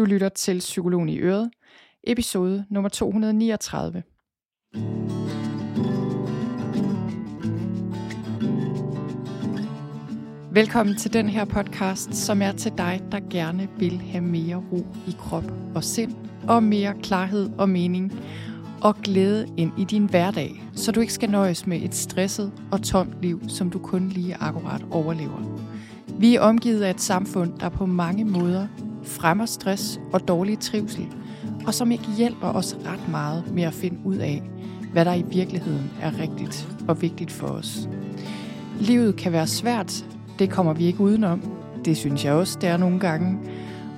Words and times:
Du 0.00 0.04
lytter 0.04 0.28
til 0.28 0.58
Psykologen 0.58 1.08
i 1.08 1.18
Øret, 1.18 1.50
episode 2.04 2.64
nummer 2.70 2.88
239. 2.88 4.02
Velkommen 10.52 10.96
til 10.96 11.12
den 11.12 11.28
her 11.28 11.44
podcast, 11.44 12.14
som 12.14 12.42
er 12.42 12.52
til 12.52 12.72
dig, 12.78 13.02
der 13.12 13.20
gerne 13.30 13.68
vil 13.78 13.98
have 13.98 14.24
mere 14.24 14.56
ro 14.72 14.86
i 15.08 15.14
krop 15.18 15.52
og 15.74 15.84
sind, 15.84 16.14
og 16.48 16.62
mere 16.62 16.94
klarhed 17.02 17.50
og 17.58 17.68
mening, 17.68 18.12
og 18.82 18.96
glæde 18.96 19.46
ind 19.56 19.72
i 19.78 19.84
din 19.84 20.06
hverdag, 20.06 20.62
så 20.74 20.92
du 20.92 21.00
ikke 21.00 21.12
skal 21.12 21.30
nøjes 21.30 21.66
med 21.66 21.82
et 21.82 21.94
stresset 21.94 22.52
og 22.72 22.82
tomt 22.82 23.22
liv, 23.22 23.48
som 23.48 23.70
du 23.70 23.78
kun 23.78 24.08
lige 24.08 24.34
akkurat 24.34 24.82
overlever. 24.90 25.60
Vi 26.18 26.34
er 26.34 26.40
omgivet 26.40 26.82
af 26.82 26.90
et 26.90 27.00
samfund, 27.00 27.58
der 27.58 27.68
på 27.68 27.86
mange 27.86 28.24
måder 28.24 28.66
fremmer 29.10 29.46
stress 29.46 30.00
og 30.12 30.28
dårlig 30.28 30.58
trivsel, 30.58 31.08
og 31.66 31.74
som 31.74 31.92
ikke 31.92 32.08
hjælper 32.16 32.48
os 32.48 32.76
ret 32.86 33.08
meget 33.08 33.54
med 33.54 33.62
at 33.62 33.74
finde 33.74 33.98
ud 34.04 34.16
af, 34.16 34.42
hvad 34.92 35.04
der 35.04 35.14
i 35.14 35.24
virkeligheden 35.28 35.90
er 36.02 36.18
rigtigt 36.18 36.68
og 36.88 37.02
vigtigt 37.02 37.32
for 37.32 37.46
os. 37.46 37.88
Livet 38.80 39.16
kan 39.16 39.32
være 39.32 39.46
svært, 39.46 40.04
det 40.38 40.50
kommer 40.50 40.72
vi 40.72 40.86
ikke 40.86 41.00
udenom. 41.00 41.42
Det 41.84 41.96
synes 41.96 42.24
jeg 42.24 42.32
også, 42.32 42.58
det 42.60 42.68
er 42.68 42.76
nogle 42.76 42.98
gange. 43.00 43.38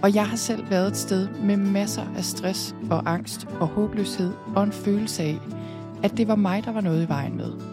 Og 0.03 0.15
jeg 0.15 0.27
har 0.27 0.37
selv 0.37 0.70
været 0.70 0.89
et 0.89 0.97
sted 0.97 1.29
med 1.45 1.56
masser 1.56 2.03
af 2.17 2.25
stress 2.25 2.75
og 2.91 3.12
angst 3.12 3.47
og 3.61 3.67
håbløshed 3.67 4.33
og 4.56 4.62
en 4.62 4.73
følelse 4.73 5.23
af, 5.23 5.39
at 6.03 6.17
det 6.17 6.29
var 6.29 6.37
mig, 6.37 6.65
der 6.65 6.73
var 6.73 6.81
noget 6.81 7.05
i 7.05 7.09
vejen 7.09 7.37
med. 7.37 7.72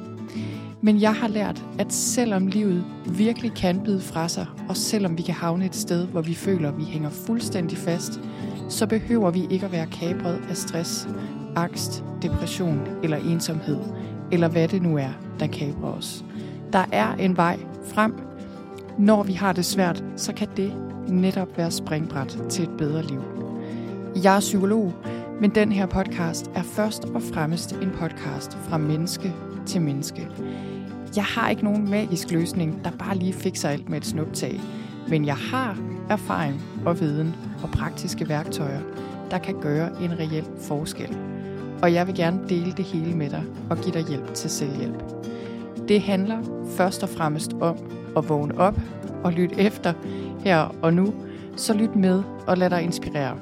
Men 0.82 1.02
jeg 1.02 1.16
har 1.16 1.28
lært, 1.28 1.66
at 1.80 1.94
selvom 1.94 2.48
livet 2.48 2.86
virkelig 3.06 3.54
kan 3.54 3.80
bide 3.84 4.02
fra 4.02 4.28
sig, 4.28 4.46
og 4.70 4.78
selvom 4.78 5.18
vi 5.18 5.22
kan 5.22 5.36
havne 5.36 5.66
et 5.66 5.76
sted, 5.76 6.08
hvor 6.08 6.22
vi 6.22 6.34
føler, 6.34 6.70
at 6.70 6.78
vi 6.78 6.84
hænger 6.84 7.10
fuldstændig 7.10 7.78
fast, 7.78 8.20
så 8.70 8.88
behøver 8.88 9.32
vi 9.32 9.48
ikke 9.50 9.66
at 9.66 9.72
være 9.72 9.88
kabret 9.88 10.42
af 10.50 10.58
stress, 10.58 11.08
angst, 11.56 12.04
depression 12.22 12.82
eller 13.04 13.18
ensomhed, 13.18 13.80
eller 14.32 14.48
hvad 14.48 14.68
det 14.68 14.82
nu 14.82 14.98
er, 14.98 15.10
der 15.40 15.48
kabrer 15.48 15.92
os. 15.92 16.26
Der 16.74 16.86
er 16.92 17.16
en 17.16 17.38
vej 17.38 17.60
frem. 17.86 18.14
Når 18.98 19.24
vi 19.24 19.34
har 19.34 19.54
det 19.54 19.66
svært, 19.66 20.04
så 20.16 20.34
kan 20.34 20.48
det 20.58 20.74
netop 21.08 21.58
være 21.58 21.72
springbræt 21.72 22.38
til 22.50 22.64
et 22.64 22.78
bedre 22.78 23.04
liv. 23.04 23.22
Jeg 24.24 24.36
er 24.36 24.40
psykolog, 24.40 24.94
men 25.42 25.56
den 25.56 25.72
her 25.72 25.86
podcast 25.86 26.52
er 26.56 26.64
først 26.64 27.06
og 27.06 27.22
fremmest 27.22 27.72
en 27.72 27.92
podcast 28.00 28.58
fra 28.70 28.78
menneske 28.78 29.34
til 29.70 29.82
menneske. 29.82 30.28
Jeg 31.16 31.24
har 31.24 31.50
ikke 31.50 31.64
nogen 31.64 31.90
magisk 31.90 32.32
løsning, 32.32 32.84
der 32.84 32.92
bare 32.92 33.18
lige 33.18 33.34
fikser 33.34 33.70
alt 33.70 33.90
med 33.90 33.98
et 33.98 34.06
snuptag, 34.06 34.62
men 35.08 35.26
jeg 35.26 35.36
har 35.36 35.78
erfaring 36.10 36.62
og 36.86 37.00
viden 37.00 37.36
og 37.64 37.70
praktiske 37.70 38.30
værktøjer, 38.30 38.82
der 39.32 39.38
kan 39.38 39.56
gøre 39.62 40.04
en 40.04 40.20
reel 40.20 40.46
forskel. 40.62 41.18
Og 41.82 41.94
jeg 41.94 42.08
vil 42.08 42.16
gerne 42.16 42.50
dele 42.50 42.72
det 42.72 42.86
hele 42.86 43.14
med 43.14 43.30
dig 43.30 43.44
og 43.70 43.78
give 43.78 43.94
dig 43.94 44.04
hjælp 44.04 44.34
til 44.34 44.50
selvhjælp. 44.50 45.04
Det 45.88 46.02
handler 46.02 46.38
først 46.78 47.04
og 47.04 47.10
fremmest 47.10 47.54
om 47.62 47.78
at 48.18 48.30
vågne 48.30 48.58
op 48.58 48.80
og 49.24 49.34
lytte 49.34 49.60
efter 49.60 49.94
her 50.44 50.76
og 50.82 50.94
nu, 50.94 51.14
så 51.56 51.74
lyt 51.74 51.96
med 51.96 52.24
og 52.48 52.58
lad 52.58 52.70
dig 52.70 52.82
inspirere. 52.82 53.38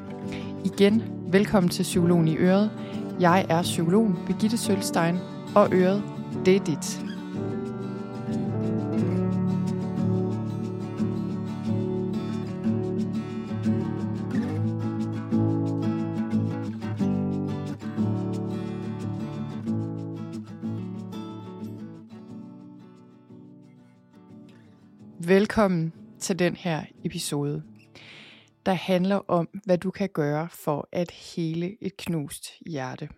Igen, 0.65 1.03
velkommen 1.27 1.69
til 1.69 1.83
Psykologen 1.83 2.27
i 2.27 2.37
Øret. 2.37 2.71
Jeg 3.19 3.45
er 3.49 3.61
psykologen 3.61 4.15
Birgitte 4.27 4.57
Sølstein, 4.57 5.17
og 5.55 5.67
Øret, 5.71 6.03
det 6.45 6.55
er 6.55 6.63
dit. 6.63 7.07
Velkommen 25.27 25.93
til 26.19 26.39
den 26.39 26.55
her 26.55 26.83
episode, 27.03 27.63
der 28.65 28.73
handler 28.73 29.15
om, 29.27 29.49
hvad 29.65 29.77
du 29.77 29.91
kan 29.91 30.09
gøre 30.13 30.49
for 30.51 30.89
at 30.91 31.11
hele 31.11 31.77
et 31.81 31.97
knust 31.97 32.51
hjerte. 32.65 33.09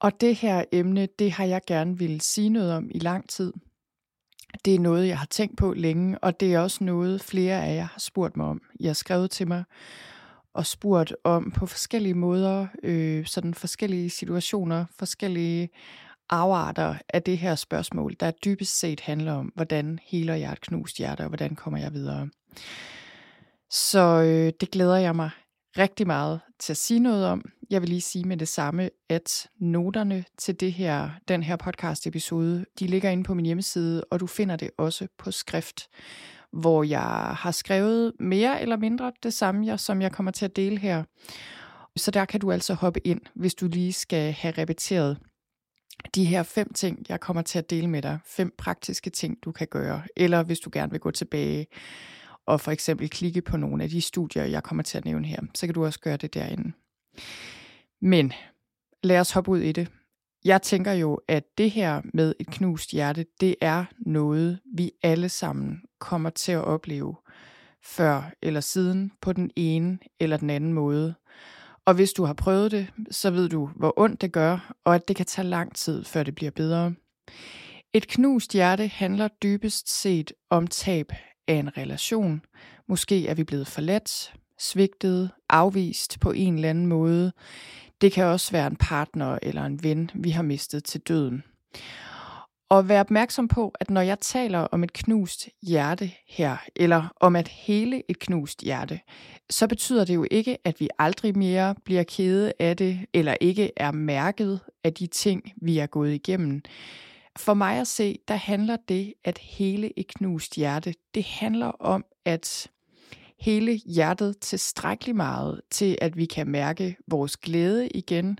Og 0.00 0.20
det 0.20 0.36
her 0.36 0.64
emne, 0.72 1.08
det 1.18 1.32
har 1.32 1.44
jeg 1.44 1.60
gerne 1.66 1.98
vil 1.98 2.20
sige 2.20 2.48
noget 2.48 2.72
om 2.72 2.90
i 2.90 2.98
lang 2.98 3.28
tid. 3.28 3.52
Det 4.64 4.74
er 4.74 4.78
noget, 4.78 5.08
jeg 5.08 5.18
har 5.18 5.26
tænkt 5.26 5.56
på 5.56 5.72
længe, 5.72 6.18
og 6.18 6.40
det 6.40 6.54
er 6.54 6.58
også 6.58 6.84
noget, 6.84 7.22
flere 7.22 7.64
af 7.66 7.74
jer 7.74 7.88
har 7.92 7.98
spurgt 7.98 8.36
mig 8.36 8.46
om. 8.46 8.62
I 8.80 8.86
har 8.86 8.92
skrevet 8.92 9.30
til 9.30 9.48
mig 9.48 9.64
og 10.54 10.66
spurgt 10.66 11.14
om 11.24 11.50
på 11.50 11.66
forskellige 11.66 12.14
måder, 12.14 12.66
øh, 12.82 13.26
sådan 13.26 13.54
forskellige 13.54 14.10
situationer, 14.10 14.84
forskellige 14.98 15.68
afarter 16.30 16.94
af 17.08 17.22
det 17.22 17.38
her 17.38 17.54
spørgsmål, 17.54 18.16
der 18.20 18.30
dybest 18.30 18.80
set 18.80 19.00
handler 19.00 19.32
om, 19.32 19.52
hvordan 19.54 19.98
heler 20.02 20.34
jeg 20.34 20.52
et 20.52 20.60
knust 20.60 20.98
hjerte, 20.98 21.20
og 21.20 21.28
hvordan 21.28 21.54
kommer 21.54 21.80
jeg 21.80 21.92
videre. 21.92 22.28
Så 23.70 24.22
øh, 24.22 24.52
det 24.60 24.70
glæder 24.70 24.96
jeg 24.96 25.16
mig 25.16 25.30
rigtig 25.78 26.06
meget 26.06 26.40
til 26.58 26.72
at 26.72 26.76
sige 26.76 27.00
noget 27.00 27.26
om. 27.26 27.44
Jeg 27.70 27.80
vil 27.82 27.88
lige 27.88 28.00
sige 28.00 28.24
med 28.24 28.36
det 28.36 28.48
samme, 28.48 28.90
at 29.08 29.48
noterne 29.60 30.24
til 30.38 30.60
det 30.60 30.72
her, 30.72 31.10
den 31.28 31.42
her 31.42 31.56
podcast 31.56 32.06
episode, 32.06 32.64
de 32.78 32.86
ligger 32.86 33.10
inde 33.10 33.24
på 33.24 33.34
min 33.34 33.46
hjemmeside, 33.46 34.04
og 34.04 34.20
du 34.20 34.26
finder 34.26 34.56
det 34.56 34.70
også 34.78 35.06
på 35.18 35.30
skrift, 35.30 35.88
hvor 36.52 36.82
jeg 36.82 37.34
har 37.36 37.50
skrevet 37.50 38.12
mere 38.20 38.62
eller 38.62 38.76
mindre 38.76 39.12
det 39.22 39.34
samme, 39.34 39.78
som 39.78 40.02
jeg 40.02 40.12
kommer 40.12 40.32
til 40.32 40.44
at 40.44 40.56
dele 40.56 40.78
her. 40.78 41.04
Så 41.96 42.10
der 42.10 42.24
kan 42.24 42.40
du 42.40 42.52
altså 42.52 42.74
hoppe 42.74 43.06
ind, 43.06 43.20
hvis 43.34 43.54
du 43.54 43.66
lige 43.66 43.92
skal 43.92 44.32
have 44.32 44.54
repeteret 44.58 45.18
de 46.14 46.24
her 46.24 46.42
fem 46.42 46.72
ting, 46.72 47.06
jeg 47.08 47.20
kommer 47.20 47.42
til 47.42 47.58
at 47.58 47.70
dele 47.70 47.86
med 47.86 48.02
dig. 48.02 48.18
Fem 48.26 48.54
praktiske 48.58 49.10
ting, 49.10 49.36
du 49.44 49.52
kan 49.52 49.66
gøre. 49.70 50.02
Eller 50.16 50.42
hvis 50.42 50.60
du 50.60 50.70
gerne 50.72 50.90
vil 50.90 51.00
gå 51.00 51.10
tilbage 51.10 51.66
og 52.46 52.60
for 52.60 52.70
eksempel 52.70 53.10
klikke 53.10 53.42
på 53.42 53.56
nogle 53.56 53.84
af 53.84 53.90
de 53.90 54.00
studier, 54.00 54.44
jeg 54.44 54.62
kommer 54.62 54.82
til 54.82 54.98
at 54.98 55.04
nævne 55.04 55.26
her, 55.26 55.40
så 55.54 55.66
kan 55.66 55.74
du 55.74 55.84
også 55.84 56.00
gøre 56.00 56.16
det 56.16 56.34
derinde. 56.34 56.72
Men 58.00 58.32
lad 59.02 59.20
os 59.20 59.30
hoppe 59.30 59.50
ud 59.50 59.58
i 59.58 59.72
det. 59.72 59.88
Jeg 60.44 60.62
tænker 60.62 60.92
jo, 60.92 61.20
at 61.28 61.44
det 61.58 61.70
her 61.70 62.02
med 62.14 62.34
et 62.40 62.46
knust 62.46 62.90
hjerte, 62.90 63.26
det 63.40 63.56
er 63.60 63.84
noget, 63.98 64.58
vi 64.74 64.92
alle 65.02 65.28
sammen 65.28 65.80
kommer 65.98 66.30
til 66.30 66.52
at 66.52 66.64
opleve 66.64 67.16
før 67.82 68.32
eller 68.42 68.60
siden 68.60 69.12
på 69.20 69.32
den 69.32 69.50
ene 69.56 69.98
eller 70.20 70.36
den 70.36 70.50
anden 70.50 70.72
måde. 70.72 71.14
Og 71.84 71.94
hvis 71.94 72.12
du 72.12 72.24
har 72.24 72.32
prøvet 72.32 72.70
det, 72.70 72.92
så 73.10 73.30
ved 73.30 73.48
du, 73.48 73.70
hvor 73.76 73.94
ondt 73.96 74.20
det 74.20 74.32
gør, 74.32 74.74
og 74.84 74.94
at 74.94 75.08
det 75.08 75.16
kan 75.16 75.26
tage 75.26 75.48
lang 75.48 75.74
tid, 75.74 76.04
før 76.04 76.22
det 76.22 76.34
bliver 76.34 76.50
bedre. 76.50 76.94
Et 77.92 78.08
knust 78.08 78.52
hjerte 78.52 78.86
handler 78.86 79.28
dybest 79.28 80.00
set 80.00 80.32
om 80.50 80.66
tab 80.66 81.12
af 81.50 81.54
en 81.54 81.76
relation. 81.76 82.42
Måske 82.86 83.28
er 83.28 83.34
vi 83.34 83.44
blevet 83.44 83.66
forladt, 83.66 84.34
svigtet, 84.58 85.30
afvist 85.48 86.20
på 86.20 86.30
en 86.30 86.54
eller 86.54 86.70
anden 86.70 86.86
måde. 86.86 87.32
Det 88.00 88.12
kan 88.12 88.24
også 88.24 88.52
være 88.52 88.66
en 88.66 88.76
partner 88.76 89.38
eller 89.42 89.64
en 89.64 89.82
ven, 89.82 90.10
vi 90.14 90.30
har 90.30 90.42
mistet 90.42 90.84
til 90.84 91.00
døden. 91.00 91.44
Og 92.68 92.88
vær 92.88 93.00
opmærksom 93.00 93.48
på, 93.48 93.74
at 93.80 93.90
når 93.90 94.00
jeg 94.00 94.18
taler 94.20 94.58
om 94.58 94.84
et 94.84 94.92
knust 94.92 95.48
hjerte 95.62 96.10
her, 96.28 96.56
eller 96.76 97.12
om 97.20 97.36
at 97.36 97.48
hele 97.48 98.02
et 98.08 98.18
knust 98.18 98.60
hjerte, 98.62 99.00
så 99.50 99.66
betyder 99.66 100.04
det 100.04 100.14
jo 100.14 100.26
ikke, 100.30 100.58
at 100.64 100.80
vi 100.80 100.88
aldrig 100.98 101.38
mere 101.38 101.74
bliver 101.84 102.02
kede 102.02 102.52
af 102.58 102.76
det, 102.76 103.06
eller 103.14 103.34
ikke 103.40 103.72
er 103.76 103.90
mærket 103.90 104.60
af 104.84 104.94
de 104.94 105.06
ting, 105.06 105.52
vi 105.62 105.78
er 105.78 105.86
gået 105.86 106.14
igennem. 106.14 106.62
For 107.40 107.54
mig 107.54 107.80
at 107.80 107.86
se, 107.86 108.18
der 108.28 108.34
handler 108.34 108.76
det 108.88 109.14
at 109.24 109.38
hele 109.38 109.98
et 109.98 110.06
knust 110.06 110.56
hjerte, 110.56 110.94
det 111.14 111.24
handler 111.24 111.66
om 111.66 112.04
at 112.24 112.70
hele 113.40 113.72
hjertet 113.72 114.38
tilstrækkeligt 114.38 115.16
meget 115.16 115.60
til, 115.70 115.98
at 116.00 116.16
vi 116.16 116.24
kan 116.24 116.48
mærke 116.48 116.96
vores 117.06 117.36
glæde 117.36 117.88
igen, 117.88 118.38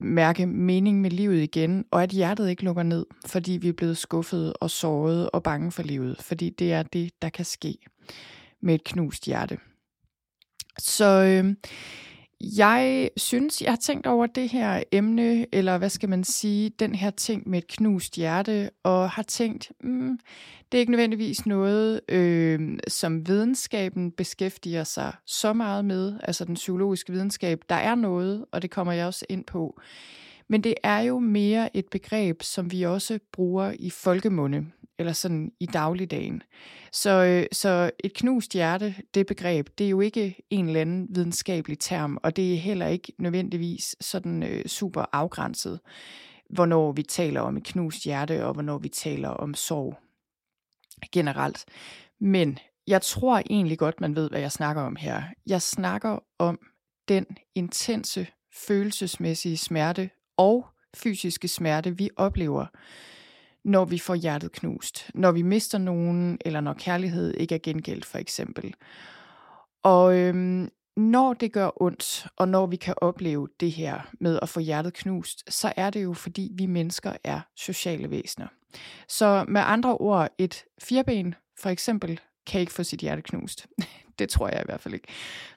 mærke 0.00 0.46
mening 0.46 1.00
med 1.00 1.10
livet 1.10 1.42
igen, 1.42 1.84
og 1.90 2.02
at 2.02 2.10
hjertet 2.10 2.50
ikke 2.50 2.64
lukker 2.64 2.82
ned, 2.82 3.06
fordi 3.26 3.52
vi 3.52 3.68
er 3.68 3.72
blevet 3.72 3.96
skuffet 3.96 4.52
og 4.60 4.70
såret 4.70 5.30
og 5.30 5.42
bange 5.42 5.72
for 5.72 5.82
livet, 5.82 6.22
fordi 6.22 6.50
det 6.50 6.72
er 6.72 6.82
det, 6.82 7.22
der 7.22 7.28
kan 7.28 7.44
ske 7.44 7.78
med 8.62 8.74
et 8.74 8.84
knust 8.84 9.24
hjerte. 9.24 9.58
Så 10.78 11.04
øh, 11.04 11.54
jeg 12.40 13.10
synes, 13.16 13.62
jeg 13.62 13.72
har 13.72 13.76
tænkt 13.76 14.06
over 14.06 14.26
det 14.26 14.48
her 14.48 14.82
emne, 14.92 15.46
eller 15.54 15.78
hvad 15.78 15.90
skal 15.90 16.08
man 16.08 16.24
sige, 16.24 16.70
den 16.70 16.94
her 16.94 17.10
ting 17.10 17.48
med 17.48 17.58
et 17.58 17.66
knust 17.66 18.16
hjerte, 18.16 18.70
og 18.82 19.10
har 19.10 19.22
tænkt, 19.22 19.72
mm, 19.80 20.18
det 20.72 20.78
er 20.78 20.80
ikke 20.80 20.92
nødvendigvis 20.92 21.46
noget, 21.46 22.00
øh, 22.08 22.78
som 22.88 23.28
videnskaben 23.28 24.12
beskæftiger 24.12 24.84
sig 24.84 25.12
så 25.26 25.52
meget 25.52 25.84
med, 25.84 26.18
altså 26.22 26.44
den 26.44 26.54
psykologiske 26.54 27.12
videnskab. 27.12 27.60
Der 27.68 27.74
er 27.74 27.94
noget, 27.94 28.44
og 28.52 28.62
det 28.62 28.70
kommer 28.70 28.92
jeg 28.92 29.06
også 29.06 29.26
ind 29.28 29.44
på. 29.44 29.80
Men 30.48 30.64
det 30.64 30.74
er 30.82 31.00
jo 31.00 31.18
mere 31.18 31.76
et 31.76 31.86
begreb, 31.90 32.42
som 32.42 32.72
vi 32.72 32.82
også 32.82 33.18
bruger 33.32 33.74
i 33.78 33.90
folkemunde 33.90 34.66
eller 34.98 35.12
sådan 35.12 35.52
i 35.60 35.66
dagligdagen. 35.66 36.42
Så, 36.92 37.10
øh, 37.24 37.46
så 37.52 37.90
et 38.04 38.14
knust 38.14 38.52
hjerte, 38.52 38.94
det 39.14 39.26
begreb, 39.26 39.68
det 39.78 39.86
er 39.86 39.90
jo 39.90 40.00
ikke 40.00 40.36
en 40.50 40.66
eller 40.66 40.80
anden 40.80 41.06
videnskabelig 41.10 41.78
term, 41.78 42.18
og 42.22 42.36
det 42.36 42.54
er 42.54 42.58
heller 42.58 42.86
ikke 42.86 43.12
nødvendigvis 43.18 43.96
sådan 44.00 44.42
øh, 44.42 44.64
super 44.66 45.04
afgrænset, 45.12 45.80
hvornår 46.50 46.92
vi 46.92 47.02
taler 47.02 47.40
om 47.40 47.56
et 47.56 47.64
knust 47.64 48.04
hjerte, 48.04 48.46
og 48.46 48.52
hvornår 48.52 48.78
vi 48.78 48.88
taler 48.88 49.28
om 49.28 49.54
sorg 49.54 49.98
generelt. 51.12 51.64
Men 52.20 52.58
jeg 52.86 53.02
tror 53.02 53.42
egentlig 53.50 53.78
godt, 53.78 54.00
man 54.00 54.16
ved, 54.16 54.30
hvad 54.30 54.40
jeg 54.40 54.52
snakker 54.52 54.82
om 54.82 54.96
her. 54.96 55.22
Jeg 55.46 55.62
snakker 55.62 56.18
om 56.38 56.58
den 57.08 57.26
intense 57.54 58.26
følelsesmæssige 58.66 59.56
smerte 59.56 60.10
og 60.36 60.66
fysiske 60.96 61.48
smerte, 61.48 61.98
vi 61.98 62.10
oplever, 62.16 62.66
når 63.66 63.84
vi 63.84 63.98
får 63.98 64.14
hjertet 64.14 64.52
knust, 64.52 65.10
når 65.14 65.32
vi 65.32 65.42
mister 65.42 65.78
nogen, 65.78 66.38
eller 66.44 66.60
når 66.60 66.74
kærlighed 66.74 67.34
ikke 67.34 67.54
er 67.54 67.58
gengældt, 67.58 68.04
for 68.04 68.18
eksempel. 68.18 68.74
Og 69.82 70.16
øhm, 70.16 70.68
når 70.96 71.34
det 71.34 71.52
gør 71.52 71.82
ondt, 71.82 72.26
og 72.36 72.48
når 72.48 72.66
vi 72.66 72.76
kan 72.76 72.94
opleve 72.96 73.48
det 73.60 73.72
her 73.72 74.00
med 74.20 74.38
at 74.42 74.48
få 74.48 74.60
hjertet 74.60 74.94
knust, 74.94 75.52
så 75.52 75.72
er 75.76 75.90
det 75.90 76.02
jo 76.02 76.12
fordi 76.12 76.52
vi 76.54 76.66
mennesker 76.66 77.12
er 77.24 77.40
sociale 77.56 78.10
væsener. 78.10 78.46
Så 79.08 79.44
med 79.48 79.60
andre 79.64 79.96
ord, 79.96 80.28
et 80.38 80.64
firben 80.82 81.34
for 81.58 81.68
eksempel 81.68 82.20
kan 82.46 82.60
ikke 82.60 82.72
få 82.72 82.82
sit 82.82 83.00
hjerte 83.00 83.22
knust. 83.22 83.66
det 84.18 84.28
tror 84.28 84.48
jeg 84.48 84.60
i 84.60 84.66
hvert 84.66 84.80
fald 84.80 84.94
ikke. 84.94 85.08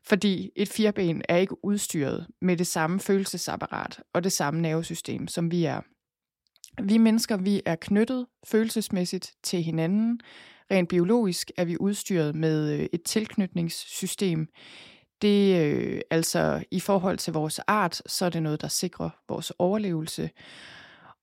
Fordi 0.03 0.51
et 0.56 0.69
firben 0.69 1.21
er 1.29 1.38
ikke 1.38 1.65
udstyret 1.65 2.27
med 2.41 2.57
det 2.57 2.67
samme 2.67 3.00
følelsesapparat 3.00 4.00
og 4.13 4.23
det 4.23 4.31
samme 4.31 4.61
nervesystem, 4.61 5.27
som 5.27 5.51
vi 5.51 5.65
er. 5.65 5.81
Vi 6.84 6.98
mennesker, 6.98 7.38
vi 7.38 7.62
er 7.66 7.76
knyttet 7.76 8.26
følelsesmæssigt 8.48 9.34
til 9.44 9.64
hinanden. 9.64 10.20
Rent 10.72 10.90
biologisk 10.90 11.52
er 11.58 11.66
vi 11.66 11.78
udstyret 11.80 12.36
med 12.36 12.80
øh, 12.80 12.88
et 12.94 13.04
tilknytningssystem. 13.04 14.48
Det 15.22 15.66
øh, 15.66 16.02
altså 16.12 16.64
i 16.72 16.80
forhold 16.80 17.18
til 17.18 17.34
vores 17.34 17.60
art, 17.60 18.02
så 18.06 18.26
er 18.26 18.30
det 18.30 18.44
noget, 18.44 18.62
der 18.62 18.68
sikrer 18.68 19.10
vores 19.30 19.52
overlevelse. 19.60 20.30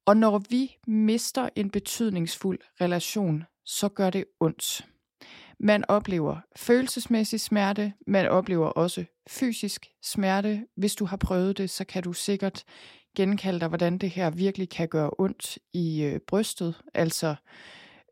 Og 0.06 0.16
når 0.16 0.42
vi 0.50 0.76
mister 0.86 1.48
en 1.56 1.70
betydningsfuld 1.70 2.58
relation, 2.80 3.44
så 3.64 3.88
gør 3.88 4.10
det 4.10 4.24
ondt. 4.40 4.86
Man 5.60 5.84
oplever 5.88 6.36
følelsesmæssig 6.56 7.40
smerte, 7.40 7.92
man 8.06 8.28
oplever 8.28 8.66
også 8.66 9.04
fysisk 9.28 9.86
smerte. 10.02 10.66
Hvis 10.76 10.94
du 10.94 11.04
har 11.04 11.16
prøvet 11.16 11.58
det, 11.58 11.70
så 11.70 11.84
kan 11.84 12.02
du 12.02 12.12
sikkert 12.12 12.64
genkalde 13.16 13.60
dig, 13.60 13.68
hvordan 13.68 13.98
det 13.98 14.10
her 14.10 14.30
virkelig 14.30 14.68
kan 14.68 14.88
gøre 14.88 15.10
ondt 15.18 15.58
i 15.72 16.02
øh, 16.02 16.20
brystet, 16.26 16.80
altså 16.94 17.34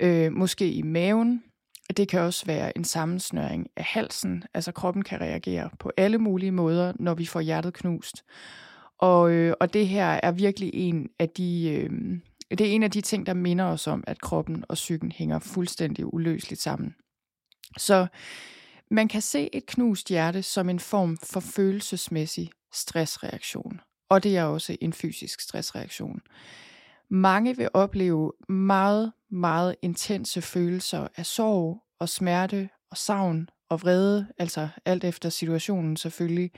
øh, 0.00 0.32
måske 0.32 0.72
i 0.72 0.82
maven. 0.82 1.42
Det 1.96 2.08
kan 2.08 2.20
også 2.20 2.46
være 2.46 2.78
en 2.78 2.84
sammensnøring 2.84 3.66
af 3.76 3.84
halsen, 3.84 4.44
altså 4.54 4.72
kroppen 4.72 5.02
kan 5.02 5.20
reagere 5.20 5.70
på 5.78 5.90
alle 5.96 6.18
mulige 6.18 6.52
måder, 6.52 6.92
når 6.98 7.14
vi 7.14 7.26
får 7.26 7.40
hjertet 7.40 7.74
knust. 7.74 8.24
Og, 8.98 9.30
øh, 9.30 9.54
og 9.60 9.72
det 9.72 9.88
her 9.88 10.06
er 10.22 10.32
virkelig 10.32 10.70
en 10.74 11.08
af 11.18 11.28
de... 11.28 11.70
Øh, 11.70 11.90
det 12.50 12.60
er 12.60 12.72
en 12.72 12.82
af 12.82 12.90
de 12.90 13.00
ting, 13.00 13.26
der 13.26 13.34
minder 13.34 13.64
os 13.64 13.86
om, 13.86 14.04
at 14.06 14.20
kroppen 14.20 14.64
og 14.68 14.74
psyken 14.74 15.12
hænger 15.12 15.38
fuldstændig 15.38 16.14
uløseligt 16.14 16.60
sammen. 16.60 16.94
Så 17.78 18.06
man 18.90 19.08
kan 19.08 19.20
se 19.20 19.54
et 19.54 19.66
knust 19.66 20.08
hjerte 20.08 20.42
som 20.42 20.68
en 20.68 20.80
form 20.80 21.16
for 21.22 21.40
følelsesmæssig 21.40 22.50
stressreaktion, 22.72 23.80
og 24.14 24.22
det 24.22 24.37
er 24.37 24.44
også 24.44 24.76
en 24.81 24.93
fysisk 24.93 25.40
stressreaktion. 25.40 26.20
Mange 27.08 27.56
vil 27.56 27.69
opleve 27.75 28.32
meget, 28.49 29.12
meget 29.31 29.76
intense 29.82 30.43
følelser 30.43 31.08
af 31.16 31.26
sorg 31.26 31.82
og 31.99 32.08
smerte 32.08 32.69
og 32.90 32.96
savn 32.96 33.49
og 33.69 33.82
vrede, 33.82 34.26
altså 34.38 34.69
alt 34.84 35.05
efter 35.05 35.28
situationen 35.28 35.96
selvfølgelig. 35.96 36.50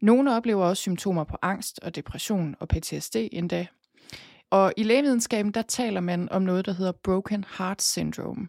Nogle 0.00 0.36
oplever 0.36 0.64
også 0.64 0.80
symptomer 0.80 1.24
på 1.24 1.36
angst 1.42 1.80
og 1.82 1.94
depression 1.94 2.56
og 2.60 2.68
PTSD 2.68 3.16
endda. 3.32 3.66
Og 4.50 4.72
i 4.76 4.82
lægevidenskaben, 4.82 5.52
der 5.52 5.62
taler 5.62 6.00
man 6.00 6.28
om 6.32 6.42
noget, 6.42 6.66
der 6.66 6.72
hedder 6.72 6.92
broken 6.92 7.44
heart 7.58 7.82
syndrome. 7.82 8.48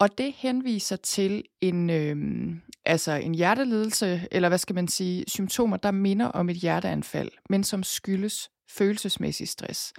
Og 0.00 0.18
det 0.18 0.32
henviser 0.32 0.96
til 0.96 1.44
en, 1.60 1.90
øh, 1.90 2.16
altså 2.84 3.12
en 3.12 3.34
hjerteledelse, 3.34 4.28
eller 4.30 4.48
hvad 4.48 4.58
skal 4.58 4.74
man 4.74 4.88
sige, 4.88 5.24
symptomer, 5.28 5.76
der 5.76 5.90
minder 5.90 6.26
om 6.26 6.48
et 6.48 6.56
hjerteanfald, 6.56 7.30
men 7.50 7.64
som 7.64 7.82
skyldes 7.82 8.50
følelsesmæssig 8.70 9.48
stress. 9.48 9.92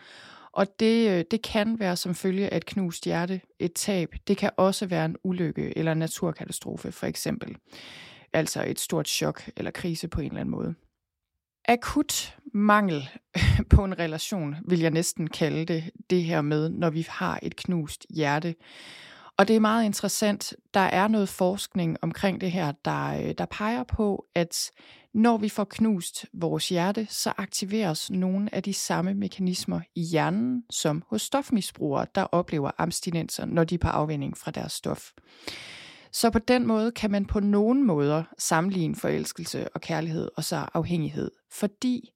Og 0.54 0.68
det, 0.80 1.10
øh, 1.10 1.26
det 1.32 1.42
kan 1.42 1.80
være 1.80 1.96
som 1.96 2.16
følge 2.16 2.50
af 2.54 2.58
et 2.58 2.66
knust 2.66 3.06
hjerte, 3.06 3.42
et 3.60 3.74
tab. 3.74 4.16
Det 4.28 4.38
kan 4.38 4.52
også 4.58 4.86
være 4.86 5.06
en 5.06 5.16
ulykke 5.24 5.78
eller 5.78 5.92
en 5.92 5.98
naturkatastrofe, 5.98 6.92
for 6.92 7.06
eksempel. 7.06 7.56
Altså 8.34 8.64
et 8.68 8.80
stort 8.80 9.08
chok 9.08 9.50
eller 9.58 9.72
krise 9.72 10.08
på 10.08 10.22
en 10.22 10.28
eller 10.28 10.40
anden 10.40 10.52
måde. 10.52 10.76
Akut 11.68 12.38
mangel 12.54 13.10
på 13.76 13.84
en 13.84 14.00
relation, 14.00 14.56
vil 14.68 14.80
jeg 14.80 14.92
næsten 14.92 15.28
kalde 15.28 15.66
det, 15.66 15.90
det 16.10 16.24
her 16.24 16.42
med, 16.42 16.70
når 16.70 16.90
vi 16.90 17.08
har 17.10 17.40
et 17.44 17.56
knust 17.56 18.06
hjerte. 18.10 18.56
Og 19.40 19.48
det 19.48 19.56
er 19.56 19.60
meget 19.60 19.86
interessant. 19.86 20.54
Der 20.74 20.80
er 20.80 21.08
noget 21.08 21.30
forskning 21.30 21.98
omkring 22.02 22.42
det 22.42 22.52
her, 22.52 22.72
der, 22.86 23.06
øh, 23.06 23.34
der 23.38 23.46
peger 23.46 23.84
på, 23.84 24.26
at 24.36 24.72
når 25.14 25.38
vi 25.38 25.50
får 25.50 25.64
knust 25.64 26.26
vores 26.34 26.70
hjerte, 26.70 27.08
så 27.10 27.34
aktiveres 27.38 28.12
nogle 28.12 28.56
af 28.56 28.64
de 28.64 28.74
samme 28.74 29.14
mekanismer 29.14 29.82
i 29.96 30.02
hjernen, 30.02 30.64
som 30.70 31.04
hos 31.10 31.22
stofmisbrugere, 31.22 32.06
der 32.16 32.22
oplever 32.22 32.72
abstinenser, 32.78 33.46
når 33.46 33.64
de 33.64 33.76
er 33.76 33.80
på 33.80 33.88
afvinding 33.88 34.38
fra 34.38 34.52
deres 34.52 34.72
stof. 34.72 35.12
Så 36.12 36.30
på 36.30 36.40
den 36.40 36.68
måde 36.68 36.92
kan 36.92 37.12
man 37.12 37.26
på 37.26 37.40
nogen 37.40 37.88
måder 37.88 38.24
sammenligne 38.38 38.96
forelskelse 38.96 39.70
og 39.70 39.82
kærlighed 39.82 40.30
og 40.38 40.44
så 40.44 40.66
afhængighed, 40.74 41.32
fordi 41.52 42.10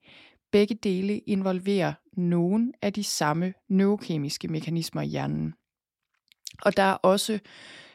begge 0.52 0.76
dele 0.76 1.20
involverer 1.20 1.94
nogle 2.18 2.72
af 2.82 2.94
de 2.94 3.04
samme 3.04 3.54
neurokemiske 3.70 4.48
mekanismer 4.48 5.02
i 5.02 5.08
hjernen. 5.08 5.54
Og 6.62 6.78
der 6.78 6.84
er 6.84 6.94
også 6.94 7.40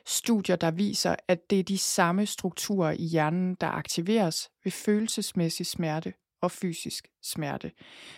studier, 0.06 0.56
der 0.56 0.70
viser, 0.70 1.16
at 1.28 1.50
det 1.50 1.58
er 1.58 1.62
de 1.62 1.78
samme 1.78 2.26
strukturer 2.26 2.90
i 2.90 3.04
hjernen, 3.04 3.54
der 3.54 3.66
aktiveres 3.66 4.48
ved 4.64 4.72
følelsesmæssig 4.72 5.66
smerte 5.66 6.12
og 6.42 6.50
fysisk 6.50 7.08
smerte. 7.22 7.72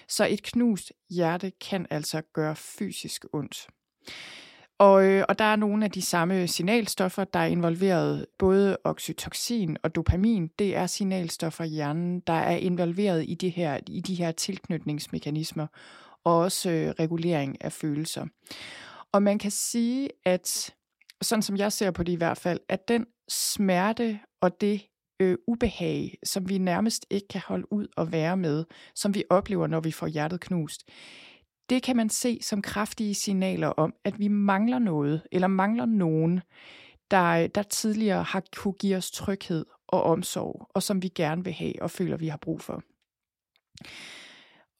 Så 0.08 0.26
et 0.26 0.42
knust 0.42 0.92
hjerte 1.10 1.52
kan 1.60 1.87
altså 1.90 2.22
gøre 2.34 2.56
fysisk 2.56 3.25
ondt. 3.32 3.69
Og, 4.78 5.04
øh, 5.04 5.25
og 5.28 5.38
der 5.38 5.44
er 5.44 5.56
nogle 5.56 5.84
af 5.84 5.90
de 5.90 6.02
samme 6.02 6.48
signalstoffer, 6.48 7.25
der 7.25 7.38
er 7.38 7.46
involveret, 7.46 8.26
både 8.38 8.76
oxytocin 8.84 9.76
og 9.82 9.94
dopamin, 9.94 10.50
det 10.58 10.76
er 10.76 10.87
signalstoffer 10.87 11.64
i 11.64 11.69
hjernen, 11.69 12.20
der 12.20 12.32
er 12.32 12.56
involveret 12.56 13.25
i, 13.28 13.35
det 13.35 13.52
her, 13.52 13.78
i 13.87 14.00
de 14.00 14.14
her 14.14 14.32
tilknytningsmekanismer, 14.32 15.66
og 16.25 16.38
også 16.38 16.70
øh, 16.70 16.90
regulering 16.90 17.64
af 17.64 17.73
følelser. 17.73 18.26
Og 19.12 19.23
man 19.23 19.38
kan 19.38 19.50
sige, 19.50 20.09
at 20.25 20.75
sådan 21.23 21.43
som 21.43 21.57
jeg 21.57 21.73
ser 21.73 21.90
på 21.90 22.02
det 22.02 22.12
i 22.12 22.17
hvert 22.17 22.38
fald, 22.38 22.61
at 22.69 22.88
den 22.88 23.07
smerte 23.29 24.21
og 24.40 24.61
det 24.61 24.87
øh, 25.21 25.38
ubehag, 25.47 26.19
som 26.25 26.49
vi 26.49 26.59
nærmest 26.59 27.07
ikke 27.11 27.29
kan 27.29 27.40
holde 27.47 27.73
ud 27.73 27.87
og 27.97 28.12
være 28.12 28.37
med, 28.37 28.64
som 28.95 29.14
vi 29.14 29.25
oplever, 29.31 29.67
når 29.67 29.81
vi 29.81 29.93
får 29.93 30.07
hjertet 30.07 30.40
knust, 30.40 30.85
det 31.71 31.83
kan 31.83 31.97
man 31.97 32.09
se 32.09 32.38
som 32.43 32.62
kraftige 32.62 33.14
signaler 33.14 33.69
om, 33.69 33.95
at 34.05 34.19
vi 34.19 34.29
mangler 34.29 34.79
noget, 34.79 35.23
eller 35.33 35.49
mangler 35.49 35.87
nogen, 35.87 36.40
der, 37.11 37.47
der 37.47 37.62
tidligere 37.62 38.23
har 38.23 38.43
kunne 38.57 38.75
give 38.75 38.97
os 38.97 39.11
tryghed 39.11 39.67
og 39.88 40.02
omsorg, 40.02 40.67
og 40.75 40.83
som 40.83 41.02
vi 41.02 41.09
gerne 41.09 41.45
vil 41.45 41.52
have 41.52 41.83
og 41.83 41.90
føler, 41.90 42.17
vi 42.17 42.29
har 42.29 42.37
brug 42.37 42.61
for. 42.61 42.83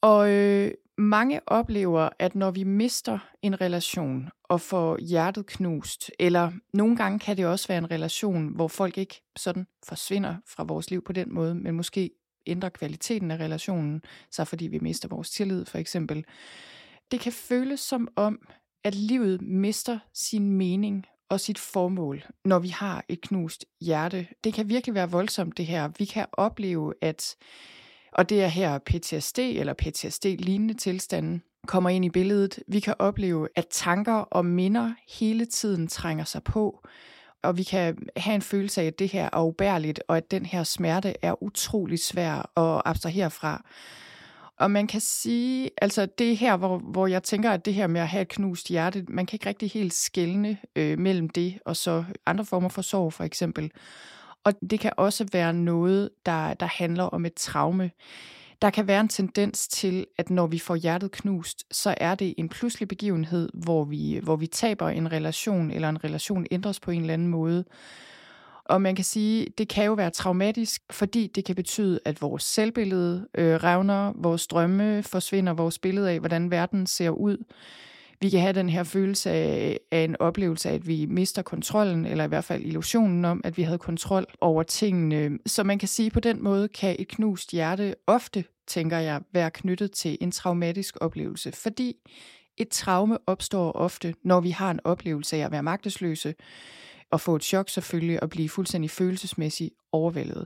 Og 0.01 0.29
øh, 0.29 0.71
mange 1.01 1.41
oplever, 1.47 2.09
at 2.19 2.35
når 2.35 2.51
vi 2.51 2.63
mister 2.63 3.19
en 3.41 3.61
relation 3.61 4.29
og 4.43 4.61
får 4.61 4.97
hjertet 4.97 5.45
knust, 5.45 6.11
eller 6.19 6.51
nogle 6.73 6.95
gange 6.95 7.19
kan 7.19 7.37
det 7.37 7.45
også 7.45 7.67
være 7.67 7.77
en 7.77 7.91
relation, 7.91 8.55
hvor 8.55 8.67
folk 8.67 8.97
ikke 8.97 9.21
sådan 9.35 9.67
forsvinder 9.87 10.35
fra 10.47 10.63
vores 10.63 10.91
liv 10.91 11.03
på 11.03 11.13
den 11.13 11.33
måde, 11.33 11.55
men 11.55 11.75
måske 11.75 12.09
ændrer 12.47 12.69
kvaliteten 12.69 13.31
af 13.31 13.37
relationen, 13.37 14.01
så 14.31 14.45
fordi 14.45 14.67
vi 14.67 14.79
mister 14.79 15.07
vores 15.07 15.29
tillid 15.29 15.65
for 15.65 15.77
eksempel. 15.77 16.25
Det 17.11 17.19
kan 17.19 17.31
føles 17.31 17.79
som 17.79 18.07
om, 18.15 18.39
at 18.83 18.95
livet 18.95 19.41
mister 19.41 19.99
sin 20.13 20.51
mening 20.51 21.05
og 21.29 21.39
sit 21.39 21.59
formål, 21.59 22.23
når 22.45 22.59
vi 22.59 22.67
har 22.67 23.05
et 23.09 23.21
knust 23.21 23.65
hjerte. 23.81 24.27
Det 24.43 24.53
kan 24.53 24.69
virkelig 24.69 24.95
være 24.95 25.11
voldsomt 25.11 25.57
det 25.57 25.65
her. 25.65 25.89
Vi 25.97 26.05
kan 26.05 26.25
opleve, 26.33 26.93
at 27.01 27.35
og 28.11 28.29
det 28.29 28.43
er 28.43 28.47
her 28.47 28.77
PTSD 28.77 29.39
eller 29.39 29.73
PTSD-lignende 29.73 30.73
tilstanden 30.73 31.43
kommer 31.67 31.89
ind 31.89 32.05
i 32.05 32.09
billedet. 32.09 32.59
Vi 32.67 32.79
kan 32.79 32.95
opleve, 32.99 33.47
at 33.55 33.67
tanker 33.71 34.13
og 34.13 34.45
minder 34.45 34.93
hele 35.09 35.45
tiden 35.45 35.87
trænger 35.87 36.23
sig 36.23 36.43
på, 36.43 36.83
og 37.43 37.57
vi 37.57 37.63
kan 37.63 37.97
have 38.17 38.35
en 38.35 38.41
følelse 38.41 38.81
af, 38.81 38.85
at 38.85 38.99
det 38.99 39.09
her 39.09 39.29
er 39.33 39.41
ubærligt, 39.43 40.03
og 40.07 40.17
at 40.17 40.31
den 40.31 40.45
her 40.45 40.63
smerte 40.63 41.13
er 41.21 41.43
utrolig 41.43 41.99
svær 41.99 42.59
at 42.59 42.81
abstrahere 42.85 43.31
fra. 43.31 43.63
Og 44.59 44.71
man 44.71 44.87
kan 44.87 45.01
sige, 45.01 45.69
altså 45.81 46.05
det 46.05 46.31
er 46.31 46.35
her, 46.35 46.57
hvor, 46.57 46.77
hvor 46.77 47.07
jeg 47.07 47.23
tænker, 47.23 47.51
at 47.51 47.65
det 47.65 47.73
her 47.73 47.87
med 47.87 48.01
at 48.01 48.07
have 48.07 48.21
et 48.21 48.27
knust 48.27 48.67
hjerte, 48.67 49.05
man 49.07 49.25
kan 49.25 49.35
ikke 49.35 49.49
rigtig 49.49 49.71
helt 49.71 49.93
skælne 49.93 50.57
øh, 50.75 50.99
mellem 50.99 51.29
det 51.29 51.59
og 51.65 51.75
så 51.75 52.03
andre 52.25 52.45
former 52.45 52.69
for 52.69 52.81
sorg 52.81 53.13
for 53.13 53.23
eksempel. 53.23 53.71
Og 54.43 54.53
det 54.69 54.79
kan 54.79 54.91
også 54.97 55.25
være 55.31 55.53
noget, 55.53 56.09
der, 56.25 56.53
der 56.53 56.65
handler 56.65 57.03
om 57.03 57.25
et 57.25 57.33
traume. 57.33 57.91
Der 58.61 58.69
kan 58.69 58.87
være 58.87 59.01
en 59.01 59.07
tendens 59.07 59.67
til, 59.67 60.05
at 60.17 60.29
når 60.29 60.47
vi 60.47 60.59
får 60.59 60.75
hjertet 60.75 61.11
knust, 61.11 61.63
så 61.71 61.95
er 61.97 62.15
det 62.15 62.33
en 62.37 62.49
pludselig 62.49 62.87
begivenhed, 62.87 63.49
hvor 63.53 63.83
vi, 63.83 64.19
hvor 64.23 64.35
vi 64.35 64.47
taber 64.47 64.89
en 64.89 65.11
relation, 65.11 65.71
eller 65.71 65.89
en 65.89 66.03
relation 66.03 66.45
ændres 66.51 66.79
på 66.79 66.91
en 66.91 67.01
eller 67.01 67.13
anden 67.13 67.27
måde. 67.27 67.65
Og 68.65 68.81
man 68.81 68.95
kan 68.95 69.05
sige, 69.05 69.47
det 69.57 69.67
kan 69.67 69.85
jo 69.85 69.93
være 69.93 70.09
traumatisk, 70.09 70.81
fordi 70.91 71.27
det 71.27 71.45
kan 71.45 71.55
betyde, 71.55 71.99
at 72.05 72.21
vores 72.21 72.43
selvbillede 72.43 73.27
øh, 73.35 73.55
revner, 73.55 74.13
vores 74.15 74.47
drømme 74.47 75.03
forsvinder, 75.03 75.53
vores 75.53 75.79
billede 75.79 76.11
af, 76.11 76.19
hvordan 76.19 76.51
verden 76.51 76.87
ser 76.87 77.09
ud. 77.09 77.37
Vi 78.21 78.29
kan 78.29 78.39
have 78.39 78.53
den 78.53 78.69
her 78.69 78.83
følelse 78.83 79.29
af, 79.29 79.79
af 79.91 80.03
en 80.03 80.15
oplevelse 80.19 80.69
af, 80.69 80.73
at 80.73 80.87
vi 80.87 81.05
mister 81.05 81.41
kontrollen, 81.41 82.05
eller 82.05 82.23
i 82.23 82.27
hvert 82.27 82.43
fald 82.43 82.65
illusionen 82.65 83.25
om, 83.25 83.41
at 83.43 83.57
vi 83.57 83.63
havde 83.63 83.77
kontrol 83.77 84.25
over 84.41 84.63
tingene. 84.63 85.39
Så 85.45 85.63
man 85.63 85.79
kan 85.79 85.87
sige, 85.87 86.05
at 86.05 86.13
på 86.13 86.19
den 86.19 86.43
måde 86.43 86.67
kan 86.67 86.95
et 86.99 87.07
knust 87.07 87.51
hjerte 87.51 87.95
ofte, 88.07 88.43
tænker 88.67 88.97
jeg, 88.97 89.21
være 89.33 89.51
knyttet 89.51 89.91
til 89.91 90.17
en 90.21 90.31
traumatisk 90.31 90.97
oplevelse, 91.01 91.51
fordi 91.51 91.95
et 92.57 92.69
traume 92.69 93.17
opstår 93.27 93.71
ofte, 93.71 94.13
når 94.23 94.39
vi 94.39 94.49
har 94.49 94.71
en 94.71 94.79
oplevelse 94.83 95.37
af 95.37 95.45
at 95.45 95.51
være 95.51 95.63
magtesløse, 95.63 96.35
og 97.11 97.21
få 97.21 97.35
et 97.35 97.43
chok 97.43 97.69
selvfølgelig, 97.69 98.23
og 98.23 98.29
blive 98.29 98.49
fuldstændig 98.49 98.89
følelsesmæssigt 98.91 99.73
overvældet. 99.91 100.45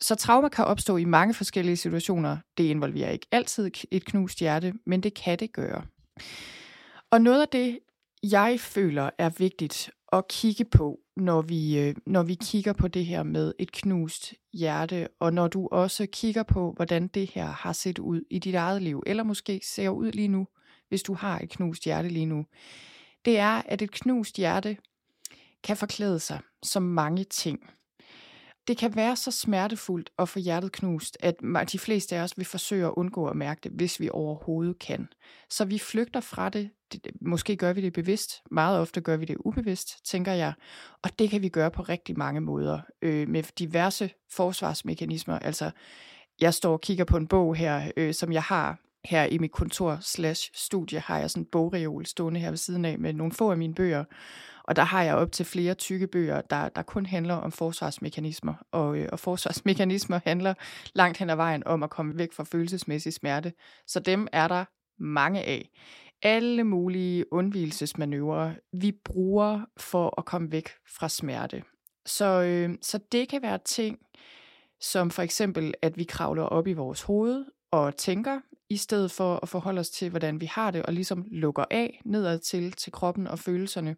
Så 0.00 0.14
trauma 0.14 0.48
kan 0.48 0.64
opstå 0.64 0.96
i 0.96 1.04
mange 1.04 1.34
forskellige 1.34 1.76
situationer. 1.76 2.36
Det 2.58 2.64
involverer 2.64 3.10
ikke 3.10 3.26
altid 3.32 3.70
et 3.90 4.04
knust 4.04 4.38
hjerte, 4.38 4.72
men 4.86 5.00
det 5.00 5.14
kan 5.14 5.38
det 5.38 5.52
gøre. 5.52 5.82
Og 7.10 7.20
noget 7.20 7.42
af 7.42 7.48
det, 7.48 7.78
jeg 8.22 8.60
føler 8.60 9.10
er 9.18 9.30
vigtigt 9.30 9.90
at 10.12 10.28
kigge 10.28 10.64
på, 10.64 11.00
når 11.16 11.42
vi, 11.42 11.78
øh, 11.78 11.94
når 12.06 12.22
vi 12.22 12.34
kigger 12.34 12.72
på 12.72 12.88
det 12.88 13.06
her 13.06 13.22
med 13.22 13.54
et 13.58 13.72
knust 13.72 14.34
hjerte, 14.52 15.08
og 15.20 15.32
når 15.32 15.48
du 15.48 15.68
også 15.72 16.06
kigger 16.12 16.42
på, 16.42 16.72
hvordan 16.72 17.08
det 17.08 17.30
her 17.30 17.46
har 17.46 17.72
set 17.72 17.98
ud 17.98 18.22
i 18.30 18.38
dit 18.38 18.54
eget 18.54 18.82
liv, 18.82 19.02
eller 19.06 19.22
måske 19.22 19.60
ser 19.64 19.88
ud 19.88 20.12
lige 20.12 20.28
nu, 20.28 20.46
hvis 20.88 21.02
du 21.02 21.14
har 21.14 21.38
et 21.38 21.50
knust 21.50 21.84
hjerte 21.84 22.08
lige 22.08 22.26
nu, 22.26 22.46
det 23.24 23.38
er, 23.38 23.62
at 23.66 23.82
et 23.82 23.90
knust 23.90 24.36
hjerte 24.36 24.76
kan 25.62 25.76
forklæde 25.76 26.18
sig 26.18 26.40
som 26.62 26.82
mange 26.82 27.24
ting. 27.24 27.70
Det 28.68 28.76
kan 28.76 28.96
være 28.96 29.16
så 29.16 29.30
smertefuldt 29.30 30.10
at 30.18 30.28
få 30.28 30.38
hjertet 30.38 30.72
knust, 30.72 31.16
at 31.20 31.34
de 31.72 31.78
fleste 31.78 32.16
af 32.16 32.22
os 32.22 32.38
vil 32.38 32.46
forsøge 32.46 32.86
at 32.86 32.92
undgå 32.96 33.26
at 33.26 33.36
mærke 33.36 33.60
det, 33.64 33.72
hvis 33.72 34.00
vi 34.00 34.10
overhovedet 34.12 34.78
kan. 34.78 35.08
Så 35.50 35.64
vi 35.64 35.78
flygter 35.78 36.20
fra 36.20 36.48
det. 36.48 36.70
Måske 37.20 37.56
gør 37.56 37.72
vi 37.72 37.80
det 37.80 37.92
bevidst. 37.92 38.42
Meget 38.50 38.80
ofte 38.80 39.00
gør 39.00 39.16
vi 39.16 39.24
det 39.24 39.36
ubevidst, 39.44 40.06
tænker 40.06 40.32
jeg. 40.32 40.52
Og 41.02 41.18
det 41.18 41.30
kan 41.30 41.42
vi 41.42 41.48
gøre 41.48 41.70
på 41.70 41.82
rigtig 41.82 42.18
mange 42.18 42.40
måder. 42.40 42.80
Øh, 43.02 43.28
med 43.28 43.42
diverse 43.58 44.10
forsvarsmekanismer. 44.30 45.38
Altså, 45.38 45.70
jeg 46.40 46.54
står 46.54 46.72
og 46.72 46.80
kigger 46.80 47.04
på 47.04 47.16
en 47.16 47.26
bog 47.26 47.56
her, 47.56 47.90
øh, 47.96 48.14
som 48.14 48.32
jeg 48.32 48.42
har 48.42 48.78
her 49.04 49.24
i 49.24 49.38
mit 49.38 49.52
kontor 49.52 49.98
slash 50.00 50.50
studie, 50.54 51.00
har 51.00 51.18
jeg 51.18 51.30
sådan 51.30 51.42
en 51.42 51.48
bogreol 51.52 52.06
stående 52.06 52.40
her 52.40 52.50
ved 52.50 52.58
siden 52.58 52.84
af 52.84 52.98
med 52.98 53.12
nogle 53.12 53.32
få 53.32 53.50
af 53.50 53.56
mine 53.56 53.74
bøger. 53.74 54.04
Og 54.66 54.76
der 54.76 54.82
har 54.82 55.02
jeg 55.02 55.14
op 55.14 55.32
til 55.32 55.46
flere 55.46 55.74
tykke 55.74 56.06
bøger, 56.06 56.40
der, 56.40 56.68
der 56.68 56.82
kun 56.82 57.06
handler 57.06 57.34
om 57.34 57.52
forsvarsmekanismer. 57.52 58.54
Og, 58.72 58.98
øh, 58.98 59.08
og 59.12 59.18
forsvarsmekanismer 59.18 60.20
handler 60.24 60.54
langt 60.94 61.18
hen 61.18 61.30
ad 61.30 61.36
vejen 61.36 61.66
om 61.66 61.82
at 61.82 61.90
komme 61.90 62.18
væk 62.18 62.32
fra 62.32 62.44
følelsesmæssig 62.44 63.12
smerte. 63.12 63.52
Så 63.86 64.00
dem 64.00 64.28
er 64.32 64.48
der 64.48 64.64
mange 64.98 65.42
af. 65.42 65.70
Alle 66.22 66.64
mulige 66.64 67.32
undvielsesmanøvrer, 67.32 68.54
vi 68.72 68.92
bruger 69.04 69.60
for 69.76 70.14
at 70.18 70.24
komme 70.24 70.52
væk 70.52 70.68
fra 70.98 71.08
smerte. 71.08 71.62
Så, 72.06 72.42
øh, 72.42 72.74
så 72.82 72.98
det 73.12 73.28
kan 73.28 73.42
være 73.42 73.58
ting, 73.64 73.98
som 74.80 75.10
for 75.10 75.22
eksempel, 75.22 75.74
at 75.82 75.98
vi 75.98 76.04
kravler 76.04 76.42
op 76.42 76.66
i 76.66 76.72
vores 76.72 77.02
hoved 77.02 77.44
og 77.70 77.96
tænker, 77.96 78.40
i 78.70 78.76
stedet 78.76 79.10
for 79.10 79.38
at 79.42 79.48
forholde 79.48 79.80
os 79.80 79.90
til, 79.90 80.10
hvordan 80.10 80.40
vi 80.40 80.46
har 80.46 80.70
det, 80.70 80.82
og 80.82 80.92
ligesom 80.92 81.24
lukker 81.30 81.64
af 81.70 82.00
nedad 82.04 82.38
til, 82.38 82.72
til 82.72 82.92
kroppen 82.92 83.26
og 83.26 83.38
følelserne. 83.38 83.96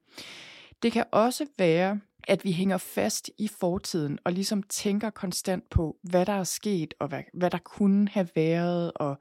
Det 0.83 0.93
kan 0.93 1.05
også 1.13 1.47
være, 1.59 2.01
at 2.29 2.45
vi 2.45 2.53
hænger 2.53 2.79
fast 2.79 3.31
i 3.39 3.49
fortiden 3.49 4.19
og 4.25 4.33
ligesom 4.33 4.63
tænker 4.63 5.11
konstant 5.11 5.71
på, 5.71 5.97
hvad 6.03 6.27
der 6.27 6.33
er 6.33 6.45
sket, 6.45 6.95
og 6.99 7.09
hvad, 7.09 7.23
hvad 7.35 7.51
der 7.51 7.59
kunne 7.59 8.09
have 8.09 8.29
været, 8.35 8.93
og 8.95 9.19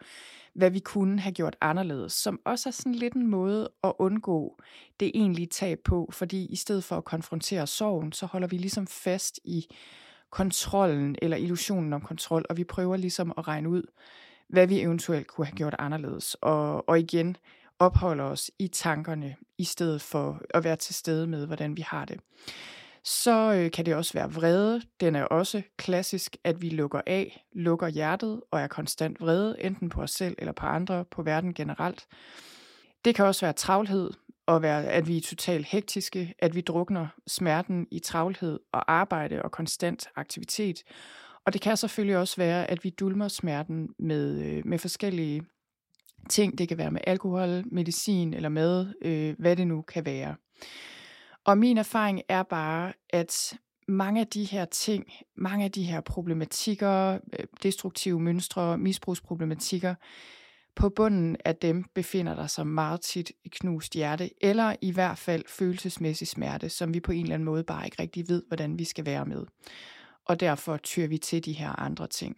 hvad 0.54 0.72
vi 0.72 0.80
kunne 0.80 1.20
have 1.20 1.34
gjort 1.34 1.56
anderledes, 1.62 2.14
som 2.14 2.40
også 2.46 2.70
er 2.70 2.72
sådan 2.72 2.96
lidt 2.96 3.14
en 3.14 3.28
måde 3.28 3.70
at 3.84 3.94
undgå 4.00 4.60
det 5.00 5.12
egentlige 5.16 5.48
tab 5.48 5.80
på, 5.84 6.10
fordi 6.12 6.46
i 6.46 6.56
stedet 6.56 6.84
for 6.84 6.98
at 6.98 7.06
konfrontere 7.06 7.68
sorgen, 7.68 8.12
så 8.12 8.26
holder 8.26 8.48
vi 8.48 8.58
ligesom 8.58 8.88
fast 8.88 9.40
i 9.44 9.66
kontrollen 10.30 11.16
eller 11.22 11.38
illusionen 11.38 11.94
om 11.94 12.02
kontrol, 12.02 12.46
og 12.50 12.58
vi 12.58 12.64
prøver 12.64 12.98
ligesom 12.98 13.34
at 13.38 13.48
regne 13.48 13.70
ud, 13.70 13.84
hvad 14.48 14.68
vi 14.68 14.80
eventuelt 14.80 15.28
kunne 15.28 15.46
have 15.46 15.56
gjort 15.56 15.76
anderledes. 15.80 16.36
Og, 16.42 16.90
og 16.90 17.00
igen, 17.00 17.38
opholder 17.80 18.24
os 18.24 18.52
i 18.60 18.68
tankerne, 18.68 19.36
i 19.58 19.64
stedet 19.64 20.02
for 20.02 20.42
at 20.50 20.64
være 20.64 20.76
til 20.76 20.96
stede 20.96 21.28
med, 21.28 21.46
hvordan 21.46 21.78
vi 21.78 21.82
har 21.82 22.06
det. 22.06 22.20
Så 23.04 23.54
øh, 23.54 23.72
kan 23.72 23.86
det 23.86 23.96
også 23.96 24.14
være 24.14 24.34
vrede. 24.34 24.82
Den 25.00 25.16
er 25.16 25.24
også 25.24 25.62
klassisk, 25.78 26.38
at 26.44 26.62
vi 26.62 26.70
lukker 26.70 27.02
af, 27.06 27.46
lukker 27.54 27.88
hjertet 27.88 28.42
og 28.52 28.60
er 28.60 28.68
konstant 28.68 29.22
vrede, 29.22 29.62
enten 29.62 29.90
på 29.90 30.02
os 30.02 30.12
selv 30.12 30.36
eller 30.38 30.52
på 30.52 30.66
andre, 30.66 31.06
på 31.06 31.24
verden 31.24 31.54
generelt. 31.54 32.08
Det 33.06 33.16
kan 33.16 33.26
også 33.26 33.46
være 33.46 33.54
travlhed, 33.54 34.12
og 34.48 34.62
være, 34.62 34.86
at 34.86 35.08
vi 35.08 35.18
er 35.18 35.22
totalt 35.22 35.66
hektiske, 35.66 36.34
at 36.40 36.56
vi 36.56 36.62
drukner 36.62 37.08
smerten 37.28 37.88
i 37.92 38.00
travlhed 38.00 38.60
og 38.72 38.92
arbejde 38.92 39.42
og 39.42 39.52
konstant 39.52 40.10
aktivitet. 40.16 40.84
Og 41.46 41.54
det 41.54 41.62
kan 41.62 41.78
selvfølgelig 41.78 42.18
også 42.18 42.38
være, 42.38 42.72
at 42.72 42.84
vi 42.84 42.90
dulmer 42.90 43.28
smerten 43.28 43.90
med, 44.00 44.42
øh, 44.42 44.62
med 44.66 44.80
forskellige 44.80 45.44
ting. 46.28 46.58
Det 46.58 46.68
kan 46.68 46.78
være 46.78 46.92
med 46.92 47.02
alkohol, 47.08 47.64
medicin 47.72 48.34
eller 48.34 48.50
mad, 48.50 48.94
øh, 49.02 49.36
hvad 49.40 49.56
det 49.56 49.68
nu 49.68 49.82
kan 49.82 50.06
være. 50.06 50.36
Og 51.46 51.58
min 51.58 51.78
erfaring 51.78 52.22
er 52.30 52.44
bare, 52.44 52.94
at 53.10 53.58
mange 53.88 54.22
af 54.22 54.28
de 54.28 54.44
her 54.44 54.66
ting, 54.66 55.06
mange 55.38 55.66
af 55.66 55.72
de 55.72 55.84
her 55.84 56.02
problematikker, 56.02 57.20
øh, 57.40 57.46
destruktive 57.64 58.20
mønstre, 58.20 58.78
misbrugsproblematikker, 58.78 59.96
på 60.78 60.90
bunden 60.90 61.38
af 61.46 61.56
dem 61.56 61.84
befinder 61.96 62.36
der 62.36 62.48
sig 62.48 62.68
meget 62.68 63.02
tit 63.02 63.32
et 63.46 63.52
knust 63.52 63.94
hjerte, 63.94 64.30
eller 64.42 64.76
i 64.82 64.92
hvert 64.92 65.18
fald 65.18 65.44
følelsesmæssig 65.48 66.28
smerte, 66.28 66.70
som 66.70 66.94
vi 66.94 67.00
på 67.00 67.12
en 67.12 67.22
eller 67.22 67.34
anden 67.34 67.46
måde 67.46 67.64
bare 67.64 67.86
ikke 67.86 68.02
rigtig 68.02 68.30
ved, 68.30 68.44
hvordan 68.48 68.80
vi 68.80 68.84
skal 68.84 69.06
være 69.06 69.26
med. 69.26 69.46
Og 70.26 70.40
derfor 70.40 70.78
tyr 70.78 71.08
vi 71.08 71.18
til 71.18 71.46
de 71.46 71.54
her 71.54 71.80
andre 71.80 72.08
ting. 72.08 72.36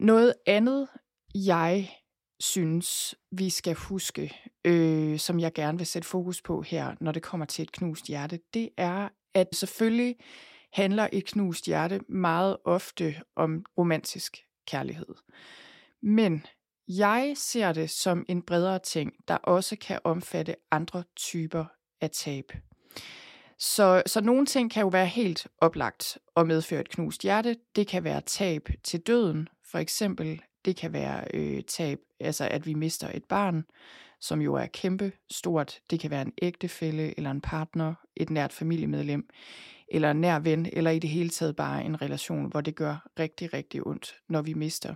Noget 0.00 0.34
andet, 0.46 0.88
jeg 1.44 1.90
synes, 2.40 3.14
vi 3.30 3.50
skal 3.50 3.74
huske, 3.74 4.36
øh, 4.64 5.18
som 5.18 5.40
jeg 5.40 5.52
gerne 5.52 5.78
vil 5.78 5.86
sætte 5.86 6.08
fokus 6.08 6.42
på 6.42 6.62
her, 6.62 6.94
når 7.00 7.12
det 7.12 7.22
kommer 7.22 7.46
til 7.46 7.62
et 7.62 7.72
knust 7.72 8.06
hjerte, 8.06 8.40
det 8.54 8.68
er, 8.76 9.08
at 9.34 9.48
selvfølgelig 9.52 10.16
handler 10.72 11.08
et 11.12 11.24
knust 11.24 11.66
hjerte 11.66 12.00
meget 12.08 12.56
ofte 12.64 13.22
om 13.36 13.64
romantisk 13.78 14.36
kærlighed. 14.66 15.14
Men 16.02 16.46
jeg 16.88 17.32
ser 17.36 17.72
det 17.72 17.90
som 17.90 18.24
en 18.28 18.42
bredere 18.42 18.78
ting, 18.78 19.12
der 19.28 19.34
også 19.34 19.76
kan 19.76 20.00
omfatte 20.04 20.56
andre 20.70 21.04
typer 21.16 21.64
af 22.00 22.10
tab. 22.10 22.52
Så, 23.58 24.02
så 24.06 24.20
nogle 24.20 24.46
ting 24.46 24.70
kan 24.70 24.80
jo 24.80 24.88
være 24.88 25.06
helt 25.06 25.46
oplagt 25.58 26.18
og 26.34 26.46
medføre 26.46 26.80
et 26.80 26.88
knust 26.88 27.22
hjerte. 27.22 27.56
Det 27.76 27.86
kan 27.86 28.04
være 28.04 28.20
tab 28.20 28.68
til 28.84 29.00
døden, 29.00 29.48
for 29.64 29.78
eksempel 29.78 30.42
det 30.66 30.76
kan 30.76 30.92
være 30.92 31.24
øh, 31.34 31.62
tab, 31.62 31.98
altså 32.20 32.48
at 32.48 32.66
vi 32.66 32.74
mister 32.74 33.10
et 33.14 33.24
barn, 33.24 33.64
som 34.20 34.40
jo 34.40 34.54
er 34.54 34.66
kæmpe 34.66 35.12
stort. 35.30 35.80
Det 35.90 36.00
kan 36.00 36.10
være 36.10 36.22
en 36.22 36.32
ægtefælle 36.42 37.14
eller 37.16 37.30
en 37.30 37.40
partner, 37.40 37.94
et 38.16 38.30
nært 38.30 38.52
familiemedlem, 38.52 39.28
eller 39.88 40.10
en 40.10 40.20
nær 40.20 40.38
ven, 40.38 40.68
eller 40.72 40.90
i 40.90 40.98
det 40.98 41.10
hele 41.10 41.28
taget 41.28 41.56
bare 41.56 41.84
en 41.84 42.02
relation, 42.02 42.46
hvor 42.50 42.60
det 42.60 42.74
gør 42.74 43.08
rigtig, 43.18 43.54
rigtig 43.54 43.86
ondt, 43.86 44.16
når 44.28 44.42
vi 44.42 44.54
mister. 44.54 44.94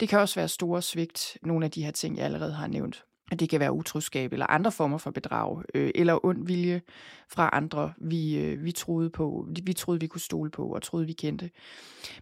Det 0.00 0.08
kan 0.08 0.18
også 0.18 0.34
være 0.40 0.48
store 0.48 0.82
svigt, 0.82 1.38
nogle 1.42 1.64
af 1.64 1.70
de 1.70 1.84
her 1.84 1.90
ting, 1.90 2.16
jeg 2.16 2.24
allerede 2.24 2.52
har 2.52 2.66
nævnt 2.66 3.04
at 3.34 3.40
det 3.40 3.48
kan 3.48 3.60
være 3.60 3.72
utroskab 3.72 4.32
eller 4.32 4.46
andre 4.46 4.72
former 4.72 4.98
for 4.98 5.10
bedrag, 5.10 5.62
øh, 5.74 5.90
eller 5.94 6.24
ond 6.24 6.46
vilje 6.46 6.82
fra 7.28 7.50
andre, 7.52 7.92
vi, 7.96 8.38
øh, 8.38 8.64
vi 8.64 8.72
troede 8.72 9.10
på, 9.10 9.48
vi 9.62 9.72
troede, 9.72 10.00
vi 10.00 10.06
kunne 10.06 10.20
stole 10.20 10.50
på, 10.50 10.66
og 10.66 10.82
troede, 10.82 11.06
vi 11.06 11.12
kendte. 11.12 11.50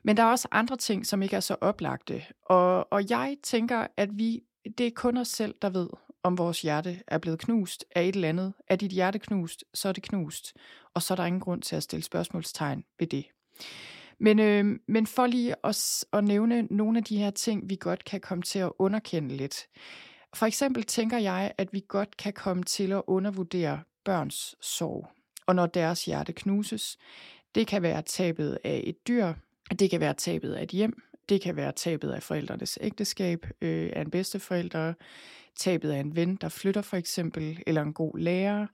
Men 0.03 0.17
der 0.17 0.23
er 0.23 0.31
også 0.31 0.49
andre 0.51 0.77
ting, 0.77 1.07
som 1.07 1.23
ikke 1.23 1.37
er 1.37 1.41
så 1.41 1.57
oplagte. 1.61 2.23
Og, 2.47 2.93
og 2.93 3.11
jeg 3.11 3.37
tænker, 3.43 3.87
at 3.97 4.09
vi, 4.13 4.43
det 4.79 4.87
er 4.87 4.91
kun 4.97 5.17
os 5.17 5.29
selv, 5.29 5.55
der 5.63 5.71
ved, 5.71 5.89
om 6.23 6.39
vores 6.39 6.63
hjerte 6.63 7.03
er 7.07 7.19
blevet 7.19 7.39
knust 7.39 7.85
af 7.97 8.03
et 8.03 8.15
eller 8.15 8.29
andet. 8.29 8.53
Er 8.69 8.77
dit 8.77 8.91
hjerte 8.91 9.19
knust, 9.19 9.65
så 9.75 9.89
er 9.89 9.93
det 9.93 10.03
knust. 10.03 10.57
Og 10.95 11.03
så 11.03 11.15
er 11.15 11.17
der 11.17 11.25
ingen 11.25 11.41
grund 11.41 11.63
til 11.63 11.77
at 11.77 11.83
stille 11.83 12.03
spørgsmålstegn 12.03 12.85
ved 12.99 13.07
det. 13.07 13.25
Men, 14.19 14.39
øh, 14.39 14.79
men 14.89 15.07
for 15.07 15.27
lige 15.27 15.55
at, 15.65 16.05
at 16.13 16.25
nævne 16.25 16.63
nogle 16.71 16.99
af 16.99 17.05
de 17.05 17.17
her 17.17 17.31
ting, 17.31 17.71
vi 17.71 17.77
godt 17.81 18.05
kan 18.05 18.21
komme 18.21 18.43
til 18.43 18.59
at 18.59 18.73
underkende 18.79 19.37
lidt. 19.37 19.67
For 20.35 20.47
eksempel 20.47 20.83
tænker 20.83 21.19
jeg, 21.19 21.53
at 21.59 21.73
vi 21.73 21.85
godt 21.89 22.17
kan 22.17 22.33
komme 22.33 22.63
til 22.63 22.93
at 22.93 23.03
undervurdere 23.07 23.83
børns 24.05 24.57
sorg, 24.61 25.09
og 25.47 25.55
når 25.55 25.67
deres 25.67 26.05
hjerte 26.05 26.33
knuses. 26.33 26.99
Det 27.55 27.67
kan 27.67 27.83
være 27.83 28.03
tabet 28.03 28.59
af 28.65 28.83
et 28.87 29.09
dyr, 29.09 29.33
det 29.79 29.91
kan 29.91 30.01
være 30.01 30.15
tabet 30.15 30.53
af 30.53 30.63
et 30.63 30.71
hjem, 30.71 31.03
det 31.29 31.41
kan 31.41 31.57
være 31.57 31.73
tabet 31.73 32.11
af 32.11 32.23
forældrenes 32.23 32.79
ægteskab, 32.81 33.47
øh, 33.61 33.91
af 33.97 34.01
en 34.01 34.11
bedsteforælder, 34.11 34.95
tabet 35.57 35.91
af 35.91 36.01
en 36.01 36.17
ven, 36.17 36.37
der 36.37 36.49
flytter 36.49 36.83
for 36.83 36.97
eksempel, 36.97 37.63
eller 37.67 37.83
en 37.83 37.93
god 37.93 38.19
lærer. 38.19 38.67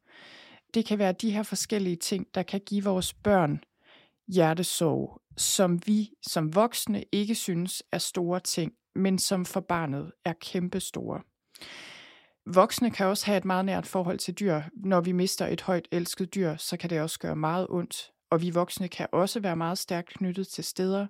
Det 0.74 0.86
kan 0.86 0.98
være 0.98 1.12
de 1.12 1.30
her 1.30 1.42
forskellige 1.42 1.96
ting, 1.96 2.26
der 2.34 2.42
kan 2.42 2.60
give 2.66 2.84
vores 2.84 3.14
børn 3.14 3.60
hjertesorg, 4.28 5.20
som 5.36 5.80
vi 5.86 6.10
som 6.22 6.54
voksne 6.54 7.04
ikke 7.12 7.34
synes 7.34 7.82
er 7.92 7.98
store 7.98 8.40
ting, 8.40 8.72
men 8.94 9.18
som 9.18 9.44
for 9.44 9.60
barnet 9.60 10.12
er 10.24 10.32
kæmpe 10.40 10.80
store. 10.80 11.20
Voksne 12.46 12.90
kan 12.90 13.06
også 13.06 13.26
have 13.26 13.36
et 13.36 13.44
meget 13.44 13.64
nært 13.64 13.86
forhold 13.86 14.18
til 14.18 14.34
dyr. 14.34 14.62
Når 14.72 15.00
vi 15.00 15.12
mister 15.12 15.46
et 15.46 15.60
højt 15.60 15.88
elsket 15.92 16.34
dyr, 16.34 16.56
så 16.56 16.76
kan 16.76 16.90
det 16.90 17.00
også 17.00 17.18
gøre 17.18 17.36
meget 17.36 17.66
ondt. 17.70 18.10
Og 18.30 18.42
vi 18.42 18.50
voksne 18.50 18.88
kan 18.88 19.06
også 19.12 19.40
være 19.40 19.56
meget 19.56 19.78
stærkt 19.78 20.08
knyttet 20.08 20.48
til 20.48 20.64
steder. 20.64 21.06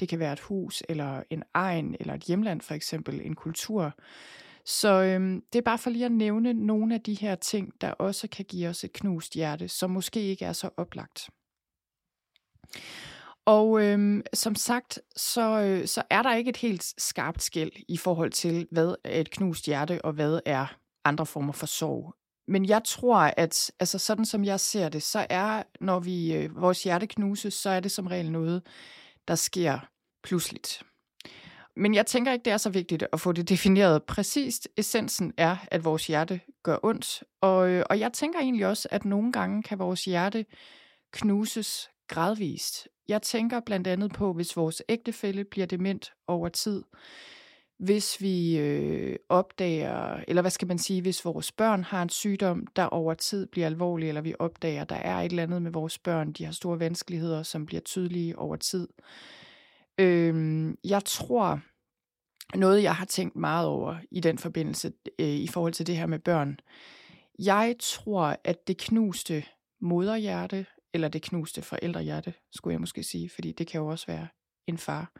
Det 0.00 0.08
kan 0.08 0.18
være 0.18 0.32
et 0.32 0.40
hus, 0.40 0.82
eller 0.88 1.22
en 1.30 1.42
egen, 1.54 1.96
eller 2.00 2.14
et 2.14 2.22
hjemland 2.22 2.60
for 2.60 2.74
eksempel, 2.74 3.20
en 3.20 3.34
kultur. 3.34 3.92
Så 4.64 5.02
øhm, 5.02 5.42
det 5.52 5.58
er 5.58 5.62
bare 5.62 5.78
for 5.78 5.90
lige 5.90 6.04
at 6.04 6.12
nævne 6.12 6.52
nogle 6.52 6.94
af 6.94 7.00
de 7.00 7.14
her 7.14 7.34
ting, 7.34 7.72
der 7.80 7.90
også 7.90 8.28
kan 8.28 8.44
give 8.44 8.68
os 8.68 8.84
et 8.84 8.92
knust 8.92 9.34
hjerte, 9.34 9.68
som 9.68 9.90
måske 9.90 10.22
ikke 10.22 10.44
er 10.44 10.52
så 10.52 10.70
oplagt. 10.76 11.30
Og 13.48 13.82
øhm, 13.82 14.22
som 14.34 14.54
sagt, 14.54 15.00
så, 15.16 15.60
øh, 15.60 15.86
så 15.86 16.02
er 16.10 16.22
der 16.22 16.34
ikke 16.34 16.48
et 16.48 16.56
helt 16.56 16.84
skarpt 16.98 17.42
skæld 17.42 17.72
i 17.88 17.96
forhold 17.96 18.30
til, 18.30 18.66
hvad 18.70 18.94
er 19.04 19.20
et 19.20 19.30
knust 19.30 19.66
hjerte, 19.66 20.04
og 20.04 20.12
hvad 20.12 20.40
er 20.46 20.66
andre 21.04 21.26
former 21.26 21.52
for 21.52 21.66
sorg. 21.66 22.14
Men 22.48 22.64
jeg 22.68 22.82
tror, 22.84 23.16
at 23.16 23.70
altså 23.80 23.98
sådan 23.98 24.24
som 24.24 24.44
jeg 24.44 24.60
ser 24.60 24.88
det, 24.88 25.02
så 25.02 25.26
er, 25.30 25.62
når 25.80 26.00
vi 26.00 26.34
øh, 26.34 26.62
vores 26.62 26.82
hjerte 26.82 27.06
knuses, 27.06 27.54
så 27.54 27.70
er 27.70 27.80
det 27.80 27.90
som 27.90 28.06
regel 28.06 28.32
noget, 28.32 28.62
der 29.28 29.34
sker 29.34 29.78
pludseligt. 30.22 30.82
Men 31.76 31.94
jeg 31.94 32.06
tænker 32.06 32.32
ikke, 32.32 32.44
det 32.44 32.52
er 32.52 32.56
så 32.56 32.70
vigtigt 32.70 33.04
at 33.12 33.20
få 33.20 33.32
det 33.32 33.48
defineret 33.48 34.02
præcist. 34.02 34.68
Essensen 34.76 35.32
er, 35.36 35.56
at 35.70 35.84
vores 35.84 36.06
hjerte 36.06 36.40
gør 36.62 36.78
ondt. 36.82 37.24
Og, 37.40 37.68
øh, 37.68 37.84
og 37.90 38.00
jeg 38.00 38.12
tænker 38.12 38.38
egentlig 38.40 38.66
også, 38.66 38.88
at 38.90 39.04
nogle 39.04 39.32
gange 39.32 39.62
kan 39.62 39.78
vores 39.78 40.04
hjerte 40.04 40.46
knuses 41.12 41.90
gradvist. 42.08 42.88
Jeg 43.08 43.22
tænker 43.22 43.60
blandt 43.60 43.86
andet 43.86 44.12
på, 44.12 44.32
hvis 44.32 44.56
vores 44.56 44.82
ægtefælle 44.88 45.44
bliver 45.44 45.66
dement 45.66 46.12
over 46.26 46.48
tid, 46.48 46.82
hvis 47.78 48.20
vi 48.20 48.58
øh, 48.58 49.16
opdager, 49.28 50.24
eller 50.28 50.42
hvad 50.42 50.50
skal 50.50 50.68
man 50.68 50.78
sige, 50.78 51.02
hvis 51.02 51.24
vores 51.24 51.52
børn 51.52 51.84
har 51.84 52.02
en 52.02 52.08
sygdom, 52.08 52.66
der 52.76 52.84
over 52.84 53.14
tid 53.14 53.46
bliver 53.46 53.66
alvorlig, 53.66 54.08
eller 54.08 54.20
vi 54.20 54.34
opdager, 54.38 54.84
der 54.84 54.96
er 54.96 55.16
et 55.16 55.30
eller 55.30 55.42
andet 55.42 55.62
med 55.62 55.70
vores 55.70 55.98
børn, 55.98 56.32
de 56.32 56.44
har 56.44 56.52
store 56.52 56.80
vanskeligheder, 56.80 57.42
som 57.42 57.66
bliver 57.66 57.80
tydelige 57.80 58.38
over 58.38 58.56
tid. 58.56 58.88
Øh, 59.98 60.74
jeg 60.84 61.04
tror, 61.04 61.60
noget 62.56 62.82
jeg 62.82 62.94
har 62.94 63.04
tænkt 63.04 63.36
meget 63.36 63.66
over 63.66 63.96
i 64.10 64.20
den 64.20 64.38
forbindelse, 64.38 64.92
øh, 65.18 65.26
i 65.28 65.46
forhold 65.46 65.72
til 65.72 65.86
det 65.86 65.96
her 65.96 66.06
med 66.06 66.18
børn, 66.18 66.60
jeg 67.38 67.76
tror, 67.80 68.36
at 68.44 68.68
det 68.68 68.78
knuste 68.78 69.44
moderhjerte, 69.80 70.66
eller 70.94 71.08
det 71.08 71.22
knuste 71.22 71.62
forældrehjerte, 71.62 72.34
skulle 72.52 72.72
jeg 72.72 72.80
måske 72.80 73.02
sige, 73.02 73.30
fordi 73.30 73.52
det 73.52 73.66
kan 73.66 73.80
jo 73.80 73.86
også 73.86 74.06
være 74.06 74.28
en 74.66 74.78
far. 74.78 75.12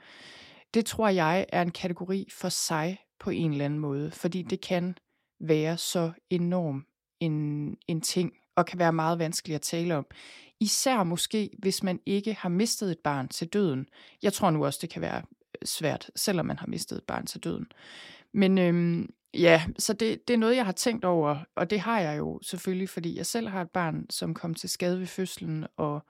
Det 0.74 0.86
tror 0.86 1.08
jeg 1.08 1.46
er 1.48 1.62
en 1.62 1.70
kategori 1.70 2.28
for 2.32 2.48
sig 2.48 2.98
på 3.20 3.30
en 3.30 3.52
eller 3.52 3.64
anden 3.64 3.80
måde, 3.80 4.10
fordi 4.10 4.42
det 4.42 4.60
kan 4.60 4.96
være 5.40 5.76
så 5.76 6.12
enorm 6.30 6.86
en, 7.20 7.76
en 7.88 8.00
ting, 8.00 8.32
og 8.56 8.66
kan 8.66 8.78
være 8.78 8.92
meget 8.92 9.18
vanskelig 9.18 9.54
at 9.54 9.60
tale 9.60 9.96
om. 9.96 10.06
Især 10.60 11.02
måske, 11.02 11.50
hvis 11.58 11.82
man 11.82 12.00
ikke 12.06 12.34
har 12.34 12.48
mistet 12.48 12.90
et 12.90 12.98
barn 12.98 13.28
til 13.28 13.48
døden. 13.48 13.86
Jeg 14.22 14.32
tror 14.32 14.50
nu 14.50 14.64
også, 14.64 14.78
det 14.82 14.90
kan 14.90 15.02
være 15.02 15.18
øh, 15.18 15.66
svært, 15.66 16.10
selvom 16.16 16.46
man 16.46 16.58
har 16.58 16.66
mistet 16.66 16.96
et 16.96 17.04
barn 17.04 17.26
til 17.26 17.44
døden. 17.44 17.66
Men 18.32 18.58
øhm, 18.58 19.08
ja, 19.34 19.62
så 19.78 19.92
det, 19.92 20.28
det 20.28 20.34
er 20.34 20.38
noget, 20.38 20.56
jeg 20.56 20.64
har 20.64 20.72
tænkt 20.72 21.04
over, 21.04 21.36
og 21.54 21.70
det 21.70 21.80
har 21.80 22.00
jeg 22.00 22.18
jo 22.18 22.40
selvfølgelig, 22.42 22.88
fordi 22.88 23.16
jeg 23.16 23.26
selv 23.26 23.48
har 23.48 23.62
et 23.62 23.70
barn, 23.70 24.06
som 24.10 24.34
kom 24.34 24.54
til 24.54 24.70
skade 24.70 25.00
ved 25.00 25.06
fødslen, 25.06 25.66
og 25.76 26.02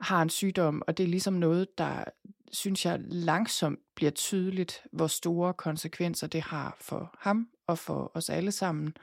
har 0.00 0.22
en 0.22 0.30
sygdom, 0.30 0.82
og 0.86 0.98
det 0.98 1.04
er 1.04 1.08
ligesom 1.08 1.34
noget, 1.34 1.78
der, 1.78 2.04
synes 2.52 2.86
jeg, 2.86 3.00
langsomt 3.00 3.78
bliver 3.94 4.10
tydeligt, 4.10 4.82
hvor 4.92 5.06
store 5.06 5.54
konsekvenser 5.54 6.26
det 6.26 6.42
har 6.42 6.76
for 6.80 7.14
ham 7.18 7.48
og 7.66 7.78
for 7.78 8.12
os 8.14 8.30
alle 8.30 8.52
sammen. 8.52 8.96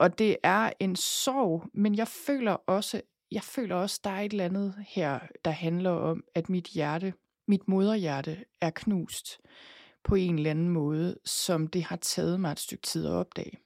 Og 0.00 0.18
det 0.18 0.36
er 0.42 0.72
en 0.80 0.96
sorg, 0.96 1.64
men 1.74 1.94
jeg 1.94 2.08
føler 2.08 2.52
også, 2.52 3.00
jeg 3.30 3.42
føler 3.42 3.74
også, 3.74 4.00
der 4.04 4.10
er 4.10 4.20
et 4.20 4.32
eller 4.32 4.44
andet 4.44 4.74
her, 4.88 5.18
der 5.44 5.50
handler 5.50 5.90
om, 5.90 6.24
at 6.34 6.48
mit 6.48 6.66
hjerte, 6.66 7.14
mit 7.48 7.68
moderhjerte 7.68 8.44
er 8.60 8.70
knust 8.70 9.40
på 10.06 10.14
en 10.14 10.36
eller 10.36 10.50
anden 10.50 10.68
måde, 10.68 11.18
som 11.24 11.66
det 11.66 11.84
har 11.84 11.96
taget 11.96 12.40
mig 12.40 12.52
et 12.52 12.60
stykke 12.60 12.82
tid 12.82 13.06
at 13.06 13.12
opdage. 13.12 13.58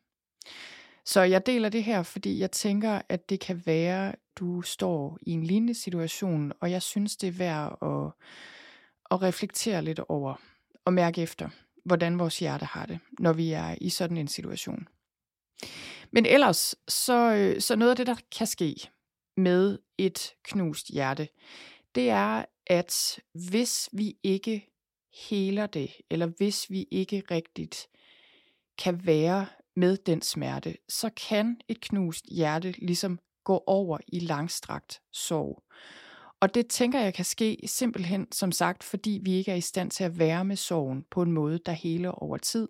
Så 1.05 1.20
jeg 1.20 1.46
deler 1.46 1.68
det 1.68 1.85
her, 1.85 2.03
fordi 2.03 2.38
jeg 2.38 2.50
tænker, 2.50 3.03
at 3.09 3.31
det 3.31 3.40
kan 3.40 3.62
være, 3.66 4.14
du 4.37 4.62
står 4.62 5.18
i 5.22 5.31
en 5.31 5.44
lignende 5.44 5.74
situation, 5.74 6.53
og 6.61 6.70
jeg 6.70 6.83
synes, 6.83 7.16
det 7.16 7.26
er 7.26 7.33
værd 7.33 7.79
at, 7.83 8.12
at 9.11 9.22
reflektere 9.22 9.83
lidt 9.83 9.98
over 9.98 10.35
og 10.85 10.92
mærke 10.92 11.22
efter, 11.22 11.48
hvordan 11.85 12.18
vores 12.18 12.38
hjerte 12.38 12.64
har 12.64 12.87
det, 12.87 12.98
når 13.18 13.33
vi 13.33 13.53
er 13.53 13.74
i 13.81 13.88
sådan 13.88 14.16
en 14.16 14.29
situation. 14.29 14.88
Men 16.11 16.26
ellers, 16.26 16.74
så, 16.88 17.35
øh, 17.35 17.61
så 17.61 17.76
noget 17.76 17.90
af 17.90 17.96
det, 17.96 18.07
der 18.07 18.16
kan 18.38 18.46
ske 18.46 18.90
med 19.37 19.79
et 19.98 20.35
knust 20.42 20.88
hjerte, 20.88 21.29
det 21.94 22.11
er, 22.11 22.44
at 22.66 23.20
hvis 23.35 23.88
vi 23.92 24.16
ikke 24.22 24.70
heler 25.12 25.66
det, 25.66 25.90
eller 26.11 26.27
hvis 26.27 26.70
vi 26.70 26.87
ikke 26.90 27.23
rigtigt 27.31 27.88
kan 28.79 29.07
være 29.07 29.46
med 29.77 29.96
den 29.96 30.23
smerte, 30.23 30.77
så 30.88 31.11
kan 31.29 31.61
et 31.68 31.81
knust 31.81 32.25
hjerte 32.31 32.75
ligesom 32.79 33.18
gå 33.44 33.64
over 33.66 33.99
i 34.09 34.18
langstrakt 34.18 35.01
sorg. 35.12 35.62
Og 36.40 36.55
det 36.55 36.66
tænker 36.66 37.01
jeg 37.01 37.14
kan 37.14 37.25
ske 37.25 37.59
simpelthen, 37.66 38.33
som 38.33 38.53
sagt, 38.53 38.85
fordi 38.85 39.20
vi 39.23 39.33
ikke 39.33 39.51
er 39.51 39.57
i 39.57 39.61
stand 39.61 39.90
til 39.90 40.05
at 40.05 40.18
være 40.18 40.44
med 40.44 40.57
sorgen 40.57 41.05
på 41.11 41.23
en 41.23 41.33
måde, 41.33 41.59
der 41.66 41.73
heler 41.73 42.11
over 42.11 42.37
tid. 42.37 42.68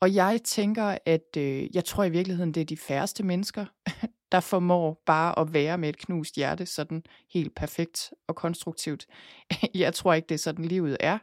Og 0.00 0.14
jeg 0.14 0.40
tænker, 0.44 0.98
at 1.06 1.36
øh, 1.36 1.76
jeg 1.76 1.84
tror 1.84 2.04
i 2.04 2.10
virkeligheden, 2.10 2.54
det 2.54 2.60
er 2.60 2.64
de 2.64 2.76
færreste 2.76 3.22
mennesker, 3.22 3.66
der 4.32 4.40
formår 4.40 5.02
bare 5.06 5.38
at 5.38 5.52
være 5.54 5.78
med 5.78 5.88
et 5.88 5.98
knust 5.98 6.34
hjerte 6.34 6.66
sådan 6.66 7.02
helt 7.32 7.54
perfekt 7.54 8.12
og 8.26 8.36
konstruktivt. 8.36 9.06
Jeg 9.74 9.94
tror 9.94 10.14
ikke, 10.14 10.26
det 10.26 10.34
er 10.34 10.38
sådan 10.38 10.64
livet 10.64 10.96
er. 11.00 11.18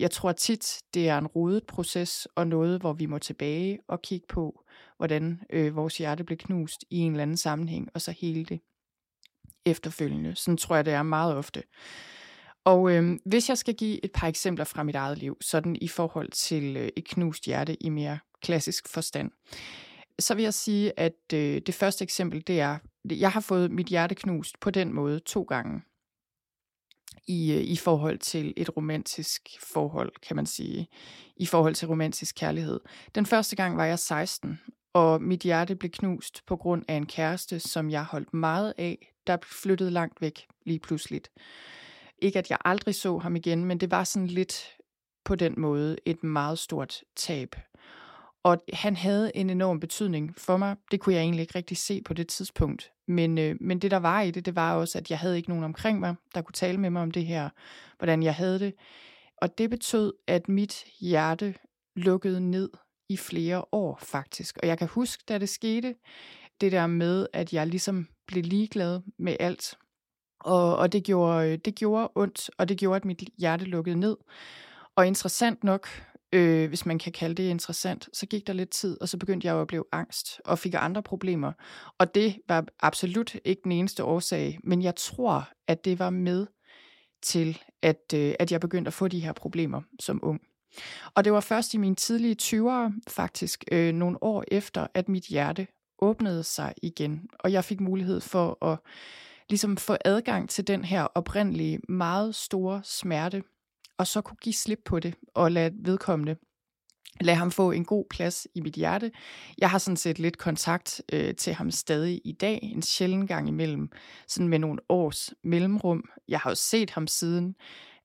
Jeg 0.00 0.10
tror 0.10 0.32
tit, 0.32 0.82
det 0.94 1.08
er 1.08 1.18
en 1.18 1.26
rodet 1.26 1.66
proces 1.66 2.28
og 2.34 2.46
noget, 2.46 2.80
hvor 2.80 2.92
vi 2.92 3.06
må 3.06 3.18
tilbage 3.18 3.78
og 3.88 4.02
kigge 4.02 4.26
på, 4.28 4.64
hvordan 4.96 5.40
øh, 5.50 5.76
vores 5.76 5.98
hjerte 5.98 6.24
blev 6.24 6.38
knust 6.38 6.84
i 6.90 6.98
en 6.98 7.12
eller 7.12 7.22
anden 7.22 7.36
sammenhæng, 7.36 7.88
og 7.94 8.00
så 8.00 8.10
hele 8.10 8.44
det 8.44 8.60
efterfølgende. 9.66 10.36
Sådan 10.36 10.56
tror 10.56 10.76
jeg, 10.76 10.84
det 10.84 10.92
er 10.92 11.02
meget 11.02 11.34
ofte. 11.36 11.62
Og 12.64 12.92
øh, 12.92 13.18
hvis 13.24 13.48
jeg 13.48 13.58
skal 13.58 13.74
give 13.74 14.04
et 14.04 14.12
par 14.12 14.26
eksempler 14.26 14.64
fra 14.64 14.82
mit 14.82 14.94
eget 14.94 15.18
liv, 15.18 15.36
sådan 15.40 15.76
i 15.80 15.88
forhold 15.88 16.30
til 16.30 16.76
øh, 16.76 16.88
et 16.96 17.04
knust 17.04 17.44
hjerte 17.44 17.82
i 17.82 17.88
mere 17.88 18.18
klassisk 18.42 18.88
forstand, 18.88 19.30
så 20.18 20.34
vil 20.34 20.42
jeg 20.42 20.54
sige, 20.54 21.00
at 21.00 21.32
øh, 21.34 21.60
det 21.66 21.74
første 21.74 22.02
eksempel, 22.02 22.42
det 22.46 22.60
er, 22.60 22.78
jeg 23.10 23.30
har 23.30 23.40
fået 23.40 23.70
mit 23.70 23.86
hjerte 23.86 24.14
knust 24.14 24.60
på 24.60 24.70
den 24.70 24.94
måde 24.94 25.20
to 25.20 25.42
gange 25.42 25.82
i, 27.30 27.52
øh, 27.52 27.60
i 27.60 27.76
forhold 27.76 28.18
til 28.18 28.54
et 28.56 28.76
romantisk 28.76 29.48
forhold, 29.60 30.12
kan 30.28 30.36
man 30.36 30.46
sige, 30.46 30.88
i 31.36 31.46
forhold 31.46 31.74
til 31.74 31.88
romantisk 31.88 32.34
kærlighed. 32.34 32.80
Den 33.14 33.26
første 33.26 33.56
gang 33.56 33.76
var 33.76 33.84
jeg 33.84 33.98
16, 33.98 34.60
og 34.92 35.22
mit 35.22 35.40
hjerte 35.40 35.76
blev 35.76 35.90
knust 35.90 36.46
på 36.46 36.56
grund 36.56 36.84
af 36.88 36.94
en 36.94 37.06
kæreste, 37.06 37.60
som 37.60 37.90
jeg 37.90 38.04
holdt 38.04 38.34
meget 38.34 38.74
af, 38.78 39.12
der 39.26 39.36
flyttede 39.62 39.90
langt 39.90 40.20
væk 40.20 40.46
lige 40.66 40.78
pludseligt. 40.78 41.30
Ikke 42.18 42.38
at 42.38 42.50
jeg 42.50 42.58
aldrig 42.64 42.94
så 42.94 43.18
ham 43.18 43.36
igen, 43.36 43.64
men 43.64 43.78
det 43.78 43.90
var 43.90 44.04
sådan 44.04 44.28
lidt 44.28 44.76
på 45.24 45.34
den 45.34 45.54
måde 45.58 45.96
et 46.06 46.24
meget 46.24 46.58
stort 46.58 47.00
tab. 47.16 47.56
Og 48.42 48.58
han 48.72 48.96
havde 48.96 49.36
en 49.36 49.50
enorm 49.50 49.80
betydning 49.80 50.34
for 50.38 50.56
mig. 50.56 50.76
Det 50.90 51.00
kunne 51.00 51.14
jeg 51.14 51.22
egentlig 51.22 51.42
ikke 51.42 51.54
rigtig 51.54 51.76
se 51.76 52.02
på 52.02 52.14
det 52.14 52.28
tidspunkt. 52.28 52.92
Men, 53.08 53.38
øh, 53.38 53.56
men 53.60 53.78
det 53.78 53.90
der 53.90 53.96
var 53.96 54.20
i 54.20 54.30
det, 54.30 54.46
det 54.46 54.56
var 54.56 54.74
også, 54.74 54.98
at 54.98 55.10
jeg 55.10 55.18
havde 55.18 55.36
ikke 55.36 55.48
nogen 55.48 55.64
omkring 55.64 56.00
mig, 56.00 56.14
der 56.34 56.42
kunne 56.42 56.52
tale 56.52 56.78
med 56.78 56.90
mig 56.90 57.02
om 57.02 57.10
det 57.10 57.26
her, 57.26 57.50
hvordan 57.98 58.22
jeg 58.22 58.34
havde 58.34 58.58
det. 58.58 58.74
Og 59.36 59.58
det 59.58 59.70
betød, 59.70 60.12
at 60.26 60.48
mit 60.48 60.84
hjerte 61.00 61.54
lukkede 61.96 62.40
ned 62.50 62.70
i 63.08 63.16
flere 63.16 63.64
år 63.72 63.98
faktisk. 64.02 64.58
Og 64.62 64.68
jeg 64.68 64.78
kan 64.78 64.88
huske, 64.88 65.24
da 65.28 65.38
det 65.38 65.48
skete, 65.48 65.94
det 66.60 66.72
der 66.72 66.86
med, 66.86 67.26
at 67.32 67.52
jeg 67.52 67.66
ligesom 67.66 68.08
blev 68.26 68.44
ligeglad 68.44 69.00
med 69.18 69.36
alt. 69.40 69.78
Og, 70.40 70.76
og 70.76 70.92
det, 70.92 71.04
gjorde, 71.04 71.52
øh, 71.52 71.58
det 71.64 71.74
gjorde 71.74 72.10
ondt, 72.14 72.50
og 72.58 72.68
det 72.68 72.78
gjorde, 72.78 72.96
at 72.96 73.04
mit 73.04 73.22
hjerte 73.38 73.64
lukkede 73.64 73.96
ned. 73.96 74.16
Og 74.96 75.06
interessant 75.06 75.64
nok, 75.64 75.88
øh, 76.32 76.68
hvis 76.68 76.86
man 76.86 76.98
kan 76.98 77.12
kalde 77.12 77.34
det 77.34 77.48
interessant, 77.48 78.08
så 78.12 78.26
gik 78.26 78.46
der 78.46 78.52
lidt 78.52 78.70
tid, 78.70 79.00
og 79.00 79.08
så 79.08 79.16
begyndte 79.16 79.46
jeg 79.46 79.54
at 79.54 79.58
opleve 79.58 79.84
angst 79.92 80.40
og 80.44 80.58
fik 80.58 80.74
andre 80.78 81.02
problemer. 81.02 81.52
Og 81.98 82.14
det 82.14 82.36
var 82.48 82.64
absolut 82.80 83.36
ikke 83.44 83.60
den 83.64 83.72
eneste 83.72 84.04
årsag, 84.04 84.58
men 84.64 84.82
jeg 84.82 84.96
tror, 84.96 85.48
at 85.68 85.84
det 85.84 85.98
var 85.98 86.10
med 86.10 86.46
til, 87.22 87.58
at, 87.82 88.14
øh, 88.14 88.34
at 88.38 88.52
jeg 88.52 88.60
begyndte 88.60 88.88
at 88.88 88.94
få 88.94 89.08
de 89.08 89.20
her 89.20 89.32
problemer 89.32 89.82
som 90.00 90.20
ung. 90.22 90.40
Og 91.14 91.24
det 91.24 91.32
var 91.32 91.40
først 91.40 91.74
i 91.74 91.76
mine 91.76 91.94
tidlige 91.94 92.36
20'ere, 92.42 92.92
faktisk 93.08 93.64
øh, 93.72 93.92
nogle 93.92 94.22
år 94.22 94.44
efter, 94.48 94.86
at 94.94 95.08
mit 95.08 95.24
hjerte 95.24 95.66
åbnede 95.98 96.44
sig 96.44 96.74
igen, 96.82 97.28
og 97.40 97.52
jeg 97.52 97.64
fik 97.64 97.80
mulighed 97.80 98.20
for 98.20 98.64
at 98.64 98.78
ligesom 99.48 99.76
få 99.76 99.96
adgang 100.04 100.48
til 100.48 100.66
den 100.66 100.84
her 100.84 101.02
oprindelige, 101.02 101.80
meget 101.88 102.34
store 102.34 102.80
smerte, 102.84 103.42
og 104.00 104.06
så 104.06 104.20
kunne 104.20 104.36
give 104.36 104.52
slip 104.52 104.78
på 104.84 105.00
det 105.00 105.14
og 105.34 105.52
lade 105.52 105.74
vedkommende 105.78 106.36
lade 107.20 107.36
ham 107.36 107.50
få 107.50 107.70
en 107.70 107.84
god 107.84 108.04
plads 108.10 108.46
i 108.54 108.60
mit 108.60 108.74
hjerte. 108.74 109.10
Jeg 109.58 109.70
har 109.70 109.78
sådan 109.78 109.96
set 109.96 110.18
lidt 110.18 110.38
kontakt 110.38 111.02
øh, 111.12 111.34
til 111.34 111.54
ham 111.54 111.70
stadig 111.70 112.20
i 112.24 112.32
dag, 112.32 112.58
en 112.62 112.82
sjælden 112.82 113.26
gang 113.26 113.48
imellem, 113.48 113.90
sådan 114.28 114.48
med 114.48 114.58
nogle 114.58 114.80
års 114.88 115.30
mellemrum. 115.44 116.04
Jeg 116.28 116.38
har 116.38 116.50
jo 116.50 116.54
set 116.54 116.90
ham 116.90 117.06
siden 117.06 117.54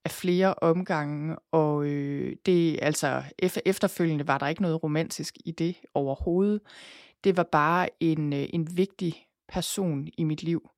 af 0.05 0.11
flere 0.11 0.53
omgange, 0.53 1.35
og 1.51 1.85
øh, 1.85 2.35
det 2.45 2.79
altså 2.81 3.23
efterfølgende 3.65 4.27
var 4.27 4.37
der 4.37 4.47
ikke 4.47 4.61
noget 4.61 4.83
romantisk 4.83 5.37
i 5.45 5.51
det 5.51 5.75
overhovedet. 5.93 6.61
Det 7.23 7.37
var 7.37 7.47
bare 7.51 7.89
en, 7.99 8.33
øh, 8.33 8.45
en 8.53 8.77
vigtig 8.77 9.25
person 9.47 10.07
i 10.17 10.23
mit 10.23 10.43
liv. 10.43 10.69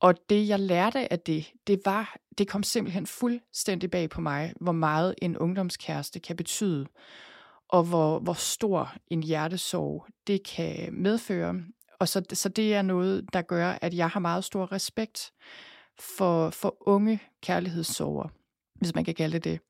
Og 0.00 0.14
det 0.28 0.48
jeg 0.48 0.60
lærte 0.60 1.12
af 1.12 1.20
det, 1.20 1.52
det 1.66 1.80
var, 1.84 2.16
det 2.38 2.48
kom 2.48 2.62
simpelthen 2.62 3.06
fuldstændig 3.06 3.90
bag 3.90 4.10
på 4.10 4.20
mig, 4.20 4.52
hvor 4.60 4.72
meget 4.72 5.14
en 5.22 5.38
ungdomskæreste 5.38 6.20
kan 6.20 6.36
betyde, 6.36 6.86
og 7.68 7.84
hvor, 7.84 8.18
hvor 8.18 8.32
stor 8.32 8.94
en 9.06 9.22
hjertesorg 9.22 10.06
det 10.26 10.46
kan 10.46 10.94
medføre. 10.94 11.62
Og 12.00 12.08
så, 12.08 12.22
så 12.32 12.48
det 12.48 12.74
er 12.74 12.82
noget, 12.82 13.24
der 13.32 13.42
gør, 13.42 13.78
at 13.82 13.94
jeg 13.94 14.08
har 14.08 14.20
meget 14.20 14.44
stor 14.44 14.72
respekt 14.72 15.32
for, 16.00 16.50
for 16.50 16.76
unge 16.80 17.22
kærlighedssorger, 17.42 18.28
hvis 18.74 18.94
man 18.94 19.04
kan 19.04 19.14
kalde 19.14 19.38
det 19.38 19.44
det. 19.44 19.60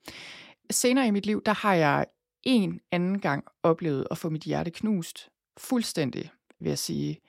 Senere 0.71 1.07
i 1.07 1.11
mit 1.11 1.27
liv, 1.27 1.43
der 1.47 1.53
har 1.53 1.75
jeg 1.75 2.07
en 2.43 2.81
anden 2.93 3.21
gang 3.21 3.45
oplevet 3.63 4.07
at 4.11 4.19
få 4.19 4.29
mit 4.29 4.43
hjerte 4.43 4.71
knust. 4.71 5.29
Fuldstændig, 5.57 6.31
vil 6.61 6.69
jeg 6.69 6.79
sige. 6.79 7.21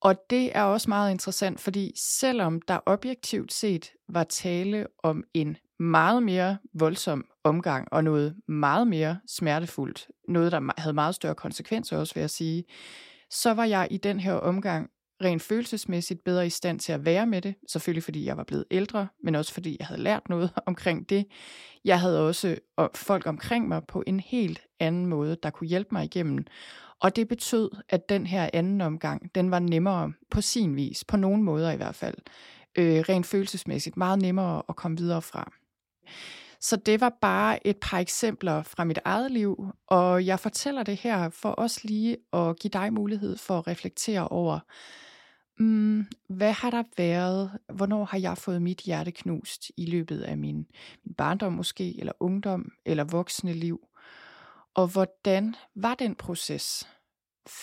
Og 0.00 0.30
det 0.30 0.56
er 0.56 0.62
også 0.62 0.88
meget 0.90 1.10
interessant, 1.10 1.60
fordi 1.60 1.92
selvom 1.96 2.62
der 2.62 2.78
objektivt 2.86 3.52
set 3.52 3.92
var 4.08 4.24
tale 4.24 4.86
om 5.02 5.24
en 5.34 5.56
meget 5.78 6.22
mere 6.22 6.58
voldsom 6.74 7.24
omgang 7.44 7.88
og 7.92 8.04
noget 8.04 8.36
meget 8.48 8.86
mere 8.88 9.20
smertefuldt, 9.28 10.08
noget 10.28 10.52
der 10.52 10.80
havde 10.80 10.94
meget 10.94 11.14
større 11.14 11.34
konsekvenser 11.34 11.98
også, 11.98 12.14
vil 12.14 12.20
jeg 12.20 12.30
sige, 12.30 12.64
så 13.30 13.54
var 13.54 13.64
jeg 13.64 13.88
i 13.90 13.96
den 13.96 14.20
her 14.20 14.34
omgang 14.34 14.90
rent 15.24 15.42
følelsesmæssigt 15.42 16.24
bedre 16.24 16.46
i 16.46 16.50
stand 16.50 16.80
til 16.80 16.92
at 16.92 17.04
være 17.04 17.26
med 17.26 17.42
det, 17.42 17.54
selvfølgelig 17.68 18.02
fordi 18.02 18.24
jeg 18.24 18.36
var 18.36 18.44
blevet 18.44 18.64
ældre, 18.70 19.08
men 19.24 19.34
også 19.34 19.52
fordi 19.52 19.76
jeg 19.78 19.86
havde 19.86 20.02
lært 20.02 20.28
noget 20.28 20.50
omkring 20.66 21.08
det. 21.08 21.26
Jeg 21.84 22.00
havde 22.00 22.28
også 22.28 22.56
folk 22.94 23.26
omkring 23.26 23.68
mig 23.68 23.82
på 23.88 24.02
en 24.06 24.20
helt 24.20 24.60
anden 24.80 25.06
måde, 25.06 25.36
der 25.42 25.50
kunne 25.50 25.68
hjælpe 25.68 25.88
mig 25.92 26.04
igennem. 26.04 26.44
Og 27.00 27.16
det 27.16 27.28
betød, 27.28 27.70
at 27.88 28.08
den 28.08 28.26
her 28.26 28.50
anden 28.52 28.80
omgang, 28.80 29.34
den 29.34 29.50
var 29.50 29.58
nemmere 29.58 30.12
på 30.30 30.40
sin 30.40 30.76
vis, 30.76 31.04
på 31.04 31.16
nogle 31.16 31.42
måder 31.42 31.70
i 31.72 31.76
hvert 31.76 31.94
fald, 31.94 32.16
øh, 32.78 33.00
rent 33.00 33.26
følelsesmæssigt, 33.26 33.96
meget 33.96 34.22
nemmere 34.22 34.62
at 34.68 34.76
komme 34.76 34.96
videre 34.96 35.22
fra. 35.22 35.52
Så 36.60 36.76
det 36.76 37.00
var 37.00 37.12
bare 37.20 37.66
et 37.66 37.76
par 37.76 37.98
eksempler 37.98 38.62
fra 38.62 38.84
mit 38.84 38.98
eget 39.04 39.30
liv, 39.30 39.66
og 39.86 40.26
jeg 40.26 40.40
fortæller 40.40 40.82
det 40.82 40.96
her 40.96 41.28
for 41.30 41.54
os 41.58 41.84
lige 41.84 42.16
at 42.32 42.58
give 42.58 42.70
dig 42.72 42.92
mulighed 42.92 43.36
for 43.36 43.58
at 43.58 43.66
reflektere 43.66 44.28
over, 44.28 44.58
mm, 45.60 46.06
hvad 46.28 46.52
har 46.52 46.70
der 46.70 46.82
været, 46.96 47.58
hvornår 47.74 48.04
har 48.04 48.18
jeg 48.18 48.38
fået 48.38 48.62
mit 48.62 48.80
hjerte 48.80 49.12
knust 49.12 49.70
i 49.76 49.86
løbet 49.86 50.20
af 50.20 50.38
min, 50.38 50.66
min 51.04 51.14
barndom 51.14 51.52
måske, 51.52 52.00
eller 52.00 52.12
ungdom, 52.20 52.72
eller 52.84 53.04
voksne 53.04 53.52
liv, 53.52 53.80
og 54.74 54.86
hvordan 54.86 55.54
var 55.74 55.94
den 55.94 56.14
proces? 56.14 56.88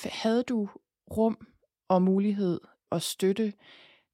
Havde 0.03 0.43
du 0.43 0.69
rum 1.17 1.47
og 1.87 2.01
mulighed 2.01 2.59
og 2.89 3.01
støtte 3.01 3.53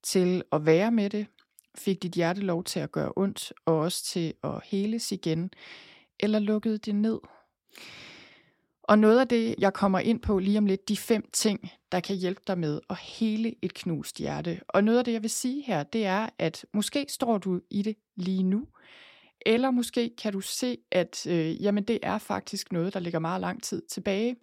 til 0.02 0.42
at 0.52 0.66
være 0.66 0.90
med 0.90 1.10
det? 1.10 1.26
Fik 1.78 2.02
dit 2.02 2.12
hjerte 2.12 2.40
lov 2.40 2.64
til 2.64 2.80
at 2.80 2.92
gøre 2.92 3.12
ondt 3.16 3.52
og 3.64 3.78
også 3.78 4.04
til 4.04 4.34
at 4.44 4.60
heles 4.64 5.12
igen? 5.12 5.50
Eller 6.20 6.38
lukkede 6.38 6.78
det 6.78 6.94
ned? 6.94 7.18
Og 8.82 8.98
noget 8.98 9.20
af 9.20 9.28
det, 9.28 9.54
jeg 9.58 9.72
kommer 9.72 9.98
ind 9.98 10.20
på 10.20 10.38
lige 10.38 10.58
om 10.58 10.66
lidt, 10.66 10.88
de 10.88 10.96
fem 10.96 11.30
ting, 11.32 11.70
der 11.94 12.00
kan 12.00 12.16
hjælpe 12.16 12.40
dig 12.46 12.58
med 12.58 12.80
at 12.90 12.96
hele 12.96 13.54
et 13.62 13.74
knust 13.74 14.18
hjerte. 14.18 14.60
Og 14.68 14.84
noget 14.84 14.98
af 14.98 15.04
det, 15.04 15.12
jeg 15.12 15.22
vil 15.22 15.30
sige 15.30 15.62
her, 15.62 15.82
det 15.82 16.04
er, 16.06 16.28
at 16.38 16.66
måske 16.72 17.06
står 17.08 17.38
du 17.38 17.60
i 17.70 17.82
det 17.82 17.96
lige 18.16 18.42
nu, 18.42 18.66
eller 19.46 19.70
måske 19.70 20.14
kan 20.18 20.32
du 20.32 20.40
se, 20.40 20.78
at 20.90 21.26
øh, 21.26 21.62
jamen 21.62 21.84
det 21.84 21.98
er 22.02 22.18
faktisk 22.18 22.72
noget, 22.72 22.94
der 22.94 23.00
ligger 23.00 23.18
meget 23.18 23.40
lang 23.40 23.62
tid 23.62 23.82
tilbage, 23.90 24.36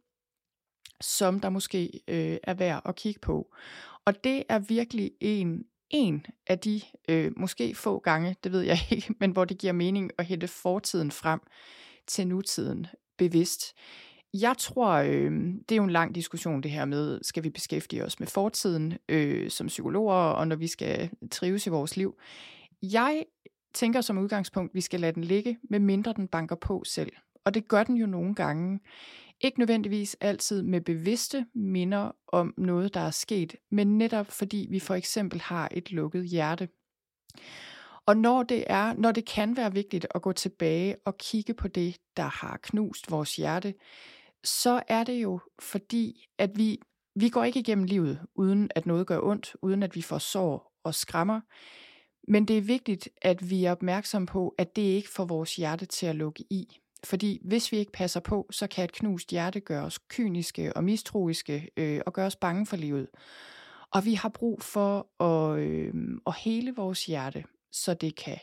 som 1.01 1.39
der 1.39 1.49
måske 1.49 2.01
øh, 2.07 2.37
er 2.43 2.53
værd 2.53 2.81
at 2.85 2.95
kigge 2.95 3.19
på. 3.19 3.53
Og 4.05 4.23
det 4.23 4.43
er 4.49 4.59
virkelig 4.59 5.11
en, 5.19 5.63
en 5.89 6.25
af 6.47 6.59
de 6.59 6.81
øh, 7.09 7.31
måske 7.37 7.75
få 7.75 7.99
gange, 7.99 8.35
det 8.43 8.51
ved 8.51 8.61
jeg 8.61 8.77
ikke, 8.89 9.13
men 9.19 9.31
hvor 9.31 9.45
det 9.45 9.57
giver 9.57 9.73
mening 9.73 10.11
at 10.17 10.25
hente 10.25 10.47
fortiden 10.47 11.11
frem 11.11 11.39
til 12.07 12.27
nutiden 12.27 12.87
bevidst. 13.17 13.73
Jeg 14.33 14.55
tror, 14.57 14.89
øh, 14.89 15.31
det 15.69 15.71
er 15.71 15.75
jo 15.75 15.83
en 15.83 15.89
lang 15.89 16.15
diskussion 16.15 16.63
det 16.63 16.71
her 16.71 16.85
med, 16.85 17.19
skal 17.21 17.43
vi 17.43 17.49
beskæftige 17.49 18.05
os 18.05 18.19
med 18.19 18.27
fortiden 18.27 18.97
øh, 19.09 19.49
som 19.49 19.67
psykologer, 19.67 20.13
og 20.13 20.47
når 20.47 20.55
vi 20.55 20.67
skal 20.67 21.09
trives 21.31 21.67
i 21.67 21.69
vores 21.69 21.97
liv. 21.97 22.19
Jeg 22.81 23.25
tænker 23.73 24.01
som 24.01 24.17
udgangspunkt, 24.17 24.75
vi 24.75 24.81
skal 24.81 24.99
lade 24.99 25.13
den 25.13 25.23
ligge, 25.23 25.57
med 25.63 25.79
mindre 25.79 26.13
den 26.13 26.27
banker 26.27 26.55
på 26.55 26.83
selv. 26.85 27.11
Og 27.45 27.53
det 27.53 27.67
gør 27.67 27.83
den 27.83 27.95
jo 27.95 28.05
nogle 28.05 28.35
gange. 28.35 28.79
Ikke 29.41 29.59
nødvendigvis 29.59 30.17
altid 30.21 30.63
med 30.63 30.81
bevidste 30.81 31.45
minder 31.53 32.11
om 32.27 32.53
noget, 32.57 32.93
der 32.93 32.99
er 32.99 33.11
sket, 33.11 33.55
men 33.71 33.97
netop 33.97 34.27
fordi 34.31 34.67
vi 34.69 34.79
for 34.79 34.95
eksempel 34.95 35.41
har 35.41 35.69
et 35.71 35.91
lukket 35.91 36.25
hjerte. 36.25 36.69
Og 38.05 38.17
når 38.17 38.43
det 38.43 38.63
er, 38.67 38.93
når 38.93 39.11
det 39.11 39.25
kan 39.25 39.57
være 39.57 39.73
vigtigt 39.73 40.07
at 40.15 40.21
gå 40.21 40.31
tilbage 40.31 40.95
og 41.05 41.17
kigge 41.17 41.53
på 41.53 41.67
det, 41.67 41.97
der 42.17 42.45
har 42.45 42.59
knust 42.63 43.11
vores 43.11 43.35
hjerte, 43.35 43.73
så 44.43 44.84
er 44.88 45.04
det 45.04 45.23
jo 45.23 45.39
fordi, 45.60 46.25
at 46.38 46.58
vi, 46.58 46.80
vi 47.15 47.30
går 47.30 47.43
ikke 47.43 47.60
igennem 47.60 47.84
livet, 47.84 48.19
uden 48.36 48.69
at 48.75 48.86
noget 48.86 49.08
gør 49.08 49.19
ondt, 49.21 49.56
uden 49.62 49.84
at 49.84 49.95
vi 49.95 50.01
får 50.01 50.17
sår 50.17 50.73
og 50.84 50.95
skrammer. 50.95 51.41
Men 52.27 52.45
det 52.45 52.58
er 52.58 52.62
vigtigt, 52.62 53.10
at 53.21 53.49
vi 53.49 53.65
er 53.65 53.71
opmærksom 53.71 54.25
på, 54.25 54.56
at 54.58 54.75
det 54.75 54.82
ikke 54.82 55.10
får 55.10 55.25
vores 55.25 55.56
hjerte 55.56 55.86
til 55.86 56.06
at 56.06 56.15
lukke 56.15 56.43
i. 56.49 56.77
Fordi 57.04 57.41
hvis 57.45 57.71
vi 57.71 57.77
ikke 57.77 57.91
passer 57.91 58.19
på, 58.19 58.47
så 58.51 58.67
kan 58.67 58.84
et 58.84 58.91
knust 58.91 59.30
hjerte 59.30 59.60
gøre 59.60 59.86
os 59.86 59.99
kyniske 59.99 60.73
og 60.73 60.84
mistroiske 60.84 61.69
øh, 61.77 62.01
og 62.06 62.13
gøre 62.13 62.25
os 62.25 62.36
bange 62.36 62.65
for 62.65 62.77
livet. 62.77 63.08
Og 63.91 64.06
vi 64.06 64.13
har 64.13 64.30
brug 64.30 64.62
for 64.62 65.23
at, 65.23 65.60
øh, 65.60 65.93
at 66.27 66.36
hele 66.36 66.75
vores 66.75 67.06
hjerte, 67.06 67.43
så 67.71 67.93
det 67.93 68.15
kan 68.15 68.38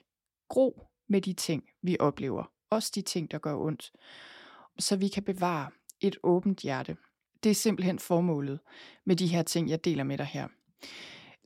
gro 0.49 0.87
med 1.09 1.21
de 1.21 1.33
ting, 1.33 1.65
vi 1.83 1.97
oplever. 2.01 2.53
Også 2.71 2.93
de 2.95 3.03
ting, 3.03 3.31
der 3.31 3.39
gør 3.39 3.55
ondt. 3.57 3.93
Så 4.79 4.97
vi 4.97 5.09
kan 5.09 5.23
bevare 5.23 5.71
et 6.01 6.17
åbent 6.23 6.61
hjerte. 6.61 6.97
Det 7.43 7.51
er 7.51 7.55
simpelthen 7.55 7.99
formålet 7.99 8.61
med 9.07 9.17
de 9.17 9.27
her 9.27 9.43
ting, 9.43 9.71
jeg 9.71 9.85
deler 9.85 10.05
med 10.05 10.19
dig 10.19 10.27
her. 10.27 10.49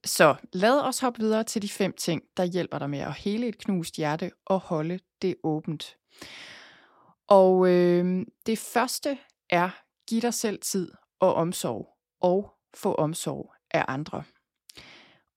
Så 0.05 0.35
lad 0.53 0.81
os 0.81 1.01
hoppe 1.01 1.21
videre 1.21 1.45
til 1.45 1.63
de 1.63 1.69
fem 1.69 1.93
ting, 1.93 2.23
der 2.37 2.45
hjælper 2.45 2.79
dig 2.79 2.91
med 2.91 2.99
at 2.99 3.15
hele 3.15 3.49
et 3.49 3.59
knust 3.59 3.97
hjerte 3.97 4.31
og 4.47 4.61
holde 4.61 4.99
det 5.23 5.37
åbent. 5.43 5.97
Og 7.29 7.69
øh, 7.69 8.27
det 8.47 8.59
første 8.59 9.19
er, 9.51 9.71
giv 10.09 10.21
dig 10.21 10.35
selv 10.35 10.61
tid 10.61 10.93
og 11.21 11.35
omsorg, 11.35 11.89
og 12.21 12.53
få 12.75 12.95
omsorg 12.95 13.55
af 13.71 13.85
andre. 13.89 14.25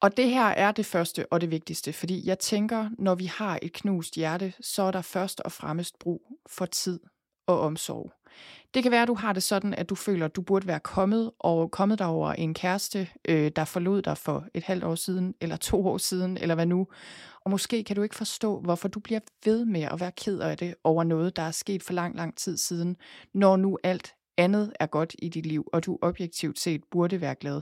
Og 0.02 0.18
det 0.18 0.30
her 0.30 0.46
er 0.46 0.72
det 0.72 0.86
første 0.86 1.26
og 1.32 1.42
det 1.42 1.52
vigtigste, 1.52 1.94
fordi 1.94 2.28
jeg 2.28 2.40
tænker, 2.40 2.90
når 2.98 3.16
vi 3.16 3.26
har 3.26 3.60
et 3.62 3.74
knust 3.74 4.16
hjerte, 4.16 4.54
så 4.62 4.84
er 4.84 4.92
der 4.92 5.02
først 5.02 5.40
og 5.40 5.52
fremmest 5.52 6.00
brug 6.00 6.40
for 6.50 6.66
tid 6.66 7.00
og 7.48 7.60
omsorg. 7.60 8.14
Det 8.74 8.84
kan 8.84 8.92
være, 8.92 9.02
at 9.02 9.08
du 9.08 9.14
har 9.14 9.34
det 9.34 9.44
sådan, 9.44 9.74
at 9.74 9.90
du 9.90 9.96
føler, 9.96 10.26
at 10.26 10.36
du 10.36 10.42
burde 10.42 10.68
være 10.68 10.80
kommet 10.80 11.32
og 11.40 11.72
kommet 11.72 12.00
dig 12.00 12.08
over 12.08 12.34
en 12.34 12.54
kæreste, 12.54 13.10
øh, 13.28 13.52
der 13.56 13.66
forlod 13.66 14.02
dig 14.02 14.18
for 14.18 14.48
et 14.54 14.64
halvt 14.64 14.84
år 14.84 14.96
siden, 14.96 15.36
eller 15.42 15.56
to 15.56 15.88
år 15.88 15.98
siden, 15.98 16.38
eller 16.38 16.56
hvad 16.56 16.66
nu. 16.66 16.88
Og 17.46 17.52
måske 17.52 17.84
kan 17.84 17.96
du 17.96 18.02
ikke 18.02 18.16
forstå, 18.16 18.60
hvorfor 18.60 18.88
du 18.88 19.00
bliver 19.00 19.20
ved 19.46 19.66
med 19.66 19.82
at 19.82 20.00
være 20.00 20.12
ked 20.12 20.40
af 20.40 20.58
det 20.58 20.76
over 20.84 21.04
noget, 21.04 21.36
der 21.36 21.42
er 21.42 21.52
sket 21.52 21.84
for 21.84 21.94
lang, 21.94 22.16
lang 22.16 22.38
tid 22.38 22.58
siden, 22.58 22.98
når 23.34 23.58
nu 23.58 23.78
alt 23.84 24.14
andet 24.38 24.74
er 24.80 24.86
godt 24.86 25.16
i 25.20 25.30
dit 25.30 25.46
liv, 25.46 25.70
og 25.74 25.86
du 25.86 25.98
objektivt 26.02 26.60
set 26.60 26.82
burde 26.92 27.22
være 27.22 27.36
glad. 27.36 27.62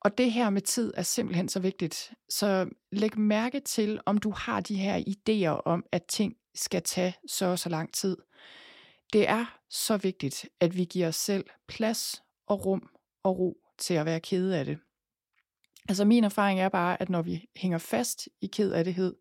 Og 0.00 0.18
det 0.18 0.32
her 0.32 0.50
med 0.50 0.62
tid 0.62 0.92
er 0.96 1.02
simpelthen 1.02 1.48
så 1.48 1.60
vigtigt. 1.60 2.12
Så 2.28 2.68
læg 2.92 3.18
mærke 3.18 3.60
til, 3.60 4.00
om 4.06 4.18
du 4.18 4.30
har 4.30 4.60
de 4.60 4.74
her 4.74 5.02
idéer 5.08 5.62
om, 5.64 5.84
at 5.92 6.02
ting 6.04 6.34
skal 6.54 6.82
tage 6.82 7.16
så 7.28 7.46
og 7.46 7.58
så 7.58 7.68
lang 7.68 7.92
tid. 7.92 8.16
Det 9.12 9.28
er 9.28 9.58
så 9.70 9.96
vigtigt, 9.96 10.48
at 10.60 10.76
vi 10.76 10.84
giver 10.84 11.08
os 11.08 11.16
selv 11.16 11.44
plads 11.68 12.22
og 12.46 12.66
rum 12.66 12.88
og 13.22 13.38
ro 13.38 13.56
til 13.78 13.94
at 13.94 14.06
være 14.06 14.20
kede 14.20 14.58
af 14.58 14.64
det. 14.64 14.78
Altså 15.88 16.04
min 16.04 16.24
erfaring 16.24 16.60
er 16.60 16.68
bare, 16.68 17.02
at 17.02 17.08
når 17.08 17.22
vi 17.22 17.48
hænger 17.56 17.78
fast 17.78 18.28
i 18.40 18.46
ked 18.46 18.72
af 18.72 18.84
det, 18.84 19.14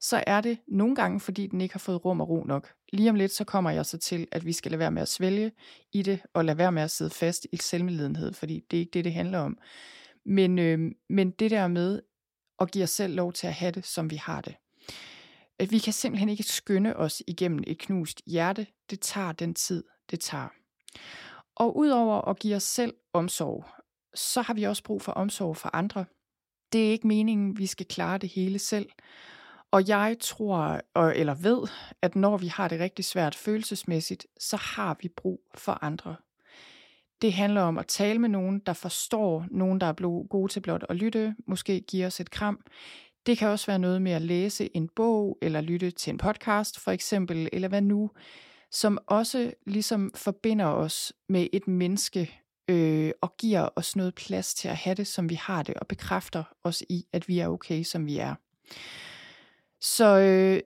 så 0.00 0.24
er 0.26 0.40
det 0.40 0.58
nogle 0.68 0.94
gange, 0.94 1.20
fordi 1.20 1.46
den 1.46 1.60
ikke 1.60 1.74
har 1.74 1.78
fået 1.78 2.04
rum 2.04 2.20
og 2.20 2.28
ro 2.28 2.44
nok. 2.44 2.72
Lige 2.92 3.10
om 3.10 3.16
lidt, 3.16 3.32
så 3.32 3.44
kommer 3.44 3.70
jeg 3.70 3.86
så 3.86 3.98
til, 3.98 4.28
at 4.32 4.46
vi 4.46 4.52
skal 4.52 4.70
lade 4.70 4.78
være 4.78 4.90
med 4.90 5.02
at 5.02 5.08
svælge 5.08 5.52
i 5.92 6.02
det, 6.02 6.20
og 6.34 6.44
lade 6.44 6.58
være 6.58 6.72
med 6.72 6.82
at 6.82 6.90
sidde 6.90 7.10
fast 7.10 7.46
i 7.52 7.56
selvmedlidenhed, 7.56 8.32
fordi 8.32 8.64
det 8.70 8.76
er 8.76 8.80
ikke 8.80 8.90
det, 8.90 9.04
det 9.04 9.12
handler 9.12 9.38
om. 9.38 9.58
Men, 10.26 10.58
øh, 10.58 10.78
men 11.10 11.30
det 11.30 11.50
der 11.50 11.68
med 11.68 12.02
at 12.60 12.70
give 12.70 12.84
os 12.84 12.90
selv 12.90 13.14
lov 13.14 13.32
til 13.32 13.46
at 13.46 13.52
have 13.54 13.72
det, 13.72 13.86
som 13.86 14.10
vi 14.10 14.16
har 14.16 14.40
det. 14.40 14.54
At 15.58 15.70
vi 15.70 15.78
kan 15.78 15.92
simpelthen 15.92 16.28
ikke 16.28 16.42
skynde 16.42 16.96
os 16.96 17.22
igennem 17.26 17.64
et 17.66 17.78
knust 17.78 18.22
hjerte. 18.26 18.66
Det 18.90 19.00
tager 19.00 19.32
den 19.32 19.54
tid, 19.54 19.84
det 20.10 20.20
tager. 20.20 20.48
Og 21.54 21.76
udover 21.76 22.28
at 22.28 22.38
give 22.38 22.56
os 22.56 22.62
selv 22.62 22.94
omsorg, 23.12 23.64
så 24.14 24.42
har 24.42 24.54
vi 24.54 24.62
også 24.62 24.82
brug 24.82 25.02
for 25.02 25.12
omsorg 25.12 25.56
for 25.56 25.70
andre. 25.72 26.04
Det 26.72 26.86
er 26.86 26.90
ikke 26.90 27.06
meningen, 27.06 27.58
vi 27.58 27.66
skal 27.66 27.86
klare 27.86 28.18
det 28.18 28.28
hele 28.28 28.58
selv. 28.58 28.88
Og 29.70 29.88
jeg 29.88 30.16
tror, 30.20 30.80
eller 31.10 31.34
ved, 31.34 31.68
at 32.02 32.16
når 32.16 32.36
vi 32.36 32.46
har 32.46 32.68
det 32.68 32.80
rigtig 32.80 33.04
svært 33.04 33.34
følelsesmæssigt, 33.34 34.26
så 34.40 34.56
har 34.56 34.96
vi 35.02 35.08
brug 35.08 35.40
for 35.54 35.84
andre. 35.84 36.16
Det 37.22 37.32
handler 37.32 37.60
om 37.60 37.78
at 37.78 37.86
tale 37.86 38.18
med 38.18 38.28
nogen, 38.28 38.58
der 38.58 38.72
forstår, 38.72 39.46
nogen, 39.50 39.80
der 39.80 39.86
er 39.86 39.92
blevet 39.92 40.28
gode 40.30 40.52
til 40.52 40.60
blot 40.60 40.84
at 40.88 40.96
lytte, 40.96 41.34
måske 41.46 41.80
give 41.80 42.06
os 42.06 42.20
et 42.20 42.30
kram. 42.30 42.60
Det 43.26 43.38
kan 43.38 43.48
også 43.48 43.66
være 43.66 43.78
noget 43.78 44.02
med 44.02 44.12
at 44.12 44.22
læse 44.22 44.76
en 44.76 44.88
bog, 44.88 45.38
eller 45.42 45.60
lytte 45.60 45.90
til 45.90 46.10
en 46.10 46.18
podcast 46.18 46.80
for 46.80 46.90
eksempel, 46.90 47.48
eller 47.52 47.68
hvad 47.68 47.82
nu, 47.82 48.10
som 48.70 48.98
også 49.06 49.52
ligesom 49.66 50.10
forbinder 50.14 50.66
os 50.66 51.12
med 51.28 51.46
et 51.52 51.68
menneske, 51.68 52.40
øh, 52.68 53.10
og 53.20 53.36
giver 53.36 53.68
os 53.76 53.96
noget 53.96 54.14
plads 54.14 54.54
til 54.54 54.68
at 54.68 54.76
have 54.76 54.94
det, 54.94 55.06
som 55.06 55.28
vi 55.30 55.34
har 55.34 55.62
det, 55.62 55.74
og 55.74 55.86
bekræfter 55.86 56.44
os 56.64 56.82
i, 56.88 57.06
at 57.12 57.28
vi 57.28 57.38
er 57.38 57.48
okay, 57.48 57.82
som 57.82 58.06
vi 58.06 58.18
er. 58.18 58.34
Så 59.80 60.18
øh, 60.18 60.60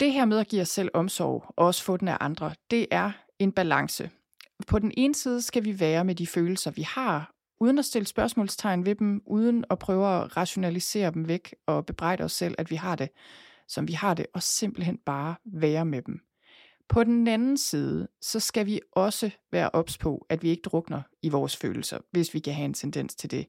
det 0.00 0.12
her 0.12 0.24
med 0.24 0.38
at 0.38 0.48
give 0.48 0.62
os 0.62 0.68
selv 0.68 0.90
omsorg, 0.94 1.44
og 1.56 1.66
også 1.66 1.84
få 1.84 1.96
den 1.96 2.08
af 2.08 2.16
andre, 2.20 2.54
det 2.70 2.86
er 2.90 3.12
en 3.38 3.52
balance. 3.52 4.10
På 4.66 4.78
den 4.78 4.92
ene 4.96 5.14
side 5.14 5.42
skal 5.42 5.64
vi 5.64 5.80
være 5.80 6.04
med 6.04 6.14
de 6.14 6.26
følelser, 6.26 6.70
vi 6.70 6.82
har, 6.82 7.32
uden 7.60 7.78
at 7.78 7.84
stille 7.84 8.06
spørgsmålstegn 8.06 8.86
ved 8.86 8.94
dem, 8.94 9.22
uden 9.26 9.64
at 9.70 9.78
prøve 9.78 10.06
at 10.16 10.36
rationalisere 10.36 11.10
dem 11.10 11.28
væk 11.28 11.54
og 11.66 11.86
bebrejde 11.86 12.24
os 12.24 12.32
selv, 12.32 12.54
at 12.58 12.70
vi 12.70 12.76
har 12.76 12.96
det, 12.96 13.08
som 13.68 13.88
vi 13.88 13.92
har 13.92 14.14
det, 14.14 14.26
og 14.34 14.42
simpelthen 14.42 14.98
bare 15.06 15.34
være 15.44 15.84
med 15.84 16.02
dem. 16.02 16.20
På 16.88 17.04
den 17.04 17.28
anden 17.28 17.56
side, 17.56 18.08
så 18.20 18.40
skal 18.40 18.66
vi 18.66 18.80
også 18.92 19.30
være 19.52 19.70
ops 19.72 19.98
på, 19.98 20.26
at 20.28 20.42
vi 20.42 20.48
ikke 20.48 20.62
drukner 20.62 21.02
i 21.22 21.28
vores 21.28 21.56
følelser, 21.56 21.98
hvis 22.10 22.34
vi 22.34 22.38
kan 22.38 22.54
have 22.54 22.64
en 22.64 22.74
tendens 22.74 23.14
til 23.14 23.30
det. 23.30 23.46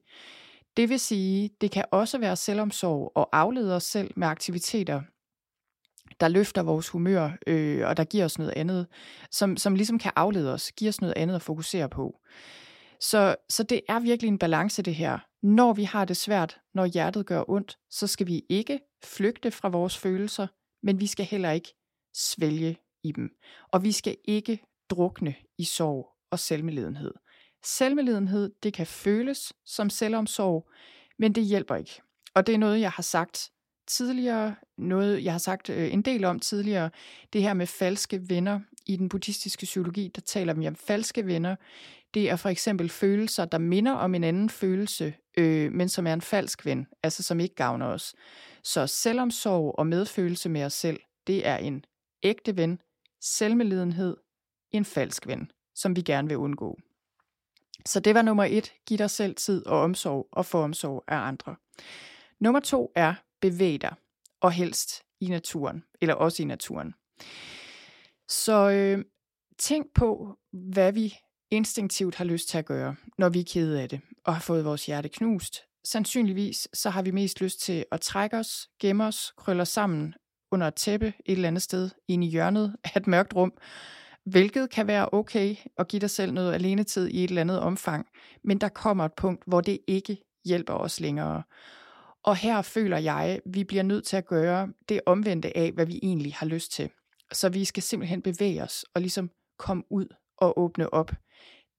Det 0.76 0.88
vil 0.88 1.00
sige, 1.00 1.50
det 1.60 1.70
kan 1.70 1.84
også 1.90 2.18
være 2.18 2.36
selvomsorg 2.36 3.12
og 3.14 3.28
aflede 3.32 3.76
os 3.76 3.84
selv 3.84 4.10
med 4.16 4.28
aktiviteter, 4.28 5.02
der 6.20 6.28
løfter 6.28 6.62
vores 6.62 6.88
humør, 6.88 7.30
øh, 7.46 7.88
og 7.88 7.96
der 7.96 8.04
giver 8.04 8.24
os 8.24 8.38
noget 8.38 8.52
andet, 8.56 8.86
som, 9.30 9.56
som 9.56 9.74
ligesom 9.74 9.98
kan 9.98 10.12
aflede 10.16 10.52
os, 10.54 10.72
giver 10.72 10.88
os 10.88 11.00
noget 11.00 11.14
andet 11.16 11.34
at 11.34 11.42
fokusere 11.42 11.88
på. 11.88 12.20
Så, 13.00 13.36
så 13.48 13.62
det 13.62 13.80
er 13.88 14.00
virkelig 14.00 14.28
en 14.28 14.38
balance 14.38 14.82
det 14.82 14.94
her. 14.94 15.18
Når 15.42 15.72
vi 15.72 15.84
har 15.84 16.04
det 16.04 16.16
svært, 16.16 16.60
når 16.74 16.86
hjertet 16.86 17.26
gør 17.26 17.44
ondt, 17.48 17.78
så 17.90 18.06
skal 18.06 18.26
vi 18.26 18.42
ikke 18.48 18.80
flygte 19.04 19.50
fra 19.50 19.68
vores 19.68 19.98
følelser, 19.98 20.46
men 20.82 21.00
vi 21.00 21.06
skal 21.06 21.26
heller 21.26 21.50
ikke 21.50 21.74
svælge 22.14 22.76
i 23.02 23.12
dem. 23.12 23.30
Og 23.68 23.84
vi 23.84 23.92
skal 23.92 24.16
ikke 24.24 24.60
drukne 24.90 25.34
i 25.58 25.64
sorg 25.64 26.08
og 26.30 26.38
selvmedledenhed. 26.38 27.14
Selvmedledenhed, 27.64 28.52
det 28.62 28.72
kan 28.72 28.86
føles 28.86 29.52
som 29.66 29.90
selvomsorg, 29.90 30.70
men 31.18 31.32
det 31.32 31.44
hjælper 31.44 31.76
ikke. 31.76 32.02
Og 32.34 32.46
det 32.46 32.54
er 32.54 32.58
noget, 32.58 32.80
jeg 32.80 32.90
har 32.90 33.02
sagt 33.02 33.50
tidligere, 33.86 34.54
noget 34.78 35.24
jeg 35.24 35.32
har 35.32 35.38
sagt 35.38 35.70
øh, 35.70 35.92
en 35.92 36.02
del 36.02 36.24
om 36.24 36.40
tidligere, 36.40 36.90
det 37.32 37.42
her 37.42 37.54
med 37.54 37.66
falske 37.66 38.20
venner. 38.28 38.60
I 38.86 38.96
den 38.96 39.08
buddhistiske 39.08 39.64
psykologi, 39.64 40.10
der 40.14 40.20
taler 40.20 40.54
vi 40.54 40.68
om 40.68 40.76
falske 40.76 41.26
venner. 41.26 41.56
Det 42.14 42.30
er 42.30 42.36
for 42.36 42.48
eksempel 42.48 42.88
følelser, 42.88 43.44
der 43.44 43.58
minder 43.58 43.92
om 43.92 44.14
en 44.14 44.24
anden 44.24 44.50
følelse, 44.50 45.14
øh, 45.38 45.72
men 45.72 45.88
som 45.88 46.06
er 46.06 46.12
en 46.12 46.20
falsk 46.20 46.66
ven, 46.66 46.86
altså 47.02 47.22
som 47.22 47.40
ikke 47.40 47.54
gavner 47.54 47.86
os. 47.86 48.14
Så 48.64 48.86
selvomsorg 48.86 49.74
og 49.78 49.86
medfølelse 49.86 50.48
med 50.48 50.64
os 50.64 50.72
selv, 50.72 51.00
det 51.26 51.46
er 51.46 51.56
en 51.56 51.84
ægte 52.22 52.56
ven, 52.56 52.80
selvmedlidenhed, 53.20 54.16
en 54.70 54.84
falsk 54.84 55.26
ven, 55.26 55.50
som 55.74 55.96
vi 55.96 56.02
gerne 56.02 56.28
vil 56.28 56.36
undgå. 56.36 56.78
Så 57.86 58.00
det 58.00 58.14
var 58.14 58.22
nummer 58.22 58.44
et, 58.44 58.72
giv 58.86 58.98
dig 58.98 59.10
selv 59.10 59.34
tid 59.34 59.66
og 59.66 59.80
omsorg 59.80 60.28
og 60.32 60.46
få 60.46 60.58
omsorg 60.58 61.04
af 61.08 61.16
andre. 61.16 61.56
Nummer 62.40 62.60
to 62.60 62.92
er, 62.94 63.14
bevæg 63.40 63.80
dig, 63.80 63.94
og 64.40 64.52
helst 64.52 65.02
i 65.20 65.28
naturen, 65.28 65.84
eller 66.00 66.14
også 66.14 66.42
i 66.42 66.46
naturen. 66.46 66.94
Så 68.28 68.70
øh, 68.70 69.04
tænk 69.58 69.86
på, 69.94 70.38
hvad 70.52 70.92
vi 70.92 71.14
instinktivt 71.50 72.14
har 72.14 72.24
lyst 72.24 72.48
til 72.48 72.58
at 72.58 72.66
gøre, 72.66 72.96
når 73.18 73.28
vi 73.28 73.40
er 73.40 73.44
kede 73.44 73.82
af 73.82 73.88
det, 73.88 74.00
og 74.24 74.34
har 74.34 74.40
fået 74.40 74.64
vores 74.64 74.86
hjerte 74.86 75.08
knust. 75.08 75.60
Sandsynligvis 75.84 76.68
så 76.74 76.90
har 76.90 77.02
vi 77.02 77.10
mest 77.10 77.40
lyst 77.40 77.60
til 77.60 77.84
at 77.92 78.00
trække 78.00 78.36
os, 78.36 78.68
gemme 78.80 79.04
os, 79.04 79.32
krølle 79.36 79.62
os 79.62 79.68
sammen 79.68 80.14
under 80.50 80.66
et 80.66 80.74
tæppe 80.74 81.06
et 81.06 81.32
eller 81.32 81.48
andet 81.48 81.62
sted 81.62 81.90
inde 82.08 82.26
i 82.26 82.30
hjørnet 82.30 82.76
af 82.84 82.96
et 82.96 83.06
mørkt 83.06 83.34
rum, 83.34 83.52
hvilket 84.24 84.70
kan 84.70 84.86
være 84.86 85.08
okay 85.12 85.56
at 85.78 85.88
give 85.88 86.00
dig 86.00 86.10
selv 86.10 86.32
noget 86.32 86.54
alenetid 86.54 87.08
i 87.08 87.24
et 87.24 87.28
eller 87.28 87.40
andet 87.40 87.60
omfang, 87.60 88.06
men 88.44 88.58
der 88.58 88.68
kommer 88.68 89.04
et 89.04 89.12
punkt, 89.16 89.42
hvor 89.46 89.60
det 89.60 89.78
ikke 89.86 90.18
hjælper 90.44 90.74
os 90.74 91.00
længere. 91.00 91.42
Og 92.24 92.36
her 92.36 92.62
føler 92.62 92.98
jeg, 92.98 93.24
at 93.24 93.40
vi 93.46 93.64
bliver 93.64 93.82
nødt 93.82 94.04
til 94.04 94.16
at 94.16 94.26
gøre 94.26 94.68
det 94.88 95.00
omvendte 95.06 95.56
af, 95.56 95.72
hvad 95.72 95.86
vi 95.86 96.00
egentlig 96.02 96.34
har 96.34 96.46
lyst 96.46 96.72
til. 96.72 96.90
Så 97.32 97.48
vi 97.48 97.64
skal 97.64 97.82
simpelthen 97.82 98.22
bevæge 98.22 98.62
os 98.62 98.84
og 98.94 99.00
ligesom 99.00 99.30
komme 99.58 99.82
ud 99.90 100.06
og 100.36 100.58
åbne 100.58 100.94
op. 100.94 101.10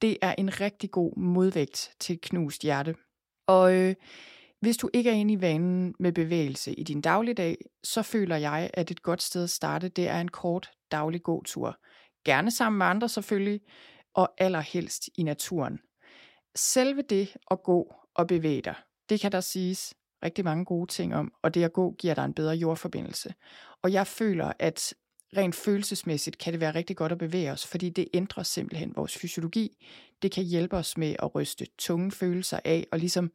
Det 0.02 0.18
er 0.22 0.36
en 0.38 0.62
rigtig 0.62 0.92
god 0.92 1.18
modvægt 1.18 1.92
til 2.00 2.14
et 2.14 2.22
knust 2.22 2.62
hjerte. 2.62 2.96
Og 3.48 3.74
øh, 3.74 3.96
hvis 4.62 4.78
du 4.78 4.90
ikke 4.94 5.10
er 5.10 5.14
inde 5.14 5.34
i 5.34 5.42
vanen 5.42 5.96
med 6.00 6.12
bevægelse 6.12 6.74
i 6.74 6.84
din 6.84 7.02
dagligdag, 7.02 7.58
så 7.84 8.02
føler 8.02 8.36
jeg, 8.36 8.70
at 8.74 8.92
et 8.92 9.02
godt 9.02 9.22
sted 9.22 9.44
at 9.44 9.50
starte, 9.50 9.90
det 9.90 10.08
er 10.08 10.22
en 10.22 10.28
kort 10.28 10.72
daglig 10.92 11.24
gåtur. 11.24 11.78
Gerne 12.26 12.52
sammen 12.52 12.78
med 12.78 12.86
andre 12.86 13.10
selvfølgelig, 13.10 13.62
og 14.14 14.34
allerhelst 14.38 15.10
i 15.18 15.24
naturen. 15.24 15.80
Selve 16.56 17.02
det 17.02 17.36
at 17.52 17.64
gå 17.64 17.96
og 18.16 18.28
bevæge 18.28 18.62
dig, 18.62 18.76
det 19.10 19.20
kan 19.20 19.32
der 19.32 19.42
siges 19.42 19.94
rigtig 20.24 20.46
mange 20.46 20.66
gode 20.66 20.92
ting 20.92 21.16
om, 21.16 21.34
og 21.42 21.54
det 21.54 21.64
at 21.64 21.74
gå 21.74 21.96
giver 22.00 22.14
dig 22.14 22.26
en 22.26 22.34
bedre 22.34 22.56
jordforbindelse. 22.56 23.34
Og 23.82 23.94
jeg 23.94 24.08
føler, 24.08 24.54
at 24.60 24.94
rent 25.38 25.56
følelsesmæssigt 25.56 26.38
kan 26.38 26.54
det 26.54 26.62
være 26.62 26.76
rigtig 26.76 26.96
godt 26.96 27.12
at 27.12 27.18
bevæge 27.18 27.52
os, 27.52 27.68
fordi 27.68 27.90
det 27.90 28.08
ændrer 28.14 28.44
simpelthen 28.44 28.94
vores 28.96 29.18
fysiologi. 29.18 29.88
Det 30.22 30.32
kan 30.32 30.44
hjælpe 30.44 30.78
os 30.78 30.98
med 30.98 31.16
at 31.20 31.36
ryste 31.36 31.68
tunge 31.78 32.12
følelser 32.12 32.60
af, 32.66 32.88
og 32.92 33.00
ligesom 33.00 33.32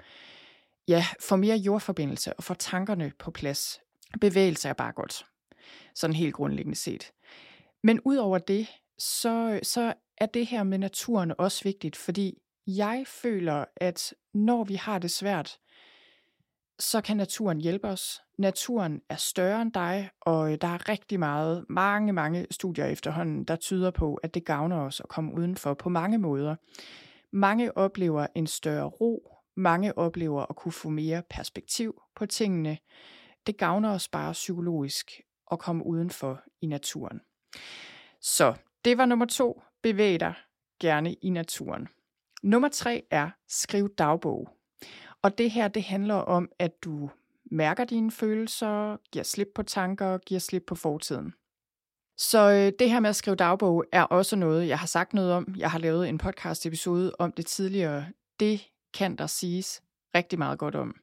ja, 0.88 1.07
får 1.20 1.37
mere 1.37 1.57
jordforbindelse 1.57 2.33
og 2.33 2.44
får 2.44 2.55
tankerne 2.55 3.12
på 3.18 3.31
plads. 3.31 3.81
Bevægelse 4.20 4.68
er 4.68 4.72
bare 4.72 4.92
godt, 4.92 5.27
sådan 5.94 6.16
helt 6.16 6.35
grundlæggende 6.35 6.79
set. 6.79 7.12
Men 7.83 8.01
udover 8.05 8.38
det, 8.38 8.68
så, 8.99 9.61
så 9.62 9.94
er 10.18 10.27
det 10.27 10.46
her 10.46 10.62
med 10.62 10.79
naturen 10.79 11.33
også 11.38 11.64
vigtigt, 11.64 11.96
fordi 11.96 12.38
jeg 12.66 13.05
føler, 13.07 13.64
at 13.77 14.14
når 14.35 14.64
vi 14.64 14.75
har 14.75 14.99
det 14.99 15.11
svært, 15.11 15.59
så 16.79 17.01
kan 17.01 17.16
naturen 17.16 17.61
hjælpe 17.61 17.88
os. 17.88 18.22
Naturen 18.38 19.01
er 19.09 19.16
større 19.16 19.62
end 19.62 19.72
dig, 19.72 20.11
og 20.20 20.53
øh, 20.53 20.59
der 20.61 20.68
er 20.68 20.88
rigtig 20.88 21.18
meget, 21.18 21.64
mange, 21.68 22.12
mange 22.12 22.46
studier 22.51 22.85
efterhånden, 22.85 23.44
der 23.44 23.57
tyder 23.57 23.90
på, 23.90 24.14
at 24.14 24.35
det 24.35 24.44
gavner 24.44 24.81
os 24.81 25.01
at 25.01 25.09
komme 25.09 25.35
udenfor 25.35 25.75
på 25.75 25.88
mange 25.88 26.18
måder. 26.18 26.57
Mange 27.31 27.77
oplever 27.77 28.27
en 28.35 28.46
større 28.46 28.85
ro, 28.85 29.36
mange 29.57 29.99
oplever 29.99 30.47
at 30.51 30.57
kunne 30.57 30.73
få 30.73 30.88
mere 30.88 31.23
perspektiv 31.31 32.03
på 32.14 32.27
tingene. 32.27 32.79
Det 33.47 33.57
gavner 33.57 33.90
os 33.90 34.09
bare 34.09 34.33
psykologisk 34.33 35.21
at 35.53 35.59
komme 35.59 35.87
udenfor 35.87 36.42
i 36.61 36.66
naturen. 36.66 37.21
Så 38.21 38.55
det 38.85 38.99
var 38.99 39.07
nummer 39.07 39.27
to. 39.27 39.62
Bevæg 39.83 40.21
dig 40.21 40.35
gerne 40.81 41.14
i 41.14 41.31
naturen. 41.31 41.88
Nummer 42.42 42.69
tre 42.69 43.03
er 43.11 43.31
skriv 43.49 43.95
dagbog. 43.99 44.49
Og 45.23 45.38
det 45.38 45.51
her, 45.51 45.69
det 45.69 45.83
handler 45.83 46.14
om, 46.14 46.49
at 46.59 46.85
du 46.85 47.11
mærker 47.51 47.85
dine 47.85 48.11
følelser, 48.11 48.97
giver 49.12 49.23
slip 49.23 49.49
på 49.55 49.62
tanker, 49.62 50.19
giver 50.19 50.40
slip 50.40 50.62
på 50.66 50.75
fortiden. 50.75 51.35
Så 52.19 52.51
øh, 52.51 52.73
det 52.79 52.90
her 52.90 53.01
med 53.01 53.11
at 53.11 53.16
skrive 53.16 53.37
dagbog 53.37 53.85
er 53.92 54.03
også 54.03 54.37
noget, 54.37 54.69
jeg 54.69 54.79
har 54.79 54.87
sagt 54.87 55.14
noget 55.14 55.33
om. 55.33 55.55
Jeg 55.57 55.71
har 55.71 55.79
lavet 55.79 56.09
en 56.09 56.19
podcast 56.19 56.66
episode 56.66 57.12
om 57.19 57.33
det 57.33 57.47
tidligere. 57.47 58.07
Det 58.40 58.71
kan 58.94 59.16
der 59.16 59.27
siges 59.27 59.83
rigtig 60.14 60.38
meget 60.38 60.59
godt 60.59 60.75
om. 60.75 60.94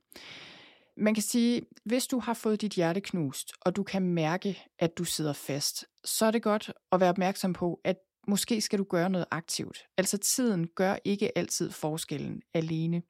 Man 0.98 1.14
kan 1.14 1.24
sige, 1.24 1.62
hvis 1.86 2.08
du 2.08 2.20
har 2.20 2.34
fået 2.34 2.62
dit 2.62 2.74
hjerte 2.74 3.02
knust, 3.02 3.54
og 3.62 3.76
du 3.76 3.84
kan 3.84 4.02
mærke, 4.02 4.64
at 4.80 4.98
du 4.98 5.04
sidder 5.04 5.34
fast, 5.34 5.86
så 6.06 6.26
er 6.26 6.32
det 6.32 6.44
godt 6.44 6.72
at 6.92 7.00
være 7.00 7.10
opmærksom 7.10 7.54
på, 7.54 7.82
at 7.84 7.98
måske 8.28 8.62
skal 8.62 8.80
du 8.80 8.84
gøre 8.84 9.10
noget 9.10 9.26
aktivt. 9.32 9.86
Altså 9.98 10.18
tiden 10.18 10.68
gør 10.68 10.96
ikke 11.04 11.38
altid 11.38 11.72
forskellen 11.72 12.42
alene. 12.54 13.02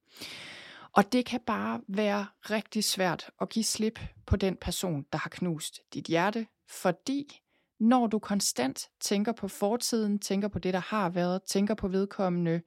Og 0.94 1.12
det 1.12 1.26
kan 1.26 1.40
bare 1.48 1.82
være 1.88 2.26
rigtig 2.42 2.84
svært 2.84 3.30
at 3.42 3.50
give 3.50 3.66
slip 3.66 4.00
på 4.26 4.36
den 4.36 4.58
person, 4.62 5.06
der 5.12 5.18
har 5.18 5.30
knust 5.30 5.80
dit 5.94 6.06
hjerte, 6.06 6.48
fordi 6.70 7.42
når 7.80 8.08
du 8.08 8.20
konstant 8.20 8.90
tænker 9.00 9.32
på 9.32 9.48
fortiden, 9.48 10.20
tænker 10.20 10.48
på 10.48 10.60
det, 10.60 10.74
der 10.74 10.80
har 10.80 11.10
været, 11.10 11.44
tænker 11.44 11.74
på 11.74 11.88
vedkommende, 11.88 12.62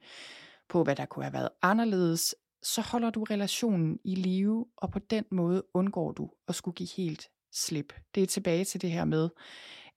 på 0.69 0.83
hvad 0.83 0.95
der 0.95 1.05
kunne 1.05 1.25
have 1.25 1.33
været 1.33 1.49
anderledes, 1.61 2.35
så 2.63 2.81
holder 2.81 3.09
du 3.09 3.23
relationen 3.23 3.99
i 4.03 4.15
live, 4.15 4.65
og 4.77 4.91
på 4.91 4.99
den 4.99 5.25
måde 5.31 5.63
undgår 5.73 6.11
du 6.11 6.29
at 6.47 6.55
skulle 6.55 6.75
give 6.75 6.89
helt 6.97 7.27
slip. 7.53 7.93
Det 8.15 8.23
er 8.23 8.27
tilbage 8.27 8.65
til 8.65 8.81
det 8.81 8.91
her 8.91 9.05
med, 9.05 9.29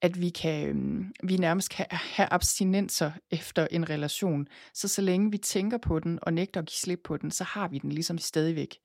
at 0.02 0.20
vi, 0.20 0.28
kan, 0.28 0.68
øhm, 0.68 1.12
vi 1.22 1.36
nærmest 1.36 1.70
kan 1.70 1.86
have 1.90 2.32
abstinenser 2.32 3.12
efter 3.30 3.66
en 3.70 3.90
relation. 3.90 4.46
Så 4.74 4.88
så 4.88 5.02
længe 5.02 5.30
vi 5.30 5.38
tænker 5.38 5.78
på 5.78 5.98
den 5.98 6.18
og 6.22 6.32
nægter 6.32 6.60
at 6.60 6.66
give 6.66 6.76
slip 6.76 7.00
på 7.04 7.16
den, 7.16 7.30
så 7.30 7.44
har 7.44 7.68
vi 7.68 7.78
den 7.78 7.92
ligesom 7.92 8.18
stadigvæk. 8.18 8.78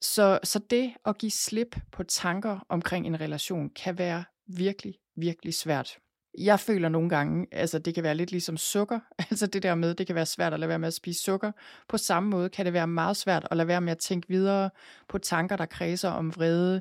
Så, 0.00 0.38
så 0.44 0.58
det 0.70 0.94
at 1.04 1.18
give 1.18 1.30
slip 1.30 1.76
på 1.92 2.02
tanker 2.02 2.58
omkring 2.68 3.06
en 3.06 3.20
relation 3.20 3.70
kan 3.70 3.98
være 3.98 4.24
virkelig, 4.46 4.94
virkelig 5.16 5.54
svært. 5.54 5.98
Jeg 6.44 6.60
føler 6.60 6.88
nogle 6.88 7.08
gange, 7.08 7.46
altså 7.52 7.78
det 7.78 7.94
kan 7.94 8.04
være 8.04 8.14
lidt 8.14 8.30
ligesom 8.30 8.56
sukker, 8.56 9.00
altså 9.30 9.46
det 9.46 9.62
der 9.62 9.74
med, 9.74 9.94
det 9.94 10.06
kan 10.06 10.16
være 10.16 10.26
svært 10.26 10.54
at 10.54 10.60
lade 10.60 10.68
være 10.68 10.78
med 10.78 10.88
at 10.88 10.94
spise 10.94 11.22
sukker. 11.22 11.52
På 11.88 11.98
samme 11.98 12.30
måde 12.30 12.48
kan 12.48 12.64
det 12.64 12.72
være 12.72 12.86
meget 12.86 13.16
svært 13.16 13.48
at 13.50 13.56
lade 13.56 13.68
være 13.68 13.80
med 13.80 13.92
at 13.92 13.98
tænke 13.98 14.28
videre 14.28 14.70
på 15.08 15.18
tanker, 15.18 15.56
der 15.56 15.66
kredser 15.66 16.10
om 16.10 16.36
vrede, 16.36 16.80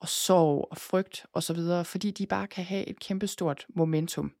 og 0.00 0.08
sorg 0.08 0.68
og 0.70 0.78
frygt 0.78 1.26
osv., 1.32 1.56
fordi 1.84 2.10
de 2.10 2.26
bare 2.26 2.46
kan 2.46 2.64
have 2.64 2.88
et 2.88 3.00
kæmpestort 3.00 3.66
momentum. 3.74 4.32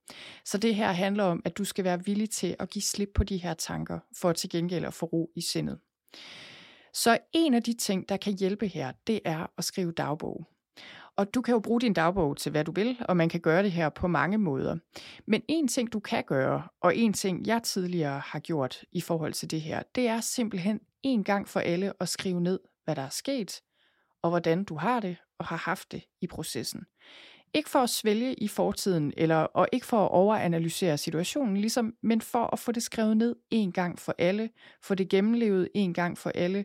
Så 0.44 0.58
det 0.58 0.74
her 0.74 0.92
handler 0.92 1.24
om, 1.24 1.42
at 1.44 1.58
du 1.58 1.64
skal 1.64 1.84
være 1.84 2.04
villig 2.04 2.30
til 2.30 2.56
at 2.58 2.70
give 2.70 2.82
slip 2.82 3.10
på 3.14 3.24
de 3.24 3.36
her 3.36 3.54
tanker, 3.54 3.98
for 4.16 4.32
til 4.32 4.50
gengæld 4.50 4.84
at 4.84 4.94
få 4.94 5.06
ro 5.06 5.30
i 5.36 5.40
sindet. 5.40 5.78
Så 6.92 7.18
en 7.32 7.54
af 7.54 7.62
de 7.62 7.72
ting, 7.72 8.08
der 8.08 8.16
kan 8.16 8.38
hjælpe 8.38 8.66
her, 8.66 8.92
det 9.06 9.20
er 9.24 9.46
at 9.58 9.64
skrive 9.64 9.92
dagbog. 9.92 10.46
Og 11.16 11.34
du 11.34 11.42
kan 11.42 11.52
jo 11.52 11.60
bruge 11.60 11.80
din 11.80 11.92
dagbog 11.92 12.36
til, 12.36 12.52
hvad 12.52 12.64
du 12.64 12.72
vil, 12.72 12.96
og 13.08 13.16
man 13.16 13.28
kan 13.28 13.40
gøre 13.40 13.62
det 13.62 13.72
her 13.72 13.88
på 13.88 14.06
mange 14.06 14.38
måder. 14.38 14.76
Men 15.26 15.42
en 15.48 15.68
ting, 15.68 15.92
du 15.92 16.00
kan 16.00 16.24
gøre, 16.26 16.62
og 16.80 16.96
en 16.96 17.12
ting, 17.12 17.46
jeg 17.46 17.62
tidligere 17.62 18.20
har 18.20 18.38
gjort 18.38 18.84
i 18.92 19.00
forhold 19.00 19.32
til 19.32 19.50
det 19.50 19.60
her, 19.60 19.82
det 19.94 20.08
er 20.08 20.20
simpelthen 20.20 20.80
en 21.02 21.24
gang 21.24 21.48
for 21.48 21.60
alle 21.60 21.92
at 22.00 22.08
skrive 22.08 22.40
ned, 22.40 22.60
hvad 22.84 22.96
der 22.96 23.02
er 23.02 23.08
sket, 23.08 23.60
og 24.22 24.30
hvordan 24.30 24.64
du 24.64 24.76
har 24.76 25.00
det 25.00 25.16
og 25.38 25.46
har 25.46 25.56
haft 25.56 25.92
det 25.92 26.02
i 26.20 26.26
processen. 26.26 26.84
Ikke 27.54 27.70
for 27.70 27.78
at 27.78 27.90
svælge 27.90 28.34
i 28.34 28.48
fortiden, 28.48 29.12
eller, 29.16 29.36
og 29.36 29.68
ikke 29.72 29.86
for 29.86 30.04
at 30.04 30.10
overanalysere 30.10 30.98
situationen, 30.98 31.56
ligesom, 31.56 31.94
men 32.02 32.20
for 32.20 32.52
at 32.52 32.58
få 32.58 32.72
det 32.72 32.82
skrevet 32.82 33.16
ned 33.16 33.36
en 33.50 33.72
gang 33.72 33.98
for 33.98 34.14
alle, 34.18 34.50
få 34.82 34.94
det 34.94 35.08
gennemlevet 35.08 35.68
en 35.74 35.94
gang 35.94 36.18
for 36.18 36.30
alle, 36.34 36.64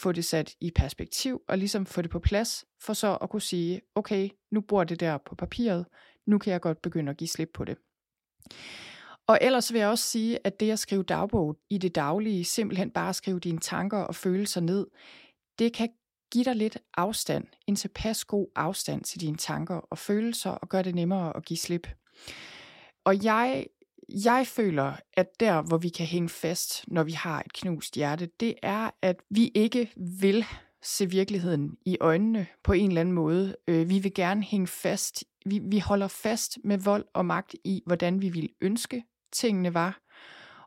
få 0.00 0.12
det 0.12 0.24
sat 0.24 0.54
i 0.60 0.70
perspektiv, 0.70 1.42
og 1.48 1.58
ligesom 1.58 1.86
få 1.86 2.02
det 2.02 2.10
på 2.10 2.18
plads, 2.18 2.64
for 2.82 2.92
så 2.92 3.16
at 3.16 3.30
kunne 3.30 3.42
sige, 3.42 3.80
okay, 3.94 4.28
nu 4.50 4.60
bor 4.60 4.84
det 4.84 5.00
der 5.00 5.18
på 5.26 5.34
papiret, 5.34 5.86
nu 6.26 6.38
kan 6.38 6.52
jeg 6.52 6.60
godt 6.60 6.82
begynde 6.82 7.10
at 7.10 7.16
give 7.16 7.28
slip 7.28 7.50
på 7.54 7.64
det. 7.64 7.76
Og 9.26 9.38
ellers 9.40 9.72
vil 9.72 9.78
jeg 9.78 9.88
også 9.88 10.04
sige, 10.04 10.38
at 10.44 10.60
det 10.60 10.70
at 10.70 10.78
skrive 10.78 11.02
dagbog 11.02 11.56
i 11.70 11.78
det 11.78 11.94
daglige, 11.94 12.44
simpelthen 12.44 12.90
bare 12.90 13.08
at 13.08 13.16
skrive 13.16 13.40
dine 13.40 13.58
tanker 13.58 13.98
og 13.98 14.14
følelser 14.14 14.60
ned, 14.60 14.86
det 15.58 15.72
kan 15.72 15.88
give 16.32 16.44
dig 16.44 16.56
lidt 16.56 16.78
afstand, 16.96 17.46
en 17.66 17.76
tilpas 17.76 18.24
god 18.24 18.46
afstand 18.56 19.04
til 19.04 19.20
dine 19.20 19.36
tanker 19.36 19.74
og 19.74 19.98
følelser, 19.98 20.50
og 20.50 20.68
gøre 20.68 20.82
det 20.82 20.94
nemmere 20.94 21.36
at 21.36 21.44
give 21.44 21.56
slip. 21.56 21.88
Og 23.04 23.24
jeg, 23.24 23.66
jeg 24.24 24.46
føler, 24.46 24.92
at 25.14 25.40
der, 25.40 25.62
hvor 25.62 25.78
vi 25.78 25.88
kan 25.88 26.06
hænge 26.06 26.28
fast, 26.28 26.84
når 26.88 27.02
vi 27.02 27.12
har 27.12 27.40
et 27.40 27.52
knust 27.52 27.94
hjerte, 27.94 28.28
det 28.40 28.54
er, 28.62 28.90
at 29.02 29.16
vi 29.30 29.50
ikke 29.54 29.92
vil 30.20 30.44
se 30.82 31.10
virkeligheden 31.10 31.76
i 31.86 31.96
øjnene 32.00 32.46
på 32.64 32.72
en 32.72 32.88
eller 32.88 33.00
anden 33.00 33.14
måde. 33.14 33.56
Øh, 33.68 33.88
vi 33.88 33.98
vil 33.98 34.14
gerne 34.14 34.42
hænge 34.42 34.66
fast. 34.66 35.24
Vi, 35.46 35.60
vi 35.64 35.78
holder 35.78 36.08
fast 36.08 36.58
med 36.64 36.78
vold 36.78 37.04
og 37.14 37.26
magt 37.26 37.54
i, 37.64 37.82
hvordan 37.86 38.22
vi 38.22 38.28
vil 38.28 38.48
ønske 38.60 39.04
tingene 39.32 39.74
var. 39.74 40.00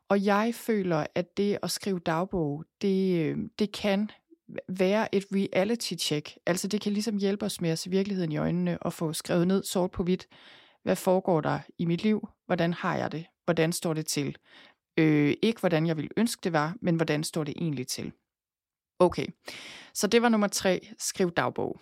Og 0.08 0.24
jeg 0.24 0.54
føler, 0.54 1.06
at 1.14 1.36
det 1.36 1.58
at 1.62 1.70
skrive 1.70 1.98
dagbog, 1.98 2.64
det, 2.82 3.18
øh, 3.18 3.38
det 3.58 3.72
kan 3.72 4.10
være 4.68 5.14
et 5.14 5.24
reality 5.32 5.94
check. 5.98 6.38
Altså 6.46 6.68
det 6.68 6.80
kan 6.80 6.92
ligesom 6.92 7.16
hjælpe 7.16 7.46
os 7.46 7.60
med 7.60 7.70
at 7.70 7.78
se 7.78 7.90
virkeligheden 7.90 8.32
i 8.32 8.36
øjnene 8.36 8.78
og 8.82 8.92
få 8.92 9.12
skrevet 9.12 9.46
ned 9.46 9.64
sort 9.64 9.90
på 9.90 10.02
hvidt, 10.02 10.26
hvad 10.82 10.96
foregår 10.96 11.40
der 11.40 11.60
i 11.78 11.84
mit 11.84 12.02
liv? 12.02 12.28
Hvordan 12.46 12.72
har 12.72 12.96
jeg 12.96 13.12
det? 13.12 13.26
Hvordan 13.44 13.72
står 13.72 13.94
det 13.94 14.06
til? 14.06 14.36
Øh, 14.96 15.34
ikke 15.42 15.60
hvordan 15.60 15.86
jeg 15.86 15.96
ville 15.96 16.10
ønske 16.16 16.40
det 16.44 16.52
var, 16.52 16.76
men 16.80 16.96
hvordan 16.96 17.24
står 17.24 17.44
det 17.44 17.54
egentlig 17.56 17.86
til? 17.86 18.12
Okay, 18.98 19.26
så 19.94 20.06
det 20.06 20.22
var 20.22 20.28
nummer 20.28 20.48
tre, 20.48 20.88
skriv 20.98 21.30
dagbog. 21.30 21.80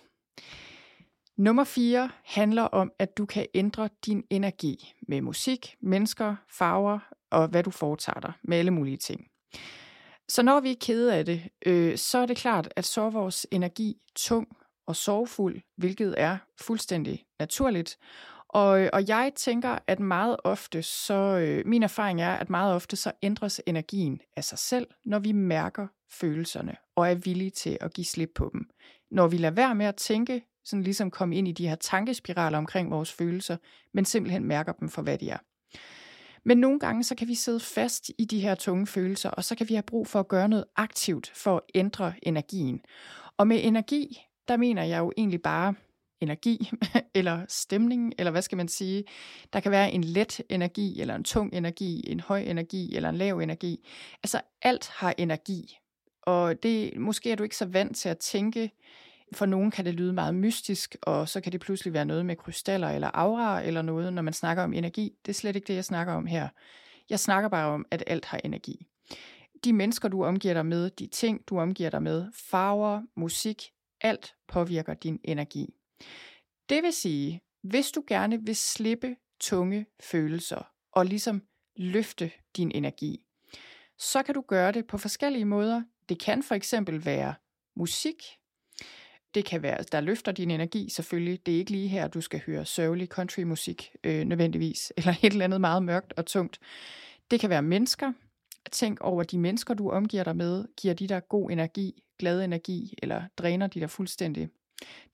Nummer 1.37 1.65
4 1.65 2.11
handler 2.25 2.63
om, 2.63 2.93
at 2.99 3.17
du 3.17 3.27
kan 3.27 3.47
ændre 3.55 3.89
din 4.07 4.25
energi 4.31 4.93
med 5.09 5.21
musik, 5.21 5.77
mennesker, 5.81 6.37
farver 6.51 6.99
og 7.31 7.49
hvad 7.49 7.63
du 7.63 7.71
foretager 7.71 8.21
dig 8.21 8.33
med 8.43 8.59
alle 8.59 8.71
mulige 8.71 8.97
ting. 8.97 9.27
Så 10.29 10.43
når 10.43 10.61
vi 10.61 10.71
er 10.71 10.77
kede 10.81 11.15
af 11.15 11.25
det, 11.25 11.49
øh, 11.67 11.99
så 11.99 12.19
er 12.19 12.27
det 12.27 12.37
klart, 12.37 12.73
at 12.77 12.85
så 12.85 13.01
er 13.01 13.11
vores 13.11 13.47
energi 13.51 13.97
tung 14.17 14.49
og 14.87 14.97
sorgfuld, 14.97 15.61
hvilket 15.77 16.15
er 16.19 16.39
fuldstændig 16.61 17.25
naturligt. 17.39 17.99
Og, 18.53 18.91
og 18.93 19.09
jeg 19.09 19.33
tænker, 19.37 19.79
at 19.87 20.01
meget 20.01 20.37
ofte, 20.45 20.83
så 20.83 21.15
øh, 21.15 21.67
min 21.67 21.83
erfaring 21.83 22.23
er, 22.23 22.33
at 22.33 22.51
meget 22.51 22.75
ofte 22.75 22.97
så 22.97 23.13
ændres 23.23 23.61
energien 23.67 24.21
af 24.37 24.45
sig 24.45 24.59
selv, 24.59 24.87
når 25.05 25.19
vi 25.19 25.33
mærker 25.33 25.87
følelserne 26.11 26.77
og 26.97 27.11
er 27.11 27.15
villige 27.15 27.51
til 27.51 27.79
at 27.81 27.93
give 27.93 28.05
slip 28.05 28.31
på 28.35 28.51
dem. 28.53 28.71
Når 29.11 29.29
vi 29.29 29.37
lader 29.37 29.55
være 29.55 29.75
med 29.75 29.87
at 29.87 29.97
tænke, 29.97 30.43
sådan 30.65 30.83
ligesom 30.83 31.11
komme 31.11 31.37
ind 31.37 31.49
i 31.49 31.53
de 31.53 31.69
her 31.69 31.75
tankespiraler 31.75 32.59
omkring 32.59 32.91
vores 32.91 33.13
følelser, 33.13 33.57
men 33.95 34.05
simpelthen 34.05 34.45
mærker 34.45 34.73
dem 34.73 34.89
for, 34.89 35.03
hvad 35.03 35.19
de 35.19 35.31
er. 35.31 35.39
Men 36.45 36.59
nogle 36.59 36.81
gange 36.81 37.05
så 37.05 37.15
kan 37.15 37.29
vi 37.29 37.35
sidde 37.35 37.61
fast 37.61 38.11
i 38.19 38.25
de 38.25 38.41
her 38.41 38.55
tunge 38.55 38.87
følelser, 38.87 39.31
og 39.31 39.45
så 39.45 39.55
kan 39.55 39.69
vi 39.69 39.75
have 39.75 39.83
brug 39.83 40.07
for 40.07 40.21
at 40.21 40.29
gøre 40.29 40.49
noget 40.49 40.65
aktivt 40.77 41.33
for 41.35 41.57
at 41.57 41.63
ændre 41.75 42.15
energien. 42.23 42.81
Og 43.37 43.47
med 43.47 43.61
energi, 43.63 44.19
der 44.49 44.57
mener 44.57 44.83
jeg 44.83 44.99
jo 44.99 45.13
egentlig 45.17 45.43
bare 45.43 45.75
energi, 46.23 46.71
eller 47.15 47.45
stemning, 47.49 48.15
eller 48.19 48.31
hvad 48.31 48.43
skal 48.43 48.57
man 48.57 48.69
sige. 48.69 49.05
Der 49.53 49.61
kan 49.61 49.73
være 49.73 49.93
en 49.93 50.05
let 50.05 50.41
energi, 50.49 51.01
eller 51.01 51.15
en 51.15 51.25
tung 51.25 51.55
energi, 51.55 52.03
en 52.07 52.21
høj 52.21 52.41
energi, 52.41 52.97
eller 52.97 53.09
en 53.09 53.17
lav 53.17 53.39
energi. 53.39 53.89
Altså 54.23 54.41
alt 54.63 54.89
har 54.89 55.15
energi. 55.19 55.79
Og 56.23 56.63
det, 56.63 56.99
måske 56.99 57.31
er 57.33 57.37
du 57.37 57.43
ikke 57.43 57.57
så 57.57 57.67
vant 57.67 57.97
til 57.97 58.09
at 58.09 58.19
tænke 58.19 58.71
for 59.35 59.47
nogen 59.47 59.71
kan 59.71 59.85
det 59.85 59.95
lyde 59.95 60.13
meget 60.13 60.35
mystisk, 60.35 60.97
og 61.03 61.29
så 61.29 61.41
kan 61.41 61.53
det 61.53 61.61
pludselig 61.61 61.93
være 61.93 62.05
noget 62.05 62.27
med 62.27 62.37
krystaller 62.37 62.89
eller 62.89 63.11
aura 63.15 63.63
eller 63.63 63.83
noget, 63.83 64.13
når 64.13 64.23
man 64.23 64.33
snakker 64.33 64.63
om 64.63 64.73
energi. 64.73 65.13
Det 65.27 65.33
er 65.33 65.35
slet 65.35 65.57
ikke 65.57 65.67
det, 65.67 65.75
jeg 65.75 65.85
snakker 65.85 66.13
om 66.13 66.27
her. 66.27 66.49
Jeg 67.11 67.21
snakker 67.21 67.49
bare 67.49 67.69
om, 67.69 67.87
at 67.91 68.05
alt 68.07 68.25
har 68.25 68.41
energi. 68.45 68.87
De 69.65 69.73
mennesker, 69.73 70.09
du 70.09 70.25
omgiver 70.25 70.55
dig 70.55 70.67
med, 70.67 70.91
de 70.91 71.07
ting, 71.07 71.49
du 71.49 71.59
omgiver 71.59 71.91
dig 71.91 72.03
med, 72.03 72.27
farver, 72.35 73.03
musik, 73.17 73.71
alt 74.01 74.35
påvirker 74.49 74.95
din 74.95 75.21
energi. 75.25 75.75
Det 76.69 76.83
vil 76.83 76.93
sige, 76.93 77.41
hvis 77.63 77.91
du 77.91 78.05
gerne 78.07 78.45
vil 78.45 78.57
slippe 78.57 79.17
tunge 79.41 79.87
følelser 80.01 80.69
og 80.93 81.07
ligesom 81.07 81.43
løfte 81.77 82.31
din 82.57 82.73
energi, 82.75 83.25
så 83.99 84.23
kan 84.23 84.35
du 84.35 84.45
gøre 84.49 84.73
det 84.73 84.87
på 84.87 84.99
forskellige 84.99 85.45
måder. 85.45 85.83
Det 86.09 86.21
kan 86.21 86.43
for 86.43 86.55
eksempel 86.55 87.05
være 87.05 87.35
musik, 87.77 88.23
det 89.35 89.45
kan 89.45 89.63
være, 89.63 89.85
der 89.93 90.01
løfter 90.01 90.33
din 90.33 90.51
energi 90.51 90.91
selvfølgelig. 90.91 91.47
Det 91.47 91.55
er 91.55 91.59
ikke 91.59 91.71
lige 91.71 91.89
her, 91.89 92.09
du 92.09 92.21
skal 92.21 92.43
høre 92.47 92.65
sørgelig 92.65 93.09
countrymusik 93.09 93.91
øh, 94.05 94.25
nødvendigvis, 94.25 94.93
eller 94.97 95.15
et 95.23 95.33
eller 95.33 95.45
andet 95.45 95.61
meget 95.61 95.83
mørkt 95.83 96.13
og 96.17 96.27
tungt. 96.27 96.59
Det 97.31 97.41
kan 97.41 97.51
være 97.51 97.63
mennesker. 97.63 98.13
Tænk 98.73 99.01
over 99.01 99.23
de 99.23 99.39
mennesker, 99.39 99.75
du 99.75 99.91
omgiver 99.91 100.25
dig 100.25 100.37
med. 100.37 100.65
Giver 100.81 100.95
de 100.95 101.07
dig 101.07 101.23
god 101.29 101.51
energi, 101.51 102.03
glad 102.19 102.45
energi, 102.45 102.95
eller 103.03 103.23
dræner 103.39 103.67
de 103.67 103.81
dig 103.81 103.91
fuldstændig? 103.91 104.49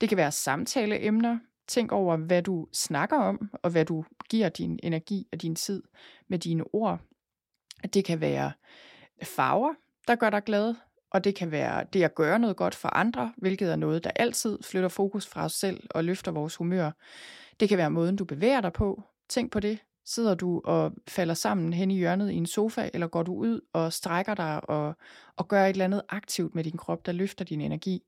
Det 0.01 0.09
kan 0.09 0.19
være 0.19 0.33
samtaleemner. 0.33 1.39
Tænk 1.67 1.93
over, 1.93 2.17
hvad 2.17 2.43
du 2.43 2.67
snakker 2.73 3.17
om, 3.17 3.51
og 3.63 3.71
hvad 3.71 3.85
du 3.85 4.05
giver 4.31 4.49
din 4.49 4.79
energi 4.83 5.27
og 5.33 5.43
din 5.43 5.55
tid 5.55 5.83
med 6.29 6.39
dine 6.39 6.65
ord. 6.75 7.01
Det 7.95 8.05
kan 8.05 8.21
være 8.21 8.53
farver, 9.23 9.75
der 10.09 10.15
gør 10.15 10.31
dig 10.31 10.45
glad. 10.45 10.75
Og 11.11 11.25
det 11.25 11.35
kan 11.35 11.51
være 11.51 11.85
det 11.93 12.03
at 12.03 12.15
gøre 12.15 12.39
noget 12.39 12.57
godt 12.57 12.75
for 12.75 12.97
andre, 12.97 13.33
hvilket 13.37 13.73
er 13.73 13.77
noget, 13.77 14.05
der 14.05 14.11
altid 14.17 14.59
flytter 14.63 14.89
fokus 14.89 15.27
fra 15.27 15.45
os 15.45 15.53
selv 15.53 15.87
og 15.91 16.05
løfter 16.05 16.33
vores 16.33 16.57
humør. 16.57 16.91
Det 17.61 17.69
kan 17.69 17.79
være 17.79 17.91
måden, 17.91 18.17
du 18.17 18.25
bevæger 18.25 18.61
dig 18.61 18.73
på. 18.73 19.03
Tænk 19.29 19.53
på 19.53 19.61
det. 19.61 19.79
Sidder 20.05 20.35
du 20.35 20.61
og 20.65 20.93
falder 21.09 21.35
sammen 21.35 21.73
hen 21.73 21.91
i 21.91 21.97
hjørnet 21.97 22.31
i 22.31 22.35
en 22.35 22.47
sofa, 22.47 22.91
eller 22.95 23.07
går 23.07 23.23
du 23.23 23.35
ud 23.35 23.61
og 23.73 23.93
strækker 23.93 24.35
dig 24.35 24.71
og, 24.71 24.95
og 25.37 25.49
gør 25.49 25.65
et 25.65 25.71
eller 25.71 25.85
andet 25.85 26.03
aktivt 26.09 26.55
med 26.55 26.65
din 26.65 26.77
krop, 26.77 27.07
der 27.07 27.13
løfter 27.13 27.45
din 27.45 27.61
energi? 27.61 28.03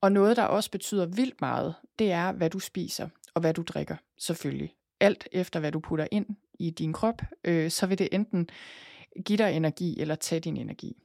Og 0.00 0.12
noget, 0.12 0.36
der 0.36 0.42
også 0.42 0.70
betyder 0.70 1.06
vildt 1.06 1.40
meget, 1.40 1.74
det 1.98 2.10
er, 2.12 2.32
hvad 2.32 2.50
du 2.50 2.58
spiser 2.58 3.08
og 3.34 3.40
hvad 3.40 3.54
du 3.54 3.62
drikker, 3.62 3.96
selvfølgelig. 4.18 4.74
Alt 5.00 5.28
efter, 5.32 5.60
hvad 5.60 5.72
du 5.72 5.80
putter 5.80 6.06
ind 6.10 6.26
i 6.58 6.70
din 6.70 6.92
krop, 6.92 7.22
øh, 7.44 7.70
så 7.70 7.86
vil 7.86 7.98
det 7.98 8.08
enten 8.12 8.48
give 9.24 9.38
dig 9.38 9.52
energi 9.52 10.00
eller 10.00 10.14
tage 10.14 10.40
din 10.40 10.56
energi. 10.56 10.96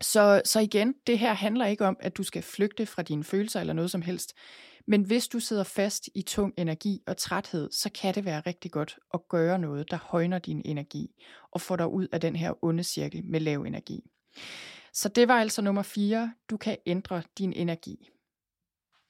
Så, 0.00 0.42
så 0.44 0.60
igen, 0.60 0.94
det 1.06 1.18
her 1.18 1.32
handler 1.32 1.66
ikke 1.66 1.86
om, 1.86 1.96
at 2.00 2.16
du 2.16 2.22
skal 2.22 2.42
flygte 2.42 2.86
fra 2.86 3.02
dine 3.02 3.24
følelser 3.24 3.60
eller 3.60 3.72
noget 3.72 3.90
som 3.90 4.02
helst. 4.02 4.34
Men 4.86 5.02
hvis 5.02 5.28
du 5.28 5.40
sidder 5.40 5.64
fast 5.64 6.08
i 6.14 6.22
tung 6.22 6.54
energi 6.58 7.02
og 7.06 7.16
træthed, 7.16 7.70
så 7.72 7.90
kan 7.90 8.14
det 8.14 8.24
være 8.24 8.40
rigtig 8.40 8.70
godt 8.70 8.98
at 9.14 9.20
gøre 9.28 9.58
noget, 9.58 9.90
der 9.90 9.98
højner 10.02 10.38
din 10.38 10.62
energi 10.64 11.10
og 11.52 11.60
får 11.60 11.76
dig 11.76 11.88
ud 11.88 12.08
af 12.12 12.20
den 12.20 12.36
her 12.36 12.64
onde 12.64 12.84
cirkel 12.84 13.24
med 13.24 13.40
lav 13.40 13.62
energi. 13.62 14.00
Så 14.94 15.08
det 15.08 15.28
var 15.28 15.40
altså 15.40 15.62
nummer 15.62 15.82
4. 15.82 16.32
Du 16.50 16.56
kan 16.56 16.76
ændre 16.86 17.22
din 17.38 17.52
energi. 17.52 18.10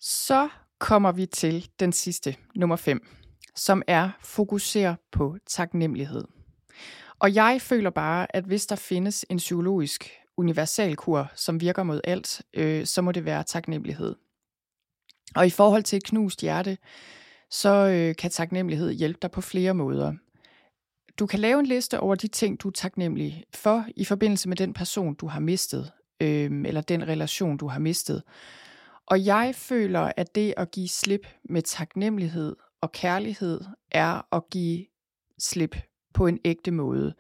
Så 0.01 0.49
kommer 0.79 1.13
vi 1.13 1.27
til 1.27 1.71
den 1.81 1.93
sidste, 1.93 2.37
nummer 2.55 2.77
5, 2.77 3.07
som 3.55 3.83
er 3.87 4.11
fokuser 4.21 4.95
på 5.13 5.37
taknemmelighed. 5.47 6.25
Og 7.19 7.35
jeg 7.35 7.61
føler 7.61 7.91
bare, 7.91 8.37
at 8.37 8.45
hvis 8.45 8.67
der 8.67 8.77
findes 8.77 9.27
en 9.31 9.37
psykologisk 9.37 10.11
universalkur, 10.37 11.31
som 11.35 11.61
virker 11.61 11.83
mod 11.83 12.01
alt, 12.05 12.43
øh, 12.55 12.87
så 12.87 13.03
må 13.03 13.13
det 13.13 13.25
være 13.25 13.45
taknemmelighed. 13.45 14.15
Og 15.35 15.47
i 15.47 15.51
forhold 15.51 15.83
til 15.83 15.97
et 15.97 16.05
knust 16.05 16.41
hjerte, 16.41 16.79
så 17.51 17.71
øh, 17.71 18.17
kan 18.17 18.31
taknemmelighed 18.31 18.93
hjælpe 18.93 19.19
dig 19.23 19.31
på 19.31 19.41
flere 19.41 19.75
måder. 19.75 20.13
Du 21.19 21.27
kan 21.27 21.41
lave 21.41 21.61
en 21.61 21.67
liste 21.67 22.01
over 22.01 22.15
de 22.15 22.29
ting, 22.29 22.61
du 22.61 22.69
er 22.69 22.73
taknemmelig 22.73 23.45
for 23.55 23.87
i 23.97 24.05
forbindelse 24.05 24.49
med 24.49 24.57
den 24.57 24.73
person, 24.73 25.15
du 25.15 25.27
har 25.27 25.41
mistet, 25.41 25.93
øh, 26.21 26.63
eller 26.67 26.81
den 26.81 27.09
relation, 27.09 27.57
du 27.57 27.67
har 27.69 27.79
mistet. 27.79 28.23
Og 29.07 29.25
jeg 29.27 29.55
føler, 29.55 30.13
at 30.17 30.35
det 30.35 30.55
at 30.57 30.71
give 30.71 30.89
slip 30.89 31.27
med 31.45 31.63
taknemmelighed 31.63 32.57
og 32.81 32.93
kærlighed 32.93 33.61
er 33.91 34.35
at 34.37 34.43
give 34.51 34.87
slip 35.39 35.77
på 36.15 36.27
en 36.27 36.39
ægte 36.45 36.71
måde 36.71 37.15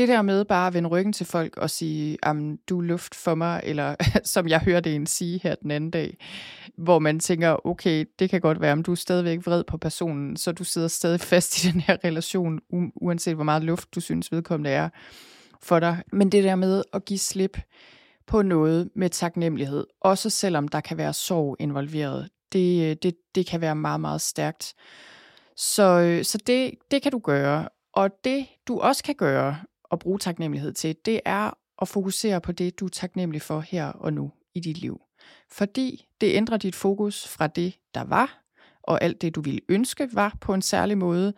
det 0.00 0.08
der 0.08 0.22
med 0.22 0.44
bare 0.44 0.66
at 0.66 0.74
vende 0.74 0.88
ryggen 0.88 1.12
til 1.12 1.26
folk 1.26 1.56
og 1.56 1.70
sige, 1.70 2.18
du 2.68 2.78
er 2.78 2.82
luft 2.82 3.14
for 3.14 3.34
mig, 3.34 3.60
eller 3.64 3.94
som 4.24 4.48
jeg 4.48 4.60
hørte 4.60 4.94
en 4.94 5.06
sige 5.06 5.40
her 5.42 5.54
den 5.54 5.70
anden 5.70 5.90
dag, 5.90 6.16
hvor 6.78 6.98
man 6.98 7.20
tænker, 7.20 7.66
okay, 7.66 8.04
det 8.18 8.30
kan 8.30 8.40
godt 8.40 8.60
være, 8.60 8.72
om 8.72 8.82
du 8.82 8.92
er 8.92 8.96
stadigvæk 8.96 9.46
vred 9.46 9.64
på 9.64 9.78
personen, 9.78 10.36
så 10.36 10.52
du 10.52 10.64
sidder 10.64 10.88
stadig 10.88 11.20
fast 11.20 11.64
i 11.64 11.68
den 11.68 11.80
her 11.80 11.96
relation, 12.04 12.60
uanset 12.96 13.34
hvor 13.34 13.44
meget 13.44 13.64
luft 13.64 13.94
du 13.94 14.00
synes 14.00 14.32
vedkommende 14.32 14.70
er 14.70 14.88
for 15.62 15.80
dig. 15.80 16.02
Men 16.12 16.32
det 16.32 16.44
der 16.44 16.54
med 16.54 16.82
at 16.92 17.04
give 17.04 17.18
slip 17.18 17.58
på 18.26 18.42
noget 18.42 18.90
med 18.96 19.10
taknemmelighed, 19.10 19.86
også 20.00 20.30
selvom 20.30 20.68
der 20.68 20.80
kan 20.80 20.98
være 20.98 21.12
sorg 21.12 21.56
involveret, 21.58 22.28
det, 22.52 23.02
det, 23.02 23.14
det 23.34 23.46
kan 23.46 23.60
være 23.60 23.76
meget, 23.76 24.00
meget 24.00 24.20
stærkt. 24.20 24.74
Så, 25.56 25.82
øh, 25.82 26.24
så 26.24 26.38
det, 26.46 26.74
det 26.90 27.02
kan 27.02 27.12
du 27.12 27.18
gøre. 27.18 27.68
Og 27.92 28.10
det 28.24 28.46
du 28.68 28.80
også 28.80 29.04
kan 29.04 29.14
gøre, 29.14 29.56
at 29.92 29.98
bruge 29.98 30.18
taknemmelighed 30.18 30.72
til, 30.72 30.96
det 31.04 31.20
er 31.24 31.50
at 31.82 31.88
fokusere 31.88 32.40
på 32.40 32.52
det, 32.52 32.80
du 32.80 32.84
er 32.84 32.88
taknemmelig 32.88 33.42
for 33.42 33.60
her 33.60 33.86
og 33.86 34.12
nu 34.12 34.32
i 34.54 34.60
dit 34.60 34.78
liv. 34.78 35.00
Fordi 35.52 36.08
det 36.20 36.34
ændrer 36.34 36.56
dit 36.56 36.74
fokus 36.74 37.28
fra 37.28 37.46
det, 37.46 37.78
der 37.94 38.04
var, 38.04 38.44
og 38.82 39.02
alt 39.02 39.22
det, 39.22 39.34
du 39.34 39.40
ville 39.40 39.60
ønske 39.68 40.08
var 40.12 40.36
på 40.40 40.54
en 40.54 40.62
særlig 40.62 40.98
måde, 40.98 41.34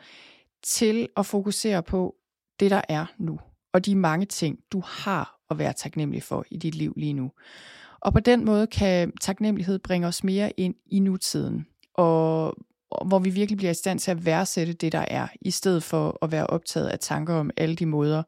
til 0.63 1.09
at 1.17 1.27
fokusere 1.27 1.83
på 1.83 2.17
det, 2.61 2.71
der 2.71 2.81
er 2.89 3.07
nu, 3.19 3.39
og 3.73 3.87
de 3.87 3.95
mange 3.95 4.27
ting, 4.27 4.59
du 4.73 4.83
har 4.87 5.39
at 5.51 5.59
være 5.59 5.73
taknemmelig 5.73 6.23
for 6.23 6.45
i 6.51 6.57
dit 6.57 6.75
liv 6.75 6.95
lige 6.97 7.13
nu. 7.13 7.33
Og 8.01 8.13
på 8.13 8.21
den 8.21 8.45
måde 8.45 8.67
kan 8.67 9.13
taknemmelighed 9.21 9.79
bringe 9.79 10.07
os 10.07 10.25
mere 10.25 10.53
ind 10.57 10.75
i 10.87 10.99
nutiden, 10.99 11.67
og 11.95 12.57
hvor 13.07 13.19
vi 13.19 13.31
virkelig 13.31 13.57
bliver 13.57 13.71
i 13.71 13.75
stand 13.75 13.99
til 13.99 14.11
at 14.11 14.27
værdsætte 14.27 14.73
det, 14.73 14.93
der 14.93 15.05
er, 15.09 15.27
i 15.41 15.51
stedet 15.51 15.83
for 15.83 16.19
at 16.23 16.33
være 16.33 16.47
optaget 16.47 16.89
af 16.89 16.99
tanker 16.99 17.35
om 17.35 17.51
alle 17.57 17.77
de 17.77 17.87
måder, 17.87 18.23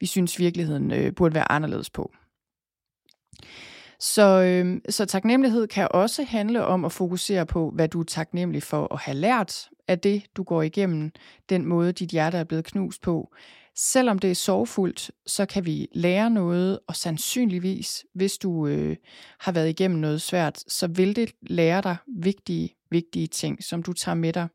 vi 0.00 0.06
synes 0.06 0.38
virkeligheden 0.38 0.92
øh, 0.92 1.14
burde 1.14 1.34
være 1.34 1.52
anderledes 1.52 1.90
på. 1.90 2.12
Så, 4.00 4.42
øh, 4.42 4.80
så 4.88 5.04
taknemmelighed 5.04 5.66
kan 5.66 5.88
også 5.90 6.24
handle 6.24 6.64
om 6.64 6.84
at 6.84 6.92
fokusere 6.92 7.46
på, 7.46 7.70
hvad 7.70 7.88
du 7.88 8.00
er 8.00 8.04
taknemmelig 8.04 8.62
for 8.62 8.92
at 8.94 9.00
have 9.00 9.16
lært 9.16 9.68
af 9.88 9.98
det, 9.98 10.22
du 10.36 10.42
går 10.42 10.62
igennem, 10.62 11.10
den 11.48 11.66
måde, 11.66 11.92
dit 11.92 12.10
hjerte 12.10 12.38
er 12.38 12.44
blevet 12.44 12.64
knust 12.64 13.02
på. 13.02 13.34
Selvom 13.76 14.18
det 14.18 14.30
er 14.30 14.34
sorgfuldt, 14.34 15.10
så 15.26 15.46
kan 15.46 15.66
vi 15.66 15.88
lære 15.92 16.30
noget, 16.30 16.78
og 16.86 16.96
sandsynligvis, 16.96 18.04
hvis 18.14 18.38
du 18.38 18.66
øh, 18.66 18.96
har 19.38 19.52
været 19.52 19.68
igennem 19.68 20.00
noget 20.00 20.22
svært, 20.22 20.64
så 20.68 20.86
vil 20.86 21.16
det 21.16 21.32
lære 21.42 21.82
dig 21.82 21.96
vigtige 22.06 22.74
vigtige 22.94 23.26
ting, 23.26 23.64
som 23.64 23.82
du 23.82 23.92
tager 23.92 24.14
med 24.14 24.32
dig. 24.32 24.48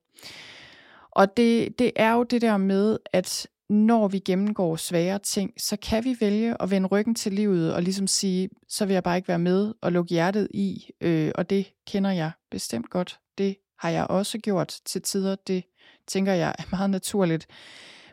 Og 1.11 1.38
det, 1.38 1.80
det 1.80 1.91
er 1.95 2.13
jo 2.13 2.24
det 2.24 2.41
der 2.41 2.57
med, 2.57 2.97
at 3.13 3.47
når 3.70 4.07
vi 4.07 4.20
gennemgår 4.20 4.76
svære 4.76 5.20
ting, 5.20 5.53
så 5.57 5.78
kan 5.78 6.03
vi 6.03 6.17
vælge 6.20 6.61
at 6.61 6.72
vende 6.72 6.88
ryggen 6.88 7.15
til 7.15 7.34
livet 7.34 7.74
og 7.74 7.84
ligesom 7.84 8.07
sige, 8.07 8.49
så 8.67 8.86
vil 8.86 8.93
jeg 8.93 9.03
bare 9.03 9.17
ikke 9.17 9.28
være 9.28 9.39
med 9.39 9.74
og 9.82 9.91
lukke 9.91 10.09
hjertet 10.09 10.47
i, 10.53 10.89
øh, 11.01 11.32
og 11.36 11.49
det 11.49 11.74
kender 11.88 12.11
jeg 12.11 12.32
bestemt 12.51 12.89
godt. 12.89 13.20
Det 13.38 13.55
har 13.80 13.89
jeg 13.89 14.07
også 14.07 14.38
gjort 14.38 14.80
til 14.86 15.01
tider. 15.01 15.36
Det 15.36 15.63
tænker 16.07 16.34
jeg 16.34 16.55
er 16.59 16.63
meget 16.72 16.89
naturligt. 16.89 17.47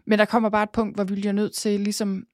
Men 0.06 0.18
der 0.18 0.24
kommer 0.24 0.48
bare 0.48 0.62
et 0.62 0.70
punkt, 0.70 0.96
hvor 0.96 1.04
vi 1.04 1.14
bliver 1.14 1.32
nødt 1.32 1.54
til 1.54 1.80
ligesom 1.80 2.26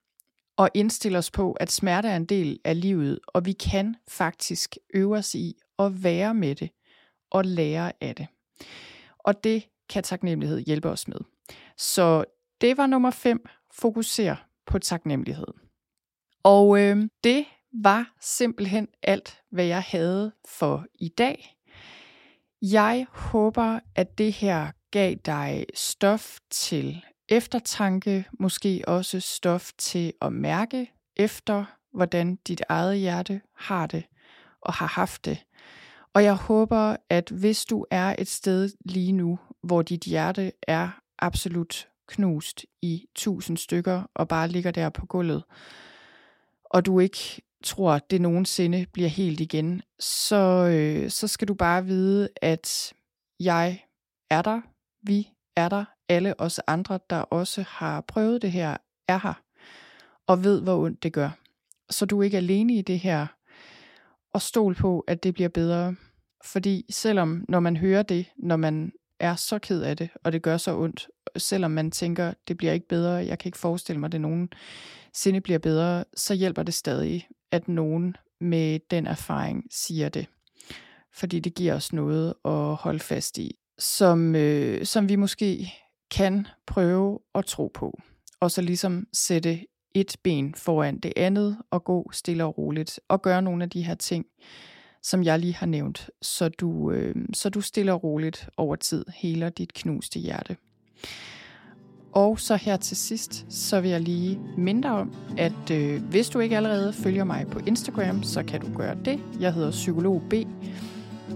at 0.57 0.69
indstille 0.73 1.17
os 1.17 1.31
på, 1.31 1.51
at 1.51 1.71
smerte 1.71 2.07
er 2.07 2.15
en 2.15 2.25
del 2.25 2.59
af 2.63 2.81
livet, 2.81 3.19
og 3.27 3.45
vi 3.45 3.51
kan 3.51 3.95
faktisk 4.07 4.77
øve 4.93 5.17
os 5.17 5.35
i 5.35 5.57
at 5.79 6.03
være 6.03 6.33
med 6.33 6.55
det 6.55 6.69
og 7.31 7.45
lære 7.45 7.91
af 8.01 8.15
det. 8.15 8.27
Og 9.19 9.43
det 9.43 9.67
kan 9.89 10.03
taknemmelighed 10.03 10.59
hjælpe 10.59 10.89
os 10.89 11.07
med. 11.07 11.17
Så 11.77 12.25
det 12.61 12.77
var 12.77 12.87
nummer 12.87 13.11
5. 13.11 13.45
Fokuser 13.71 14.35
på 14.65 14.79
taknemmelighed. 14.79 15.47
Og 16.43 16.79
øh, 16.79 17.09
det 17.23 17.45
var 17.83 18.13
simpelthen 18.21 18.87
alt, 19.03 19.41
hvad 19.51 19.65
jeg 19.65 19.83
havde 19.87 20.31
for 20.47 20.85
i 20.95 21.07
dag. 21.07 21.55
Jeg 22.61 23.05
håber, 23.09 23.79
at 23.95 24.17
det 24.17 24.33
her 24.33 24.71
gav 24.91 25.15
dig 25.15 25.65
stof 25.73 26.37
til 26.49 27.03
eftertanke, 27.29 28.25
måske 28.39 28.83
også 28.87 29.19
stof 29.19 29.71
til 29.77 30.13
at 30.21 30.33
mærke 30.33 30.91
efter, 31.15 31.65
hvordan 31.93 32.35
dit 32.35 32.61
eget 32.69 32.97
hjerte 32.97 33.41
har 33.55 33.87
det 33.87 34.03
og 34.61 34.73
har 34.73 34.87
haft 34.87 35.25
det. 35.25 35.45
Og 36.13 36.23
jeg 36.23 36.35
håber, 36.35 36.95
at 37.09 37.29
hvis 37.29 37.65
du 37.65 37.85
er 37.91 38.15
et 38.19 38.27
sted 38.27 38.69
lige 38.85 39.11
nu, 39.11 39.39
hvor 39.63 39.81
dit 39.81 40.03
hjerte 40.03 40.51
er 40.67 40.89
absolut 41.19 41.87
knust 42.07 42.65
i 42.81 43.05
tusind 43.15 43.57
stykker 43.57 44.03
og 44.15 44.27
bare 44.27 44.47
ligger 44.47 44.71
der 44.71 44.89
på 44.89 45.05
gulvet, 45.05 45.43
og 46.65 46.85
du 46.85 46.99
ikke 46.99 47.41
tror, 47.63 47.99
det 47.99 48.21
nogensinde 48.21 48.85
bliver 48.93 49.09
helt 49.09 49.39
igen, 49.39 49.81
så, 49.99 50.69
øh, 50.73 51.09
så 51.09 51.27
skal 51.27 51.47
du 51.47 51.53
bare 51.53 51.85
vide, 51.85 52.29
at 52.41 52.93
jeg 53.39 53.85
er 54.29 54.41
der, 54.41 54.61
vi 55.01 55.29
er 55.55 55.69
der, 55.69 55.85
alle 56.09 56.39
os 56.39 56.59
andre, 56.67 56.99
der 57.09 57.17
også 57.17 57.65
har 57.67 58.01
prøvet 58.01 58.41
det 58.41 58.51
her, 58.51 58.77
er 59.07 59.19
her, 59.23 59.33
og 60.27 60.43
ved, 60.43 60.61
hvor 60.61 60.85
ondt 60.85 61.03
det 61.03 61.13
gør. 61.13 61.29
Så 61.89 62.05
du 62.05 62.19
er 62.19 62.23
ikke 62.23 62.37
alene 62.37 62.73
i 62.73 62.81
det 62.81 62.99
her, 62.99 63.27
og 64.33 64.41
stol 64.41 64.75
på, 64.75 64.99
at 64.99 65.23
det 65.23 65.33
bliver 65.33 65.49
bedre. 65.49 65.95
Fordi 66.45 66.85
selvom, 66.89 67.45
når 67.49 67.59
man 67.59 67.77
hører 67.77 68.03
det, 68.03 68.25
når 68.37 68.55
man 68.55 68.91
er 69.19 69.35
så 69.35 69.59
ked 69.59 69.81
af 69.81 69.97
det, 69.97 70.09
og 70.23 70.31
det 70.31 70.41
gør 70.41 70.57
så 70.57 70.77
ondt, 70.77 71.07
selvom 71.37 71.71
man 71.71 71.91
tænker, 71.91 72.33
det 72.47 72.57
bliver 72.57 72.73
ikke 72.73 72.87
bedre, 72.87 73.11
jeg 73.11 73.39
kan 73.39 73.49
ikke 73.49 73.57
forestille 73.57 73.99
mig, 73.99 74.07
at 74.07 74.11
det 74.11 74.21
nogen 74.21 74.49
sinde 75.13 75.41
bliver 75.41 75.59
bedre, 75.59 76.03
så 76.15 76.33
hjælper 76.33 76.63
det 76.63 76.73
stadig, 76.73 77.27
at 77.51 77.67
nogen 77.67 78.15
med 78.41 78.79
den 78.91 79.07
erfaring 79.07 79.63
siger 79.71 80.09
det. 80.09 80.27
Fordi 81.13 81.39
det 81.39 81.55
giver 81.55 81.75
os 81.75 81.93
noget 81.93 82.33
at 82.45 82.75
holde 82.75 82.99
fast 82.99 83.37
i, 83.37 83.55
som, 83.79 84.35
øh, 84.35 84.85
som 84.85 85.09
vi 85.09 85.15
måske 85.15 85.73
kan 86.15 86.47
prøve 86.67 87.19
at 87.35 87.45
tro 87.45 87.71
på. 87.73 87.99
Og 88.39 88.51
så 88.51 88.61
ligesom 88.61 89.07
sætte 89.13 89.59
et 89.95 90.15
ben 90.23 90.55
foran 90.55 90.99
det 90.99 91.13
andet, 91.15 91.57
og 91.71 91.83
gå 91.83 92.09
stille 92.11 92.45
og 92.45 92.57
roligt, 92.57 92.99
og 93.09 93.21
gøre 93.21 93.41
nogle 93.41 93.63
af 93.63 93.69
de 93.69 93.83
her 93.83 93.95
ting, 93.95 94.25
som 95.03 95.23
jeg 95.23 95.39
lige 95.39 95.55
har 95.55 95.65
nævnt, 95.65 96.09
så 96.21 96.49
du, 96.49 96.91
øh, 96.91 97.15
så 97.33 97.49
du 97.49 97.61
stille 97.61 97.93
og 97.93 98.03
roligt 98.03 98.49
over 98.57 98.75
tid 98.75 99.05
heler 99.15 99.49
dit 99.49 99.73
knuste 99.73 100.19
hjerte. 100.19 100.57
Og 102.11 102.39
så 102.39 102.55
her 102.55 102.77
til 102.77 102.97
sidst, 102.97 103.45
så 103.49 103.81
vil 103.81 103.91
jeg 103.91 104.01
lige 104.01 104.39
minde 104.57 104.89
om, 104.89 105.15
at 105.37 105.71
øh, 105.71 106.03
hvis 106.03 106.29
du 106.29 106.39
ikke 106.39 106.57
allerede 106.57 106.93
følger 106.93 107.23
mig 107.23 107.47
på 107.51 107.59
Instagram, 107.67 108.23
så 108.23 108.43
kan 108.43 108.61
du 108.61 108.77
gøre 108.77 108.97
det. 109.05 109.19
Jeg 109.39 109.53
hedder 109.53 109.71
Psykolog 109.71 110.21
B. 110.29 110.33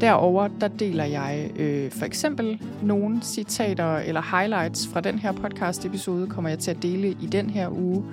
Derover 0.02 0.48
der 0.62 0.68
deler 0.68 1.04
jeg 1.04 1.50
øh, 1.56 1.92
for 1.92 2.06
eksempel 2.06 2.62
nogle 2.82 3.20
citater 3.24 3.98
eller 3.98 4.38
highlights 4.38 4.88
fra 4.88 5.02
den 5.02 5.20
her 5.20 5.32
podcast 5.32 5.86
episode, 5.86 6.28
kommer 6.28 6.50
jeg 6.50 6.60
til 6.60 6.72
at 6.72 6.84
dele 6.84 7.08
i 7.22 7.26
den 7.26 7.50
her 7.50 7.70
uge. 7.70 8.04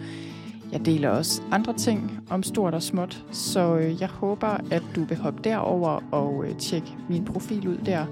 Jeg 0.72 0.86
deler 0.86 1.08
også 1.08 1.42
andre 1.50 1.72
ting 1.72 2.20
om 2.30 2.42
stort 2.42 2.74
og 2.74 2.82
småt, 2.82 3.24
så 3.32 3.76
øh, 3.76 4.00
jeg 4.00 4.08
håber, 4.08 4.56
at 4.70 4.82
du 4.96 5.04
vil 5.04 5.16
hoppe 5.16 5.40
derover 5.44 6.00
og 6.12 6.44
øh, 6.46 6.56
tjekke 6.58 6.96
min 7.08 7.24
profil 7.24 7.68
ud 7.68 7.76
der. 7.76 8.06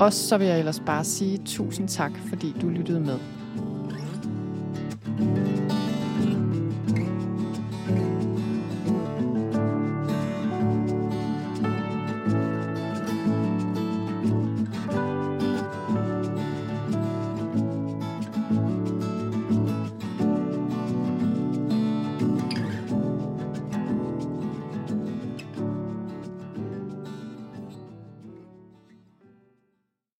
Og 0.00 0.12
så 0.12 0.38
vil 0.38 0.46
jeg 0.46 0.58
ellers 0.58 0.82
bare 0.86 1.04
sige 1.04 1.38
tusind 1.44 1.88
tak, 1.88 2.12
fordi 2.28 2.54
du 2.62 2.68
lyttede 2.68 3.00
med. 3.00 3.18